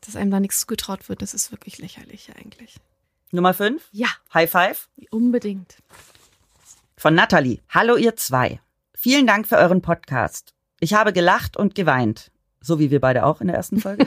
dass 0.00 0.14
einem 0.14 0.30
da 0.30 0.38
nichts 0.38 0.60
zugetraut 0.60 1.08
wird, 1.08 1.22
das 1.22 1.34
ist 1.34 1.50
wirklich 1.50 1.78
lächerlich 1.78 2.30
eigentlich. 2.38 2.76
Nummer 3.34 3.54
fünf. 3.54 3.88
Ja, 3.92 4.08
High 4.34 4.50
Five. 4.50 4.90
unbedingt. 5.10 5.76
Von 6.98 7.14
Natalie. 7.14 7.60
Hallo 7.70 7.96
ihr 7.96 8.14
zwei. 8.14 8.60
Vielen 8.94 9.26
Dank 9.26 9.48
für 9.48 9.56
euren 9.56 9.80
Podcast. 9.80 10.52
Ich 10.80 10.92
habe 10.92 11.14
gelacht 11.14 11.56
und 11.56 11.74
geweint. 11.74 12.30
So 12.60 12.78
wie 12.78 12.90
wir 12.90 13.00
beide 13.00 13.24
auch 13.24 13.40
in 13.40 13.46
der 13.46 13.56
ersten 13.56 13.80
Folge. 13.80 14.06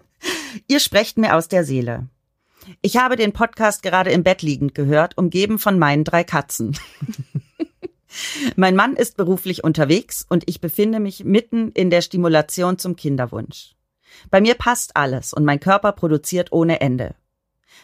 ihr 0.68 0.80
sprecht 0.80 1.18
mir 1.18 1.36
aus 1.36 1.48
der 1.48 1.64
Seele. 1.64 2.08
Ich 2.80 2.96
habe 2.96 3.16
den 3.16 3.34
Podcast 3.34 3.82
gerade 3.82 4.10
im 4.10 4.22
Bett 4.22 4.40
liegend 4.40 4.74
gehört, 4.74 5.18
umgeben 5.18 5.58
von 5.58 5.78
meinen 5.78 6.04
drei 6.04 6.24
Katzen. 6.24 6.78
mein 8.56 8.74
Mann 8.74 8.96
ist 8.96 9.18
beruflich 9.18 9.64
unterwegs 9.64 10.24
und 10.30 10.48
ich 10.48 10.62
befinde 10.62 10.98
mich 10.98 11.24
mitten 11.24 11.72
in 11.72 11.90
der 11.90 12.00
Stimulation 12.00 12.78
zum 12.78 12.96
Kinderwunsch. 12.96 13.74
Bei 14.30 14.40
mir 14.40 14.54
passt 14.54 14.96
alles 14.96 15.34
und 15.34 15.44
mein 15.44 15.60
Körper 15.60 15.92
produziert 15.92 16.52
ohne 16.52 16.80
Ende. 16.80 17.14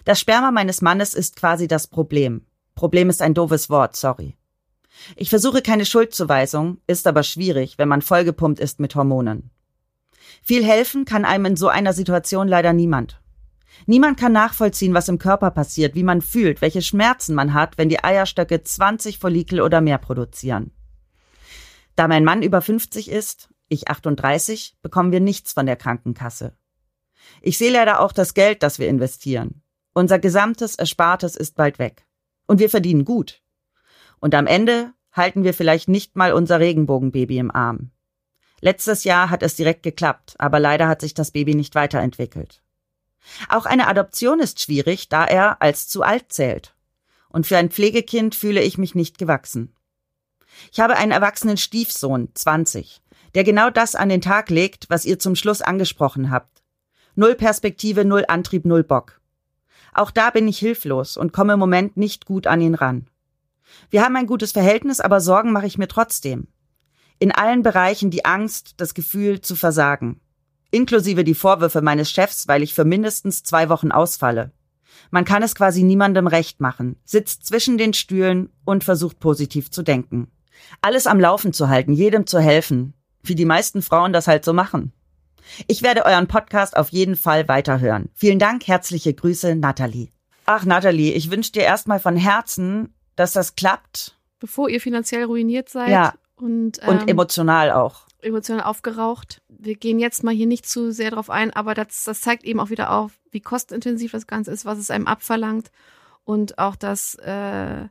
Das 0.05 0.21
Sperma 0.21 0.51
meines 0.51 0.83
Mannes 0.83 1.15
ist 1.15 1.37
quasi 1.37 1.69
das 1.69 1.87
Problem. 1.87 2.47
Problem 2.75 3.11
ist 3.11 3.23
ein 3.23 3.35
doofes 3.35 3.71
Wort, 3.71 3.97
sorry. 3.97 4.37
Ich 5.17 5.31
versuche 5.31 5.63
keine 5.63 5.87
Schuldzuweisung, 5.87 6.79
ist 6.87 7.07
aber 7.07 7.23
schwierig, 7.23 7.79
wenn 7.79 7.89
man 7.89 8.03
vollgepumpt 8.03 8.61
ist 8.61 8.81
mit 8.81 8.95
Hormonen. 8.95 9.51
Viel 10.43 10.65
helfen 10.65 11.05
kann 11.05 11.25
einem 11.25 11.47
in 11.47 11.57
so 11.57 11.69
einer 11.69 11.93
Situation 11.93 12.49
leider 12.49 12.73
niemand. 12.73 13.21
Niemand 13.87 14.19
kann 14.19 14.33
nachvollziehen, 14.33 14.95
was 14.95 15.09
im 15.09 15.19
Körper 15.19 15.51
passiert, 15.51 15.95
wie 15.95 16.03
man 16.03 16.21
fühlt, 16.21 16.61
welche 16.61 16.83
Schmerzen 16.83 17.35
man 17.35 17.55
hat, 17.55 17.79
wenn 17.79 17.89
die 17.89 18.03
Eierstöcke 18.03 18.63
20 18.63 19.19
Follikel 19.19 19.61
oder 19.61 19.81
mehr 19.81 19.99
produzieren. 19.99 20.73
Da 21.97 22.09
mein 22.09 22.25
Mann 22.25 22.43
über 22.43 22.61
50 22.61 23.11
ist, 23.11 23.51
ich 23.69 23.89
38, 23.89 24.77
bekommen 24.83 25.13
wir 25.13 25.21
nichts 25.21 25.53
von 25.53 25.67
der 25.67 25.77
Krankenkasse. 25.77 26.57
Ich 27.41 27.59
sehe 27.59 27.73
leider 27.73 28.01
auch 28.01 28.13
das 28.13 28.35
Geld, 28.35 28.63
das 28.63 28.79
wir 28.79 28.89
investieren. 28.89 29.62
Unser 29.95 30.19
gesamtes 30.19 30.77
Erspartes 30.77 31.37
ist 31.37 31.55
bald 31.55 31.79
weg. 31.79 32.07
Und 32.47 32.61
wir 32.61 32.71
verdienen 32.71 33.05
gut. 33.05 33.43
Und 34.21 34.35
am 34.35 34.47
Ende 34.47 34.93
halten 35.13 35.45
wir 35.45 35.55
vielleicht 35.55 35.89
nicht 35.89 36.17
mal 36.17 36.33
unser 36.33 36.61
Regenbogenbaby 36.61 37.39
im 37.39 37.51
Arm. 37.51 37.91
Letztes 38.61 39.05
Jahr 39.05 39.29
hat 39.29 39.43
es 39.43 39.57
direkt 39.57 39.83
geklappt, 39.83 40.37
aber 40.39 40.61
leider 40.61 40.89
hat 40.89 41.01
sich 41.01 41.15
das 41.15 41.33
Baby 41.33 41.55
nicht 41.55 41.75
weiterentwickelt. 41.75 42.63
Auch 43.49 43.67
eine 43.67 43.87
Adoption 43.89 44.41
ist 44.41 44.61
schwierig, 44.61 45.09
da 45.09 45.25
er 45.25 45.61
als 45.61 45.89
zu 45.89 46.03
alt 46.03 46.33
zählt. 46.33 46.75
Und 47.29 47.47
für 47.47 47.57
ein 47.57 47.71
Pflegekind 47.71 48.35
fühle 48.35 48.63
ich 48.63 48.79
mich 48.79 48.95
nicht 48.95 49.19
gewachsen. 49.19 49.75
Ich 50.71 50.81
habe 50.81 50.97
einen 50.97 51.13
erwachsenen 51.13 51.57
Stiefsohn, 51.57 52.29
20, 52.35 53.03
der 53.35 53.45
genau 53.45 53.71
das 53.71 53.95
an 53.95 54.09
den 54.09 54.21
Tag 54.21 54.51
legt, 54.51 54.91
was 54.91 55.05
ihr 55.05 55.19
zum 55.19 55.35
Schluss 55.35 55.63
angesprochen 55.63 56.31
habt. 56.31 56.63
Null 57.15 57.35
Perspektive, 57.35 58.05
null 58.05 58.25
Antrieb, 58.29 58.65
null 58.65 58.85
Bock. 58.85 59.22
Auch 59.93 60.11
da 60.11 60.31
bin 60.31 60.49
ich 60.49 60.59
hilflos 60.59 61.17
und 61.17 61.33
komme 61.33 61.55
im 61.55 61.59
Moment 61.59 61.97
nicht 61.97 62.25
gut 62.25 62.47
an 62.47 62.61
ihn 62.61 62.75
ran. 62.75 63.07
Wir 63.91 64.03
haben 64.03 64.17
ein 64.17 64.27
gutes 64.27 64.53
Verhältnis, 64.53 65.01
aber 65.01 65.21
Sorgen 65.21 65.53
mache 65.53 65.67
ich 65.67 65.79
mir 65.79 65.89
trotzdem. 65.89 66.49
In 67.19 67.33
allen 67.33 67.63
Bereichen 67.63 68.11
die 68.11 68.25
Angst, 68.25 68.75
das 68.79 68.95
Gefühl 68.95 69.41
zu 69.41 69.55
versagen. 69.55 70.21
Inklusive 70.71 71.25
die 71.25 71.35
Vorwürfe 71.35 71.83
meines 71.83 72.11
Chefs, 72.11 72.49
weil 72.49 72.63
ich 72.63 72.75
für 72.75 72.85
mindestens 72.85 73.43
zwei 73.43 73.69
Wochen 73.69 73.93
ausfalle. 73.93 74.53
Man 75.11 75.25
kann 75.25 75.43
es 75.43 75.55
quasi 75.55 75.83
niemandem 75.83 76.27
recht 76.27 76.61
machen, 76.61 76.97
sitzt 77.05 77.47
zwischen 77.47 77.79
den 77.79 77.93
Stühlen 77.93 78.51
und 78.65 78.85
versucht 78.85 79.21
positiv 79.21 79.71
zu 79.71 79.83
denken. 79.83 80.31
Alles 80.81 81.07
am 81.07 81.21
Laufen 81.21 81.53
zu 81.53 81.69
halten, 81.69 81.93
jedem 81.93 82.27
zu 82.27 82.41
helfen, 82.41 82.95
wie 83.23 83.35
die 83.35 83.45
meisten 83.45 83.83
Frauen 83.83 84.13
das 84.13 84.27
halt 84.27 84.45
so 84.45 84.53
machen. 84.53 84.93
Ich 85.67 85.83
werde 85.83 86.05
euren 86.05 86.27
Podcast 86.29 86.77
auf 86.77 86.91
jeden 86.91 87.17
Fall 87.17 87.49
weiterhören. 87.49 88.09
Vielen 88.15 88.39
Dank, 88.39 88.67
herzliche 88.67 89.15
Grüße, 89.15 89.55
Nathalie. 89.57 90.09
Ach, 90.47 90.65
Nathalie, 90.65 91.13
ich 91.13 91.31
wünsche 91.31 91.53
dir 91.53 91.63
erstmal 91.63 92.01
von 92.01 92.17
Herzen, 92.17 92.95
dass 93.17 93.33
das 93.33 93.55
klappt 93.57 94.17
Bevor 94.41 94.69
ihr 94.69 94.81
finanziell 94.81 95.23
ruiniert 95.25 95.69
seid 95.69 95.91
Ja. 95.91 96.15
und, 96.35 96.83
ähm, 96.83 96.89
und 96.89 97.09
emotional 97.09 97.71
auch. 97.71 98.07
emotional 98.23 98.65
aufgeraucht. 98.65 99.41
Wir 99.49 99.77
gehen 99.77 100.01
jetzt 100.01 100.25
mal 100.25 100.35
hier 100.35 100.49
nicht 100.49 100.69
zu 100.69 100.91
sehr 100.93 101.13
drauf 101.13 101.31
ein, 101.31 101.53
aber 101.53 101.75
das, 101.75 102.03
das 102.05 102.21
zeigt 102.23 102.43
eben 102.43 102.59
auch 102.59 102.71
wieder 102.71 102.91
auf, 102.91 103.13
wie 103.31 103.41
kostenintensiv 103.41 104.11
das 104.11 104.27
Ganze 104.27 104.51
ist, 104.51 104.65
was 104.65 104.79
es 104.79 104.91
einem 104.91 105.07
abverlangt 105.07 105.71
und 106.25 106.59
auch, 106.59 106.75
dass 106.75 107.15
äh, 107.17 107.87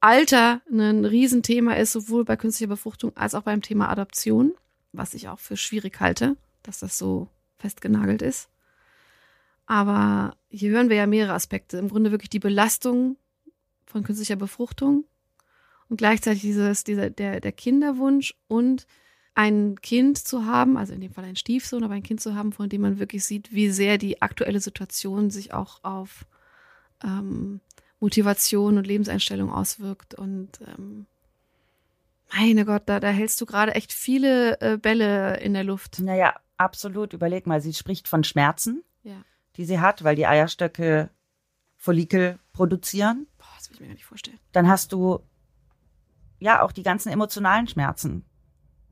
Alter 0.00 0.60
ein 0.70 1.04
Riesenthema 1.04 1.74
ist, 1.74 1.92
sowohl 1.92 2.24
bei 2.24 2.36
künstlicher 2.36 2.68
Befruchtung 2.70 3.12
als 3.16 3.34
auch 3.34 3.42
beim 3.42 3.62
Thema 3.62 3.88
Adoption, 3.90 4.52
was 4.92 5.12
ich 5.14 5.28
auch 5.28 5.38
für 5.38 5.56
schwierig 5.56 6.00
halte, 6.00 6.36
dass 6.62 6.80
das 6.80 6.98
so 6.98 7.28
festgenagelt 7.58 8.22
ist. 8.22 8.48
Aber 9.66 10.36
hier 10.48 10.70
hören 10.70 10.88
wir 10.88 10.96
ja 10.96 11.06
mehrere 11.06 11.34
Aspekte. 11.34 11.78
Im 11.78 11.88
Grunde 11.88 12.10
wirklich 12.10 12.30
die 12.30 12.38
Belastung 12.38 13.16
von 13.86 14.02
künstlicher 14.02 14.36
Befruchtung 14.36 15.04
und 15.88 15.96
gleichzeitig 15.96 16.42
dieses, 16.42 16.84
dieser, 16.84 17.10
der, 17.10 17.40
der 17.40 17.52
Kinderwunsch 17.52 18.34
und 18.48 18.86
ein 19.34 19.80
Kind 19.80 20.18
zu 20.18 20.44
haben, 20.46 20.76
also 20.76 20.92
in 20.92 21.00
dem 21.00 21.12
Fall 21.12 21.24
ein 21.24 21.36
Stiefsohn, 21.36 21.84
aber 21.84 21.94
ein 21.94 22.02
Kind 22.02 22.20
zu 22.20 22.34
haben, 22.34 22.52
von 22.52 22.68
dem 22.68 22.82
man 22.82 22.98
wirklich 22.98 23.24
sieht, 23.24 23.52
wie 23.52 23.70
sehr 23.70 23.98
die 23.98 24.20
aktuelle 24.20 24.60
Situation 24.60 25.30
sich 25.30 25.54
auch 25.54 25.82
auf 25.84 26.26
ähm, 27.02 27.60
Motivation 28.00 28.78
und 28.78 28.86
Lebenseinstellung 28.86 29.50
auswirkt. 29.50 30.14
Und 30.14 30.60
ähm, 30.66 31.06
meine 32.34 32.64
Gott, 32.64 32.82
da, 32.86 33.00
da 33.00 33.08
hältst 33.08 33.40
du 33.40 33.46
gerade 33.46 33.74
echt 33.74 33.92
viele 33.92 34.60
äh, 34.60 34.76
Bälle 34.76 35.38
in 35.40 35.54
der 35.54 35.64
Luft. 35.64 36.00
Naja, 36.00 36.34
absolut. 36.62 37.12
Überleg 37.12 37.46
mal, 37.46 37.60
sie 37.60 37.74
spricht 37.74 38.08
von 38.08 38.24
Schmerzen, 38.24 38.82
Ja. 39.02 39.22
die 39.56 39.64
sie 39.64 39.80
hat, 39.80 40.04
weil 40.04 40.16
die 40.16 40.26
Eierstöcke 40.26 41.10
Follikel 41.76 42.38
produzieren. 42.52 43.26
Boah, 43.38 43.46
das 43.58 43.68
will 43.68 43.74
ich 43.76 43.80
mir 43.80 43.86
gar 43.88 43.94
nicht 43.94 44.04
vorstellen. 44.04 44.38
Dann 44.52 44.68
hast 44.68 44.92
du 44.92 45.20
ja 46.38 46.62
auch 46.62 46.72
die 46.72 46.82
ganzen 46.82 47.10
emotionalen 47.10 47.66
Schmerzen, 47.68 48.24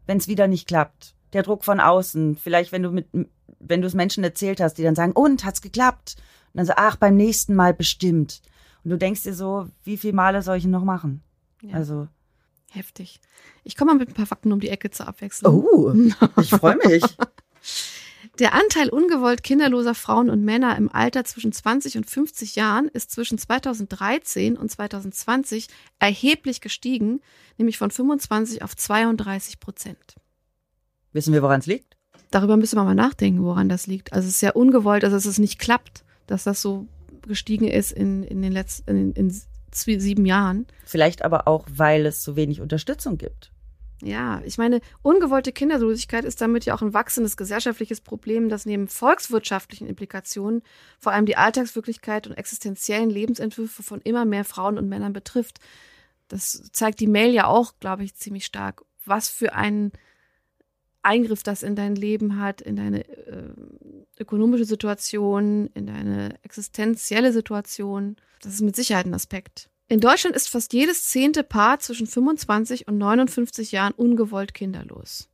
wenn 0.06 0.18
es 0.18 0.28
wieder 0.28 0.46
nicht 0.48 0.66
klappt. 0.68 1.14
Der 1.32 1.42
Druck 1.44 1.64
von 1.64 1.78
außen, 1.80 2.36
vielleicht 2.36 2.72
wenn 2.72 2.82
du 2.82 2.90
mit, 2.90 3.08
wenn 3.60 3.80
du 3.80 3.86
es 3.86 3.94
Menschen 3.94 4.24
erzählt 4.24 4.60
hast, 4.60 4.74
die 4.74 4.82
dann 4.82 4.96
sagen, 4.96 5.12
und 5.12 5.44
hat's 5.44 5.62
geklappt? 5.62 6.16
Und 6.52 6.58
dann 6.58 6.66
so, 6.66 6.72
ach, 6.76 6.96
beim 6.96 7.16
nächsten 7.16 7.54
Mal 7.54 7.72
bestimmt. 7.74 8.42
Und 8.82 8.90
du 8.90 8.98
denkst 8.98 9.22
dir 9.22 9.34
so, 9.34 9.68
wie 9.84 9.96
viele 9.96 10.14
Male 10.14 10.42
soll 10.42 10.56
ich 10.56 10.64
ihn 10.64 10.70
noch 10.70 10.84
machen? 10.84 11.22
Ja. 11.62 11.74
Also, 11.76 12.08
Heftig. 12.72 13.20
Ich 13.64 13.76
komme 13.76 13.92
mal 13.92 13.98
mit 13.98 14.10
ein 14.10 14.14
paar 14.14 14.26
Fakten 14.26 14.52
um 14.52 14.60
die 14.60 14.68
Ecke 14.68 14.90
zur 14.90 15.08
Abwechslung. 15.08 15.64
Oh, 15.64 15.92
ich 16.40 16.50
freue 16.50 16.76
mich. 16.86 17.02
Der 18.38 18.54
Anteil 18.54 18.88
ungewollt 18.88 19.42
kinderloser 19.42 19.94
Frauen 19.94 20.30
und 20.30 20.44
Männer 20.44 20.76
im 20.76 20.90
Alter 20.90 21.24
zwischen 21.24 21.52
20 21.52 21.96
und 21.96 22.08
50 22.08 22.56
Jahren 22.56 22.88
ist 22.88 23.10
zwischen 23.10 23.38
2013 23.38 24.56
und 24.56 24.70
2020 24.70 25.68
erheblich 25.98 26.60
gestiegen, 26.60 27.20
nämlich 27.58 27.78
von 27.78 27.90
25 27.90 28.62
auf 28.62 28.76
32 28.76 29.60
Prozent. 29.60 30.16
Wissen 31.12 31.32
wir, 31.32 31.42
woran 31.42 31.60
es 31.60 31.66
liegt? 31.66 31.96
Darüber 32.30 32.56
müssen 32.56 32.76
wir 32.76 32.84
mal 32.84 32.94
nachdenken, 32.94 33.42
woran 33.42 33.68
das 33.68 33.86
liegt. 33.86 34.12
Also 34.12 34.28
es 34.28 34.36
ist 34.36 34.42
ja 34.42 34.52
ungewollt, 34.52 35.04
also 35.04 35.16
dass 35.16 35.24
es 35.24 35.38
nicht 35.38 35.58
klappt, 35.58 36.04
dass 36.26 36.44
das 36.44 36.62
so 36.62 36.86
gestiegen 37.22 37.68
ist 37.68 37.92
in, 37.92 38.22
in 38.22 38.40
den 38.40 38.52
letzten 38.52 38.88
in, 38.90 39.12
in 39.12 39.42
sieben 39.72 40.26
Jahren. 40.26 40.66
Vielleicht 40.84 41.22
aber 41.22 41.48
auch, 41.48 41.66
weil 41.70 42.06
es 42.06 42.22
so 42.22 42.36
wenig 42.36 42.60
Unterstützung 42.60 43.18
gibt. 43.18 43.52
Ja, 44.02 44.40
ich 44.44 44.56
meine, 44.56 44.80
ungewollte 45.02 45.52
Kinderlosigkeit 45.52 46.24
ist 46.24 46.40
damit 46.40 46.64
ja 46.64 46.74
auch 46.74 46.80
ein 46.80 46.94
wachsendes 46.94 47.36
gesellschaftliches 47.36 48.00
Problem, 48.00 48.48
das 48.48 48.64
neben 48.64 48.88
volkswirtschaftlichen 48.88 49.86
Implikationen 49.86 50.62
vor 50.98 51.12
allem 51.12 51.26
die 51.26 51.36
Alltagswirklichkeit 51.36 52.26
und 52.26 52.34
existenziellen 52.34 53.10
Lebensentwürfe 53.10 53.82
von 53.82 54.00
immer 54.00 54.24
mehr 54.24 54.44
Frauen 54.44 54.78
und 54.78 54.88
Männern 54.88 55.12
betrifft. 55.12 55.60
Das 56.28 56.70
zeigt 56.72 57.00
die 57.00 57.08
Mail 57.08 57.32
ja 57.32 57.46
auch, 57.46 57.74
glaube 57.80 58.04
ich, 58.04 58.14
ziemlich 58.14 58.46
stark, 58.46 58.82
was 59.04 59.28
für 59.28 59.52
einen 59.54 59.92
Eingriff 61.02 61.42
das 61.42 61.62
in 61.62 61.76
dein 61.76 61.94
Leben 61.94 62.40
hat, 62.40 62.60
in 62.60 62.76
deine 62.76 63.06
äh, 63.08 63.52
ökonomische 64.18 64.64
Situation, 64.64 65.68
in 65.74 65.86
deine 65.86 66.38
existenzielle 66.42 67.32
Situation. 67.32 68.16
Das 68.42 68.54
ist 68.54 68.60
mit 68.60 68.76
Sicherheit 68.76 69.06
ein 69.06 69.14
Aspekt. 69.14 69.70
In 69.90 69.98
Deutschland 69.98 70.36
ist 70.36 70.48
fast 70.48 70.72
jedes 70.72 71.08
zehnte 71.08 71.42
Paar 71.42 71.80
zwischen 71.80 72.06
25 72.06 72.86
und 72.86 72.96
59 72.96 73.72
Jahren 73.72 73.92
ungewollt 73.92 74.54
kinderlos. 74.54 75.28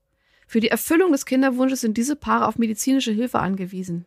Für 0.47 0.61
die 0.61 0.71
Erfüllung 0.71 1.13
des 1.13 1.27
Kinderwunsches 1.27 1.83
sind 1.83 1.99
diese 1.99 2.17
Paare 2.17 2.49
auf 2.49 2.57
medizinische 2.57 3.13
Hilfe 3.13 3.39
angewiesen. 3.39 4.07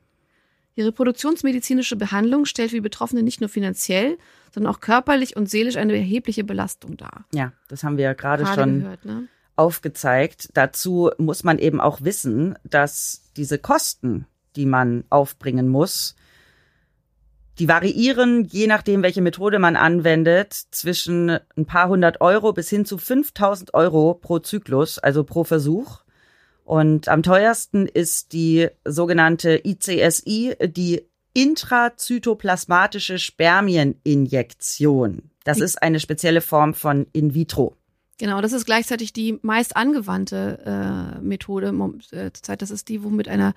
Die 0.76 0.82
reproduktionsmedizinische 0.82 1.96
Behandlung 1.98 2.46
stellt 2.46 2.72
für 2.72 2.78
die 2.78 2.82
Betroffenen 2.82 3.26
nicht 3.26 3.42
nur 3.42 3.50
finanziell, 3.50 4.18
sondern 4.52 4.74
auch 4.74 4.80
körperlich 4.80 5.36
und 5.36 5.48
seelisch 5.52 5.76
eine 5.76 5.96
erhebliche 5.96 6.44
Belastung 6.44 6.98
dar. 6.98 7.26
Ja, 7.32 7.54
das 7.68 7.84
haben 7.84 7.98
wir 7.98 8.06
ja 8.06 8.14
gerade 8.14 8.48
schon 8.48 8.80
gehört, 8.80 9.06
ne? 9.06 9.28
aufgezeigt. 9.56 10.50
Dazu 10.56 11.12
muss 11.20 11.44
man 11.44 11.60
eben 11.60 11.80
auch 11.80 12.02
wissen, 12.02 12.58
dass 12.64 13.22
diese 13.38 13.60
Kosten, 13.60 14.26
die 14.56 14.66
man 14.66 15.04
aufbringen 15.12 15.68
muss, 15.68 16.16
die 17.60 17.68
variieren, 17.68 18.46
je 18.46 18.68
nachdem, 18.68 19.04
welche 19.04 19.22
Methode 19.22 19.60
man 19.60 19.76
anwendet, 19.76 20.54
zwischen 20.72 21.40
ein 21.58 21.66
paar 21.66 21.90
hundert 21.90 22.22
Euro 22.22 22.54
bis 22.54 22.70
hin 22.70 22.86
zu 22.86 22.98
5000 22.98 23.74
Euro 23.74 24.14
pro 24.14 24.40
Zyklus, 24.40 24.98
also 24.98 25.26
pro 25.26 25.44
Versuch. 25.44 26.00
Und 26.64 27.10
am 27.10 27.24
teuersten 27.24 27.88
ist 27.88 28.34
die 28.34 28.68
sogenannte 28.86 29.60
ICSI, 29.64 30.56
die 30.68 31.02
intrazytoplasmatische 31.34 33.20
Spermieninjektion. 33.20 35.32
Das 35.44 35.60
ist 35.60 35.82
eine 35.82 36.00
spezielle 36.00 36.40
Form 36.42 36.74
von 36.74 37.08
In 37.12 37.34
vitro. 37.34 37.76
Genau, 38.20 38.40
das 38.42 38.54
ist 38.54 38.66
gleichzeitig 38.66 39.14
die 39.14 39.40
meist 39.42 39.78
angewandte 39.78 40.60
äh, 40.66 41.22
Methode 41.22 41.74
äh, 42.12 42.32
zurzeit. 42.34 42.62
Das 42.62 42.70
ist 42.70 42.90
die, 42.90 43.02
wo 43.04 43.10
mit 43.10 43.30
einer 43.30 43.54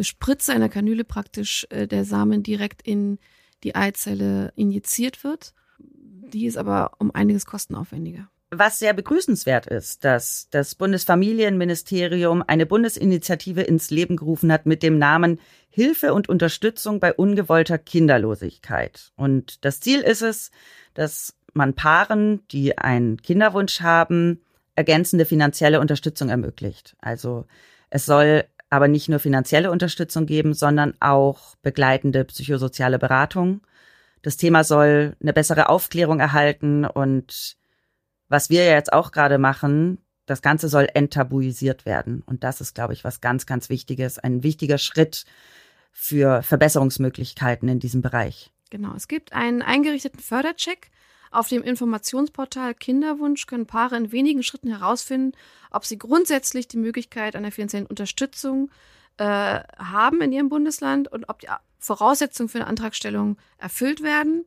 Spritze 0.00 0.52
einer 0.52 0.68
Kanüle 0.68 1.04
praktisch 1.04 1.66
äh, 1.70 1.86
der 1.86 2.04
Samen 2.04 2.42
direkt 2.42 2.82
in 2.82 3.18
die 3.62 3.74
Eizelle 3.74 4.52
injiziert 4.56 5.24
wird. 5.24 5.54
Die 5.78 6.46
ist 6.46 6.56
aber 6.56 6.92
um 6.98 7.14
einiges 7.14 7.46
kostenaufwendiger. 7.46 8.28
Was 8.50 8.78
sehr 8.78 8.92
begrüßenswert 8.92 9.66
ist, 9.66 10.04
dass 10.04 10.48
das 10.50 10.76
Bundesfamilienministerium 10.76 12.44
eine 12.46 12.64
Bundesinitiative 12.64 13.62
ins 13.62 13.90
Leben 13.90 14.16
gerufen 14.16 14.52
hat 14.52 14.66
mit 14.66 14.84
dem 14.84 14.98
Namen 14.98 15.40
Hilfe 15.68 16.14
und 16.14 16.28
Unterstützung 16.28 17.00
bei 17.00 17.12
ungewollter 17.12 17.76
Kinderlosigkeit. 17.76 19.12
Und 19.16 19.64
das 19.64 19.80
Ziel 19.80 20.00
ist 20.00 20.22
es, 20.22 20.52
dass 20.94 21.34
man 21.54 21.74
Paaren, 21.74 22.46
die 22.48 22.78
einen 22.78 23.20
Kinderwunsch 23.20 23.80
haben, 23.80 24.42
ergänzende 24.76 25.24
finanzielle 25.24 25.80
Unterstützung 25.80 26.28
ermöglicht. 26.28 26.96
Also 27.00 27.46
es 27.90 28.06
soll 28.06 28.44
aber 28.70 28.88
nicht 28.88 29.08
nur 29.08 29.18
finanzielle 29.18 29.70
Unterstützung 29.70 30.26
geben, 30.26 30.54
sondern 30.54 30.94
auch 31.00 31.56
begleitende 31.62 32.24
psychosoziale 32.24 32.98
Beratung. 32.98 33.60
Das 34.22 34.36
Thema 34.36 34.64
soll 34.64 35.16
eine 35.20 35.32
bessere 35.32 35.68
Aufklärung 35.68 36.20
erhalten 36.20 36.84
und 36.84 37.56
was 38.28 38.50
wir 38.50 38.64
ja 38.64 38.72
jetzt 38.72 38.92
auch 38.92 39.12
gerade 39.12 39.38
machen, 39.38 39.98
das 40.26 40.42
Ganze 40.42 40.68
soll 40.68 40.88
enttabuisiert 40.92 41.86
werden. 41.86 42.22
Und 42.26 42.42
das 42.42 42.60
ist, 42.60 42.74
glaube 42.74 42.92
ich, 42.92 43.04
was 43.04 43.20
ganz, 43.20 43.46
ganz 43.46 43.68
Wichtiges, 43.68 44.18
ein 44.18 44.42
wichtiger 44.42 44.78
Schritt 44.78 45.24
für 45.92 46.42
Verbesserungsmöglichkeiten 46.42 47.68
in 47.68 47.78
diesem 47.78 48.02
Bereich. 48.02 48.50
Genau, 48.70 48.94
es 48.96 49.06
gibt 49.06 49.32
einen 49.32 49.62
eingerichteten 49.62 50.18
Fördercheck, 50.18 50.90
auf 51.30 51.48
dem 51.48 51.62
Informationsportal 51.62 52.74
Kinderwunsch 52.74 53.46
können 53.46 53.66
Paare 53.66 53.96
in 53.96 54.12
wenigen 54.12 54.42
Schritten 54.42 54.68
herausfinden, 54.68 55.32
ob 55.70 55.84
sie 55.84 55.98
grundsätzlich 55.98 56.68
die 56.68 56.78
Möglichkeit 56.78 57.36
einer 57.36 57.52
finanziellen 57.52 57.86
Unterstützung 57.86 58.70
äh, 59.18 59.60
haben 59.78 60.20
in 60.20 60.32
ihrem 60.32 60.48
Bundesland 60.48 61.10
und 61.10 61.28
ob 61.28 61.40
die 61.40 61.48
Voraussetzungen 61.78 62.48
für 62.48 62.58
eine 62.58 62.66
Antragstellung 62.66 63.36
erfüllt 63.58 64.02
werden. 64.02 64.44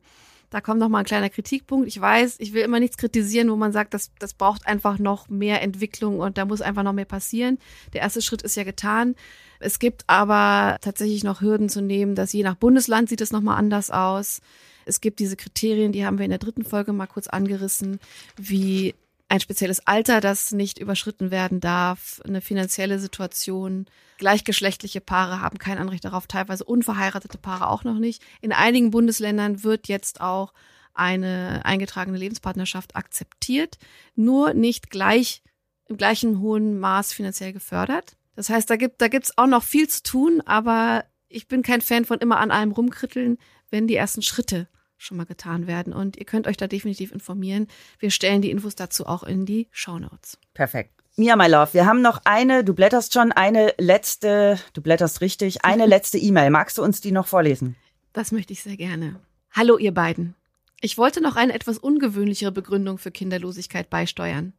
Da 0.49 0.61
kommt 0.61 0.79
noch 0.79 0.89
mal 0.89 0.99
ein 0.99 1.05
kleiner 1.05 1.29
Kritikpunkt. 1.29 1.87
Ich 1.87 1.99
weiß, 1.99 2.37
ich 2.39 2.53
will 2.53 2.63
immer 2.63 2.79
nichts 2.79 2.97
kritisieren, 2.97 3.51
wo 3.51 3.55
man 3.55 3.71
sagt, 3.71 3.93
das, 3.93 4.11
das 4.17 4.33
braucht 4.33 4.65
einfach 4.65 4.97
noch 4.97 5.29
mehr 5.29 5.61
Entwicklung 5.61 6.19
und 6.19 6.39
da 6.39 6.45
muss 6.45 6.61
einfach 6.61 6.81
noch 6.81 6.93
mehr 6.93 7.05
passieren. 7.05 7.59
Der 7.93 8.01
erste 8.01 8.21
Schritt 8.21 8.41
ist 8.41 8.55
ja 8.55 8.63
getan. 8.63 9.15
Es 9.59 9.77
gibt 9.77 10.03
aber 10.07 10.77
tatsächlich 10.81 11.23
noch 11.23 11.41
Hürden 11.41 11.69
zu 11.69 11.81
nehmen, 11.81 12.15
dass 12.15 12.33
je 12.33 12.43
nach 12.43 12.55
Bundesland 12.55 13.09
sieht 13.09 13.21
es 13.21 13.31
noch 13.31 13.41
mal 13.41 13.57
anders 13.57 13.91
aus. 13.91 14.41
Es 14.89 15.01
gibt 15.01 15.19
diese 15.19 15.37
Kriterien, 15.37 15.91
die 15.91 16.05
haben 16.05 16.17
wir 16.17 16.25
in 16.25 16.31
der 16.31 16.39
dritten 16.39 16.65
Folge 16.65 16.93
mal 16.93 17.07
kurz 17.07 17.27
angerissen, 17.27 17.99
wie 18.35 18.95
ein 19.29 19.39
spezielles 19.39 19.85
Alter, 19.85 20.19
das 20.19 20.51
nicht 20.51 20.79
überschritten 20.79 21.29
werden 21.29 21.59
darf, 21.59 22.19
eine 22.25 22.41
finanzielle 22.41 22.97
Situation. 22.97 23.85
Gleichgeschlechtliche 24.17 25.01
Paare 25.01 25.39
haben 25.39 25.59
kein 25.59 25.77
Anrecht 25.77 26.03
darauf, 26.03 26.25
teilweise 26.25 26.63
unverheiratete 26.63 27.37
Paare 27.37 27.69
auch 27.69 27.83
noch 27.83 27.99
nicht. 27.99 28.23
In 28.41 28.51
einigen 28.51 28.89
Bundesländern 28.89 29.63
wird 29.63 29.87
jetzt 29.87 30.19
auch 30.19 30.51
eine 30.95 31.61
eingetragene 31.63 32.17
Lebenspartnerschaft 32.17 32.95
akzeptiert, 32.95 33.77
nur 34.15 34.55
nicht 34.55 34.89
gleich 34.89 35.43
im 35.85 35.97
gleichen 35.97 36.41
hohen 36.41 36.79
Maß 36.79 37.13
finanziell 37.13 37.53
gefördert. 37.53 38.17
Das 38.35 38.49
heißt, 38.49 38.69
da 38.69 38.75
gibt 38.75 38.99
da 39.01 39.07
gibt's 39.07 39.37
auch 39.37 39.47
noch 39.47 39.63
viel 39.63 39.87
zu 39.87 40.01
tun, 40.01 40.41
aber 40.45 41.05
ich 41.27 41.47
bin 41.47 41.61
kein 41.61 41.81
Fan 41.81 42.05
von 42.05 42.17
immer 42.17 42.39
an 42.39 42.49
allem 42.49 42.71
rumkritteln, 42.71 43.37
wenn 43.69 43.85
die 43.85 43.95
ersten 43.95 44.23
Schritte 44.23 44.67
schon 44.99 45.17
mal 45.17 45.25
getan 45.25 45.65
werden. 45.65 45.93
Und 45.93 46.17
ihr 46.17 46.25
könnt 46.25 46.45
euch 46.45 46.57
da 46.57 46.67
definitiv 46.67 47.11
informieren. 47.11 47.67
Wir 47.97 48.11
stellen 48.11 48.43
die 48.43 48.51
Infos 48.51 48.75
dazu 48.75 49.07
auch 49.07 49.23
in 49.23 49.45
die 49.45 49.67
Show 49.71 49.97
Notes. 49.97 50.37
Perfekt. 50.53 50.93
Mia, 51.15 51.35
my 51.35 51.47
love, 51.47 51.73
wir 51.73 51.85
haben 51.85 52.01
noch 52.01 52.21
eine, 52.23 52.63
du 52.63 52.73
blätterst 52.73 53.13
schon 53.13 53.31
eine 53.31 53.73
letzte, 53.77 54.57
du 54.73 54.81
blätterst 54.81 55.21
richtig, 55.21 55.65
eine 55.65 55.85
letzte 55.87 56.17
E-Mail. 56.17 56.49
Magst 56.49 56.77
du 56.77 56.83
uns 56.83 57.01
die 57.01 57.11
noch 57.11 57.27
vorlesen? 57.27 57.75
Das 58.13 58.31
möchte 58.31 58.53
ich 58.53 58.61
sehr 58.61 58.77
gerne. 58.77 59.19
Hallo, 59.51 59.77
ihr 59.77 59.93
beiden. 59.93 60.35
Ich 60.81 60.97
wollte 60.97 61.21
noch 61.21 61.35
eine 61.35 61.53
etwas 61.53 61.77
ungewöhnlichere 61.77 62.51
Begründung 62.51 62.97
für 62.97 63.11
Kinderlosigkeit 63.11 63.89
beisteuern. 63.89 64.53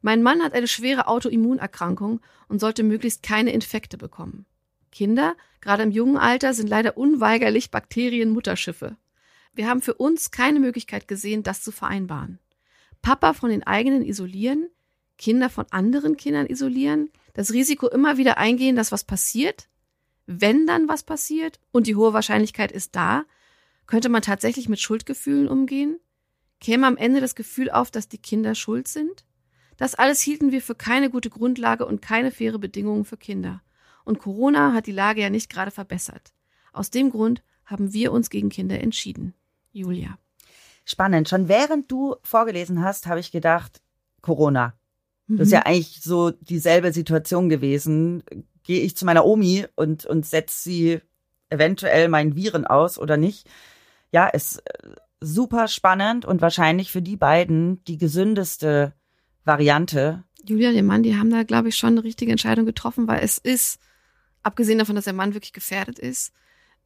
Mein 0.00 0.22
Mann 0.22 0.42
hat 0.42 0.52
eine 0.52 0.68
schwere 0.68 1.08
Autoimmunerkrankung 1.08 2.20
und 2.48 2.60
sollte 2.60 2.82
möglichst 2.84 3.22
keine 3.22 3.52
Infekte 3.52 3.98
bekommen. 3.98 4.46
Kinder, 4.92 5.34
gerade 5.60 5.82
im 5.82 5.90
jungen 5.90 6.16
Alter, 6.16 6.54
sind 6.54 6.68
leider 6.68 6.96
unweigerlich 6.96 7.70
Bakterienmutterschiffe. 7.70 8.96
Wir 9.56 9.68
haben 9.68 9.80
für 9.80 9.94
uns 9.94 10.30
keine 10.30 10.60
Möglichkeit 10.60 11.08
gesehen, 11.08 11.42
das 11.42 11.62
zu 11.62 11.72
vereinbaren. 11.72 12.38
Papa 13.00 13.32
von 13.32 13.48
den 13.48 13.66
eigenen 13.66 14.04
isolieren, 14.04 14.68
Kinder 15.16 15.48
von 15.48 15.64
anderen 15.70 16.18
Kindern 16.18 16.46
isolieren, 16.46 17.10
das 17.32 17.54
Risiko 17.54 17.88
immer 17.88 18.18
wieder 18.18 18.36
eingehen, 18.36 18.76
dass 18.76 18.92
was 18.92 19.04
passiert. 19.04 19.70
Wenn 20.26 20.66
dann 20.66 20.88
was 20.88 21.04
passiert 21.04 21.58
und 21.72 21.86
die 21.86 21.96
hohe 21.96 22.12
Wahrscheinlichkeit 22.12 22.70
ist 22.70 22.94
da, 22.96 23.24
könnte 23.86 24.10
man 24.10 24.20
tatsächlich 24.20 24.68
mit 24.68 24.78
Schuldgefühlen 24.78 25.48
umgehen? 25.48 26.00
Käme 26.60 26.86
am 26.86 26.98
Ende 26.98 27.22
das 27.22 27.34
Gefühl 27.34 27.70
auf, 27.70 27.90
dass 27.90 28.08
die 28.08 28.18
Kinder 28.18 28.54
schuld 28.54 28.88
sind? 28.88 29.24
Das 29.78 29.94
alles 29.94 30.20
hielten 30.20 30.52
wir 30.52 30.60
für 30.60 30.74
keine 30.74 31.08
gute 31.08 31.30
Grundlage 31.30 31.86
und 31.86 32.02
keine 32.02 32.30
faire 32.30 32.58
Bedingungen 32.58 33.06
für 33.06 33.16
Kinder. 33.16 33.62
Und 34.04 34.18
Corona 34.18 34.74
hat 34.74 34.86
die 34.86 34.92
Lage 34.92 35.22
ja 35.22 35.30
nicht 35.30 35.48
gerade 35.48 35.70
verbessert. 35.70 36.34
Aus 36.74 36.90
dem 36.90 37.08
Grund 37.08 37.42
haben 37.64 37.94
wir 37.94 38.12
uns 38.12 38.28
gegen 38.28 38.50
Kinder 38.50 38.80
entschieden. 38.80 39.32
Julia. 39.76 40.18
Spannend. 40.84 41.28
Schon 41.28 41.48
während 41.48 41.90
du 41.90 42.16
vorgelesen 42.22 42.82
hast, 42.82 43.06
habe 43.06 43.20
ich 43.20 43.32
gedacht, 43.32 43.82
Corona. 44.22 44.74
Mhm. 45.26 45.36
Das 45.36 45.48
ist 45.48 45.52
ja 45.52 45.60
mhm. 45.60 45.66
eigentlich 45.66 46.00
so 46.02 46.30
dieselbe 46.30 46.92
Situation 46.92 47.48
gewesen. 47.48 48.22
Gehe 48.62 48.82
ich 48.82 48.96
zu 48.96 49.04
meiner 49.04 49.24
Omi 49.24 49.66
und, 49.76 50.06
und 50.06 50.26
setze 50.26 50.62
sie 50.62 51.00
eventuell 51.50 52.08
meinen 52.08 52.34
Viren 52.34 52.66
aus 52.66 52.98
oder 52.98 53.16
nicht? 53.16 53.48
Ja, 54.12 54.26
ist 54.28 54.58
äh, 54.58 54.94
super 55.20 55.68
spannend 55.68 56.24
und 56.24 56.40
wahrscheinlich 56.40 56.90
für 56.90 57.02
die 57.02 57.16
beiden 57.16 57.84
die 57.84 57.98
gesündeste 57.98 58.94
Variante. 59.44 60.24
Julia, 60.44 60.72
der 60.72 60.82
Mann, 60.82 61.02
die 61.02 61.16
haben 61.16 61.30
da, 61.30 61.42
glaube 61.42 61.68
ich, 61.68 61.76
schon 61.76 61.90
eine 61.90 62.04
richtige 62.04 62.30
Entscheidung 62.30 62.66
getroffen, 62.66 63.08
weil 63.08 63.22
es 63.22 63.38
ist, 63.38 63.80
abgesehen 64.42 64.78
davon, 64.78 64.96
dass 64.96 65.04
der 65.04 65.12
Mann 65.12 65.34
wirklich 65.34 65.52
gefährdet 65.52 65.98
ist, 65.98 66.32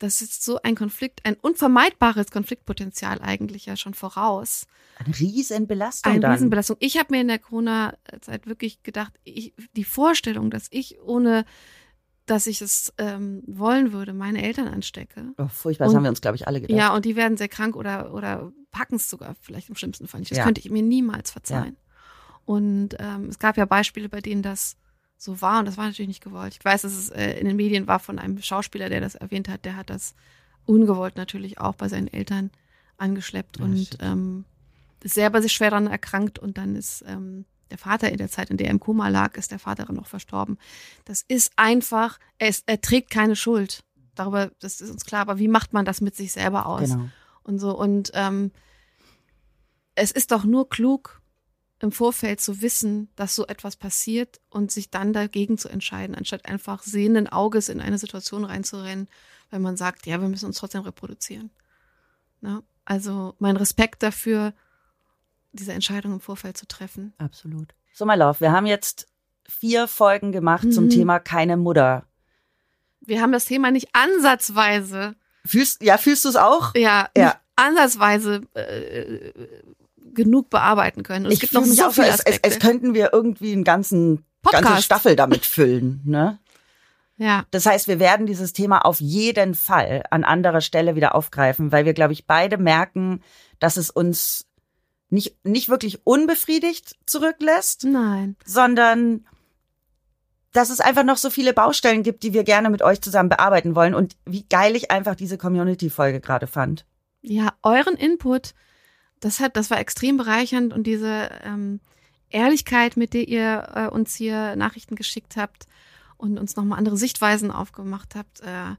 das 0.00 0.20
ist 0.22 0.42
so 0.42 0.60
ein 0.62 0.74
Konflikt, 0.74 1.24
ein 1.24 1.36
unvermeidbares 1.36 2.30
Konfliktpotenzial 2.30 3.20
eigentlich 3.22 3.66
ja 3.66 3.76
schon 3.76 3.94
voraus. 3.94 4.66
Eine 4.98 5.16
Riesenbelastung 5.18 6.10
Eine 6.12 6.20
dann. 6.20 6.32
Riesenbelastung. 6.32 6.76
Ich 6.80 6.98
habe 6.98 7.14
mir 7.14 7.20
in 7.20 7.28
der 7.28 7.38
Corona-Zeit 7.38 8.46
wirklich 8.46 8.82
gedacht, 8.82 9.12
ich, 9.24 9.54
die 9.76 9.84
Vorstellung, 9.84 10.50
dass 10.50 10.66
ich 10.70 11.00
ohne, 11.00 11.44
dass 12.26 12.46
ich 12.46 12.60
es 12.62 12.92
ähm, 12.98 13.42
wollen 13.46 13.92
würde, 13.92 14.12
meine 14.12 14.42
Eltern 14.42 14.68
anstecke. 14.68 15.32
Oh, 15.38 15.48
furchtbar, 15.48 15.84
das 15.86 15.92
Und- 15.92 15.96
haben 15.98 16.04
wir 16.04 16.10
uns, 16.10 16.20
glaube 16.20 16.36
ich, 16.36 16.46
alle 16.48 16.60
gedacht. 16.60 16.76
Ja, 16.76 16.94
und 16.94 17.04
die 17.04 17.16
werden 17.16 17.36
sehr 17.36 17.48
krank 17.48 17.76
oder, 17.76 18.12
oder 18.14 18.52
packen 18.72 18.96
es 18.96 19.08
sogar 19.08 19.36
vielleicht 19.40 19.68
im 19.68 19.76
schlimmsten 19.76 20.08
Fall 20.08 20.20
nicht. 20.20 20.30
Das 20.32 20.38
Ja. 20.38 20.44
könnte 20.44 20.60
ich 20.60 20.70
mir 20.70 20.82
niemals 20.82 21.30
verzeihen. 21.30 21.76
Und 22.44 22.96
ähm, 22.98 23.26
es 23.28 23.38
gab 23.38 23.56
ja 23.56 23.64
Beispiele, 23.64 24.08
bei 24.08 24.20
denen 24.20 24.42
das 24.42 24.76
so 25.20 25.42
war 25.42 25.58
und 25.58 25.66
das 25.66 25.76
war 25.76 25.86
natürlich 25.86 26.08
nicht 26.08 26.24
gewollt. 26.24 26.56
Ich 26.58 26.64
weiß, 26.64 26.82
dass 26.82 26.94
es 26.94 27.10
äh, 27.10 27.38
in 27.38 27.46
den 27.46 27.56
Medien 27.56 27.86
war 27.86 27.98
von 27.98 28.18
einem 28.18 28.40
Schauspieler, 28.40 28.88
der 28.88 29.00
das 29.00 29.14
erwähnt 29.14 29.48
hat, 29.48 29.66
der 29.66 29.76
hat 29.76 29.90
das 29.90 30.14
ungewollt 30.64 31.16
natürlich 31.16 31.60
auch 31.60 31.74
bei 31.74 31.88
seinen 31.88 32.08
Eltern 32.08 32.50
angeschleppt 32.96 33.60
Ah, 33.60 33.64
und 33.64 33.98
ähm, 34.00 34.44
ist 35.02 35.14
selber 35.14 35.42
sich 35.42 35.52
schwer 35.52 35.70
daran 35.70 35.88
erkrankt 35.88 36.38
und 36.38 36.56
dann 36.56 36.74
ist 36.74 37.04
ähm, 37.06 37.44
der 37.70 37.76
Vater 37.76 38.10
in 38.10 38.16
der 38.16 38.30
Zeit, 38.30 38.48
in 38.50 38.56
der 38.56 38.68
er 38.68 38.72
im 38.72 38.80
Koma 38.80 39.08
lag, 39.08 39.36
ist 39.36 39.50
der 39.50 39.58
Vater 39.58 39.84
dann 39.84 39.96
noch 39.96 40.06
verstorben. 40.06 40.58
Das 41.04 41.22
ist 41.28 41.52
einfach, 41.56 42.18
er, 42.38 42.48
ist, 42.48 42.64
er 42.66 42.80
trägt 42.80 43.10
keine 43.10 43.36
Schuld. 43.36 43.84
Darüber, 44.14 44.50
das 44.58 44.80
ist 44.80 44.90
uns 44.90 45.04
klar, 45.04 45.20
aber 45.20 45.38
wie 45.38 45.48
macht 45.48 45.74
man 45.74 45.84
das 45.84 46.00
mit 46.00 46.16
sich 46.16 46.32
selber 46.32 46.66
aus? 46.66 46.90
Genau. 46.90 47.08
und 47.42 47.58
so. 47.58 47.76
Und 47.76 48.10
ähm, 48.14 48.52
es 49.94 50.10
ist 50.12 50.32
doch 50.32 50.44
nur 50.44 50.68
klug, 50.68 51.19
im 51.80 51.92
Vorfeld 51.92 52.40
zu 52.40 52.60
wissen, 52.62 53.08
dass 53.16 53.34
so 53.34 53.46
etwas 53.46 53.76
passiert 53.76 54.40
und 54.50 54.70
sich 54.70 54.90
dann 54.90 55.12
dagegen 55.12 55.56
zu 55.58 55.68
entscheiden, 55.68 56.14
anstatt 56.14 56.46
einfach 56.46 56.82
sehenden 56.82 57.26
Auges 57.28 57.68
in 57.68 57.80
eine 57.80 57.98
Situation 57.98 58.44
reinzurennen, 58.44 59.08
weil 59.50 59.60
man 59.60 59.76
sagt, 59.76 60.06
ja, 60.06 60.20
wir 60.20 60.28
müssen 60.28 60.46
uns 60.46 60.58
trotzdem 60.58 60.82
reproduzieren. 60.82 61.50
Na? 62.40 62.62
Also 62.84 63.34
mein 63.38 63.56
Respekt 63.56 64.02
dafür, 64.02 64.52
diese 65.52 65.72
Entscheidung 65.72 66.12
im 66.14 66.20
Vorfeld 66.20 66.56
zu 66.56 66.66
treffen. 66.66 67.12
Absolut. 67.18 67.68
So, 67.94 68.04
my 68.04 68.14
love, 68.14 68.40
wir 68.40 68.52
haben 68.52 68.66
jetzt 68.66 69.06
vier 69.48 69.88
Folgen 69.88 70.32
gemacht 70.32 70.72
zum 70.72 70.84
Mhm. 70.84 70.90
Thema 70.90 71.18
keine 71.18 71.56
Mutter. 71.56 72.06
Wir 73.00 73.20
haben 73.22 73.32
das 73.32 73.46
Thema 73.46 73.70
nicht 73.70 73.88
ansatzweise, 73.94 75.16
Fühlst, 75.46 75.82
ja, 75.82 75.96
fühlst 75.96 76.24
du 76.26 76.28
es 76.28 76.36
auch? 76.36 76.74
ja, 76.74 77.08
Ja. 77.16 77.40
ansatzweise 77.56 78.42
äh, 78.54 79.32
genug 80.14 80.50
bearbeiten 80.50 81.02
können. 81.02 81.26
Und 81.26 81.32
es 81.32 81.40
gibt 81.40 81.52
noch 81.52 81.64
so 81.64 81.90
viele 81.90 82.06
als, 82.06 82.20
als, 82.20 82.20
Aspekte. 82.20 82.44
als 82.44 82.58
könnten 82.58 82.94
wir 82.94 83.12
irgendwie 83.12 83.52
einen 83.52 83.64
ganzen, 83.64 84.24
ganze 84.42 84.62
Podcast. 84.62 84.84
Staffel 84.84 85.16
damit 85.16 85.44
füllen, 85.46 86.00
ne? 86.04 86.38
ja. 87.16 87.44
Das 87.50 87.66
heißt, 87.66 87.88
wir 87.88 87.98
werden 88.00 88.26
dieses 88.26 88.52
Thema 88.52 88.84
auf 88.84 89.00
jeden 89.00 89.54
Fall 89.54 90.04
an 90.10 90.24
anderer 90.24 90.60
Stelle 90.60 90.94
wieder 90.96 91.14
aufgreifen, 91.14 91.72
weil 91.72 91.84
wir, 91.84 91.94
glaube 91.94 92.12
ich, 92.12 92.26
beide 92.26 92.58
merken, 92.58 93.22
dass 93.58 93.76
es 93.76 93.90
uns 93.90 94.46
nicht, 95.10 95.36
nicht 95.44 95.68
wirklich 95.68 96.06
unbefriedigt 96.06 96.96
zurücklässt, 97.06 97.84
Nein. 97.84 98.36
sondern 98.44 99.26
dass 100.52 100.70
es 100.70 100.80
einfach 100.80 101.04
noch 101.04 101.16
so 101.16 101.30
viele 101.30 101.52
Baustellen 101.52 102.02
gibt, 102.02 102.22
die 102.22 102.32
wir 102.32 102.44
gerne 102.44 102.70
mit 102.70 102.82
euch 102.82 103.00
zusammen 103.00 103.28
bearbeiten 103.28 103.74
wollen 103.74 103.94
und 103.94 104.16
wie 104.24 104.44
geil 104.48 104.74
ich 104.74 104.90
einfach 104.90 105.14
diese 105.14 105.38
Community-Folge 105.38 106.20
gerade 106.20 106.46
fand. 106.46 106.86
ja, 107.22 107.52
euren 107.62 107.94
Input, 107.94 108.54
das 109.20 109.40
hat, 109.40 109.56
das 109.56 109.70
war 109.70 109.78
extrem 109.78 110.16
bereichernd 110.16 110.72
und 110.72 110.86
diese 110.86 111.30
ähm, 111.44 111.80
Ehrlichkeit, 112.30 112.96
mit 112.96 113.12
der 113.12 113.28
ihr 113.28 113.68
äh, 113.74 113.86
uns 113.88 114.14
hier 114.14 114.56
Nachrichten 114.56 114.96
geschickt 114.96 115.36
habt 115.36 115.66
und 116.16 116.38
uns 116.38 116.56
nochmal 116.56 116.78
andere 116.78 116.96
Sichtweisen 116.96 117.50
aufgemacht 117.50 118.14
habt, 118.14 118.40
äh, 118.40 118.76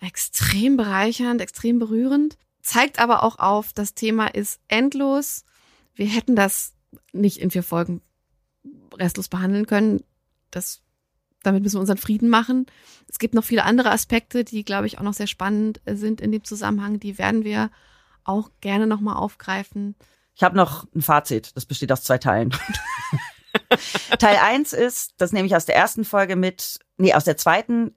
extrem 0.00 0.76
bereichernd, 0.76 1.40
extrem 1.40 1.78
berührend. 1.78 2.36
Zeigt 2.62 2.98
aber 2.98 3.22
auch 3.22 3.38
auf, 3.38 3.72
das 3.72 3.94
Thema 3.94 4.26
ist 4.26 4.60
endlos. 4.68 5.44
Wir 5.94 6.06
hätten 6.06 6.36
das 6.36 6.74
nicht 7.12 7.38
in 7.38 7.50
vier 7.50 7.62
Folgen 7.62 8.02
restlos 8.94 9.28
behandeln 9.28 9.66
können. 9.66 10.02
Das, 10.50 10.82
damit 11.42 11.62
müssen 11.62 11.76
wir 11.76 11.80
unseren 11.80 11.98
Frieden 11.98 12.28
machen. 12.28 12.66
Es 13.08 13.18
gibt 13.18 13.34
noch 13.34 13.44
viele 13.44 13.64
andere 13.64 13.90
Aspekte, 13.90 14.44
die, 14.44 14.64
glaube 14.64 14.86
ich, 14.86 14.98
auch 14.98 15.02
noch 15.02 15.14
sehr 15.14 15.26
spannend 15.26 15.80
sind 15.86 16.20
in 16.20 16.32
dem 16.32 16.44
Zusammenhang. 16.44 16.98
Die 16.98 17.18
werden 17.18 17.44
wir 17.44 17.70
auch 18.28 18.50
gerne 18.60 18.86
nochmal 18.86 19.16
aufgreifen. 19.16 19.94
Ich 20.34 20.42
habe 20.42 20.56
noch 20.56 20.86
ein 20.94 21.02
Fazit, 21.02 21.56
das 21.56 21.64
besteht 21.64 21.90
aus 21.92 22.02
zwei 22.02 22.18
Teilen. 22.18 22.54
Teil 24.18 24.36
eins 24.42 24.72
ist, 24.72 25.14
das 25.18 25.32
nehme 25.32 25.46
ich 25.46 25.56
aus 25.56 25.66
der 25.66 25.76
ersten 25.76 26.04
Folge 26.04 26.36
mit, 26.36 26.78
nee, 26.98 27.14
aus 27.14 27.24
der 27.24 27.36
zweiten, 27.36 27.94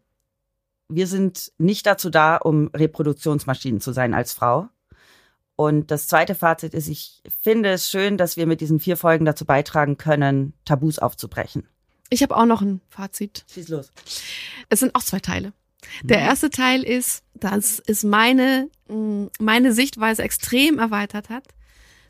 wir 0.88 1.08
sind 1.08 1.52
nicht 1.58 1.86
dazu 1.86 2.10
da, 2.10 2.38
um 2.38 2.68
Reproduktionsmaschinen 2.74 3.82
zu 3.82 3.92
sein 3.92 4.14
als 4.14 4.34
Frau. 4.34 4.70
Und 5.56 5.92
das 5.92 6.08
zweite 6.08 6.36
Fazit 6.36 6.74
ist, 6.74 6.88
ich 6.88 7.22
finde 7.42 7.72
es 7.72 7.90
schön, 7.90 8.18
dass 8.18 8.38
wir 8.38 8.48
mit 8.48 8.62
diesen 8.62 8.80
vier 8.80 8.96
Folgen 8.96 9.26
dazu 9.26 9.44
beitragen 9.44 9.98
können, 9.98 10.54
Tabus 10.64 11.00
aufzubrechen. 11.00 11.68
Ich 12.10 12.24
habe 12.24 12.36
auch 12.36 12.46
noch 12.46 12.62
ein 12.62 12.82
Fazit. 12.90 13.44
Schieß 13.52 13.68
los. 13.68 13.92
Es 14.70 14.80
sind 14.80 14.96
auch 14.96 15.04
zwei 15.04 15.20
Teile. 15.20 15.54
Der 16.04 16.20
erste 16.20 16.50
Teil 16.50 16.84
ist, 16.84 17.24
dass 17.34 17.82
es 17.86 18.04
meine, 18.04 18.70
meine 19.40 19.74
Sichtweise 19.74 20.24
extrem 20.24 20.80
erweitert 20.80 21.30
hat, 21.30 21.44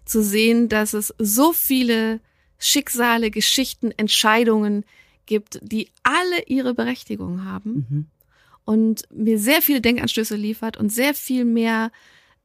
zu 0.06 0.24
sehen, 0.24 0.70
dass 0.70 0.94
es 0.94 1.14
so 1.18 1.54
viele 1.54 2.20
Schicksale, 2.58 3.32
Geschichten, 3.32 3.92
Entscheidungen 3.92 4.84
gibt, 5.26 5.60
die 5.62 5.90
alle 6.04 6.44
ihre 6.48 6.74
Berechtigung 6.74 7.46
haben 7.46 7.86
Mhm. 7.90 8.06
und 8.66 9.04
mir 9.12 9.38
sehr 9.40 9.62
viele 9.62 9.82
Denkanstöße 9.82 10.36
liefert 10.36 10.78
und 10.78 10.92
sehr 10.92 11.14
viel 11.14 11.46
mehr 11.46 11.92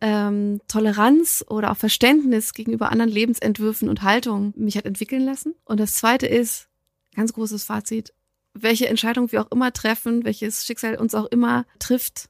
ähm, 0.01 0.61
Toleranz 0.69 1.45
oder 1.49 1.71
auch 1.73 1.77
Verständnis 1.77 2.53
gegenüber 2.53 2.93
anderen 2.93 3.11
Lebensentwürfen 3.11 3.89
und 3.89 4.03
Haltungen 4.03 4.53
mich 4.57 4.77
hat 4.77 4.85
entwickeln 4.85 5.25
lassen. 5.25 5.55
Und 5.65 5.81
das 5.81 5.95
zweite 5.95 6.27
ist, 6.27 6.69
ganz 7.15 7.33
großes 7.33 7.65
Fazit, 7.65 8.13
welche 8.53 8.89
Entscheidung 8.89 9.33
wir 9.33 9.41
auch 9.43 9.51
immer 9.51 9.73
treffen, 9.73 10.25
welches 10.25 10.67
Schicksal 10.67 10.97
uns 10.97 11.15
auch 11.15 11.27
immer 11.27 11.65
trifft, 11.79 12.29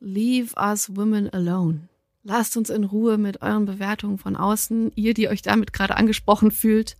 leave 0.00 0.54
us 0.56 0.94
women 0.96 1.32
alone. 1.32 1.88
Lasst 2.22 2.56
uns 2.56 2.68
in 2.68 2.84
Ruhe 2.84 3.16
mit 3.16 3.40
euren 3.40 3.64
Bewertungen 3.64 4.18
von 4.18 4.36
außen, 4.36 4.92
ihr, 4.94 5.14
die 5.14 5.28
euch 5.28 5.42
damit 5.42 5.72
gerade 5.72 5.96
angesprochen 5.96 6.50
fühlt. 6.50 6.96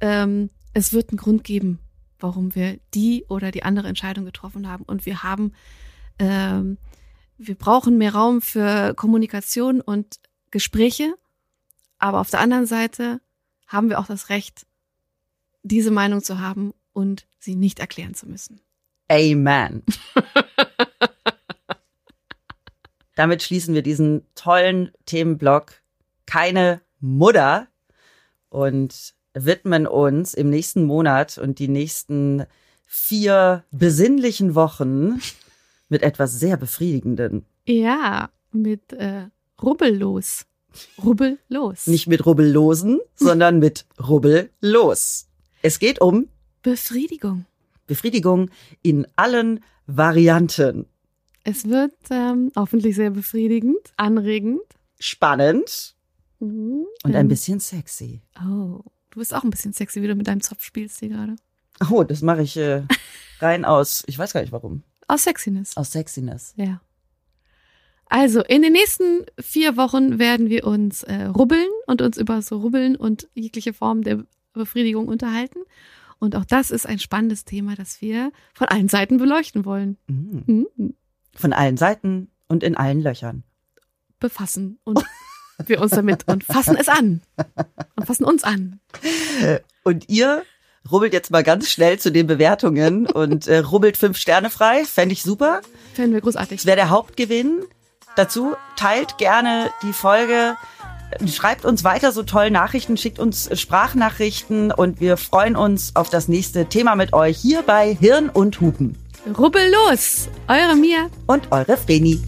Ähm, 0.00 0.50
es 0.72 0.92
wird 0.92 1.10
einen 1.10 1.18
Grund 1.18 1.44
geben, 1.44 1.80
warum 2.20 2.54
wir 2.54 2.78
die 2.94 3.24
oder 3.28 3.50
die 3.50 3.64
andere 3.64 3.88
Entscheidung 3.88 4.24
getroffen 4.24 4.68
haben. 4.68 4.84
Und 4.84 5.04
wir 5.06 5.22
haben, 5.22 5.52
ähm, 6.18 6.78
wir 7.38 7.56
brauchen 7.56 7.98
mehr 7.98 8.14
Raum 8.14 8.40
für 8.40 8.94
Kommunikation 8.94 9.80
und 9.80 10.20
Gespräche. 10.50 11.14
Aber 11.98 12.20
auf 12.20 12.30
der 12.30 12.40
anderen 12.40 12.66
Seite 12.66 13.20
haben 13.66 13.88
wir 13.88 13.98
auch 13.98 14.06
das 14.06 14.28
Recht, 14.28 14.66
diese 15.62 15.90
Meinung 15.90 16.22
zu 16.22 16.38
haben 16.38 16.72
und 16.92 17.26
sie 17.38 17.56
nicht 17.56 17.80
erklären 17.80 18.14
zu 18.14 18.28
müssen. 18.28 18.60
Amen. 19.08 19.82
Damit 23.14 23.42
schließen 23.42 23.74
wir 23.74 23.82
diesen 23.82 24.26
tollen 24.34 24.90
Themenblock 25.06 25.82
Keine 26.26 26.80
Mutter 27.00 27.68
und 28.48 29.14
widmen 29.34 29.86
uns 29.86 30.34
im 30.34 30.50
nächsten 30.50 30.84
Monat 30.84 31.38
und 31.38 31.58
die 31.58 31.68
nächsten 31.68 32.44
vier 32.84 33.64
besinnlichen 33.70 34.54
Wochen 34.54 35.20
mit 35.88 36.02
etwas 36.02 36.38
sehr 36.38 36.56
Befriedigenden. 36.56 37.44
Ja, 37.66 38.30
mit 38.52 38.92
äh, 38.92 39.28
Rubbellos. 39.62 40.46
Rubbellos. 41.02 41.86
Nicht 41.86 42.06
mit 42.06 42.24
Rubbellosen, 42.24 43.00
sondern 43.14 43.58
mit 43.58 43.86
Rubbellos. 44.00 45.28
Es 45.62 45.78
geht 45.78 46.00
um 46.00 46.28
Befriedigung. 46.62 47.46
Befriedigung 47.86 48.50
in 48.82 49.06
allen 49.16 49.60
Varianten. 49.86 50.86
Es 51.44 51.68
wird 51.68 51.94
ähm, 52.10 52.52
hoffentlich 52.56 52.94
sehr 52.96 53.10
befriedigend, 53.10 53.78
anregend. 53.96 54.60
Spannend 55.00 55.94
Mhm. 56.38 56.86
und 57.04 57.14
ein 57.14 57.22
Ähm, 57.22 57.28
bisschen 57.28 57.60
sexy. 57.60 58.20
Oh, 58.38 58.80
du 59.10 59.18
bist 59.20 59.32
auch 59.34 59.44
ein 59.44 59.50
bisschen 59.50 59.72
sexy, 59.72 60.02
wie 60.02 60.08
du 60.08 60.14
mit 60.16 60.26
deinem 60.26 60.40
Zopf 60.40 60.64
spielst 60.64 60.98
hier 61.00 61.08
gerade. 61.10 61.36
Oh, 61.90 62.02
das 62.02 62.20
mache 62.22 62.42
ich 62.42 62.56
äh, 62.56 62.82
rein 63.40 63.64
aus, 63.64 64.02
ich 64.06 64.18
weiß 64.18 64.32
gar 64.32 64.40
nicht 64.40 64.52
warum, 64.52 64.82
Aus 65.06 65.22
Sexiness. 65.24 65.76
aus 65.76 65.92
Sexiness. 65.92 66.52
Ja. 66.56 66.80
Also, 68.06 68.42
in 68.42 68.60
den 68.62 68.72
nächsten 68.72 69.24
vier 69.40 69.76
Wochen 69.76 70.18
werden 70.18 70.50
wir 70.50 70.66
uns 70.66 71.02
äh, 71.04 71.24
rubbeln 71.24 71.68
und 71.86 72.02
uns 72.02 72.18
über 72.18 72.42
so 72.42 72.58
Rubbeln 72.58 72.94
und 72.96 73.28
jegliche 73.34 73.72
Form 73.72 74.02
der 74.02 74.24
Befriedigung 74.52 75.08
unterhalten. 75.08 75.60
Und 76.18 76.36
auch 76.36 76.44
das 76.44 76.70
ist 76.70 76.86
ein 76.86 76.98
spannendes 76.98 77.44
Thema, 77.44 77.74
das 77.74 78.00
wir 78.02 78.30
von 78.52 78.66
allen 78.68 78.88
Seiten 78.88 79.16
beleuchten 79.16 79.64
wollen. 79.64 79.96
Mhm. 80.08 80.66
Mhm. 80.76 80.94
Von 81.34 81.52
allen 81.52 81.76
Seiten 81.76 82.30
und 82.48 82.62
in 82.62 82.76
allen 82.76 83.00
Löchern. 83.00 83.44
Befassen 84.18 84.78
und 84.84 85.02
wir 85.66 85.80
uns 85.80 85.92
damit 85.92 86.28
und 86.28 86.44
fassen 86.44 86.76
es 86.76 86.88
an. 86.88 87.22
Und 87.96 88.06
fassen 88.06 88.24
uns 88.24 88.44
an. 88.44 88.80
Und 89.84 90.08
ihr 90.08 90.42
rubbelt 90.90 91.12
jetzt 91.12 91.30
mal 91.30 91.42
ganz 91.42 91.70
schnell 91.70 91.98
zu 91.98 92.10
den 92.10 92.26
Bewertungen 92.26 93.06
und 93.06 93.46
äh, 93.46 93.58
rubbelt 93.58 93.96
fünf 93.96 94.16
Sterne 94.16 94.50
frei. 94.50 94.84
Fände 94.84 95.12
ich 95.12 95.22
super. 95.22 95.60
Fänden 95.94 96.14
wir 96.14 96.20
großartig. 96.20 96.60
Das 96.60 96.66
wäre 96.66 96.76
der 96.76 96.90
Hauptgewinn. 96.90 97.64
Dazu 98.16 98.54
teilt 98.76 99.18
gerne 99.18 99.70
die 99.82 99.92
Folge. 99.92 100.56
Schreibt 101.26 101.64
uns 101.64 101.84
weiter 101.84 102.10
so 102.10 102.22
tolle 102.22 102.50
Nachrichten, 102.50 102.96
schickt 102.96 103.18
uns 103.18 103.48
Sprachnachrichten 103.58 104.72
und 104.72 105.00
wir 105.00 105.16
freuen 105.16 105.56
uns 105.56 105.94
auf 105.94 106.08
das 106.08 106.26
nächste 106.26 106.66
Thema 106.66 106.94
mit 106.94 107.12
euch 107.12 107.36
hier 107.36 107.62
bei 107.62 107.94
Hirn 107.94 108.30
und 108.30 108.60
Hupen. 108.60 108.96
Rubbel 109.26 109.70
los! 109.70 110.28
Eure 110.48 110.74
Mia. 110.74 111.08
Und 111.28 111.46
eure 111.52 111.76
Vreni. 111.76 112.20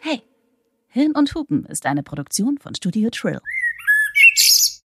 Hey, 0.00 0.22
Hirn 0.88 1.12
und 1.14 1.34
Hupen 1.34 1.66
ist 1.66 1.84
eine 1.84 2.02
Produktion 2.02 2.56
von 2.56 2.74
Studio 2.74 3.10
Trill. 3.10 3.40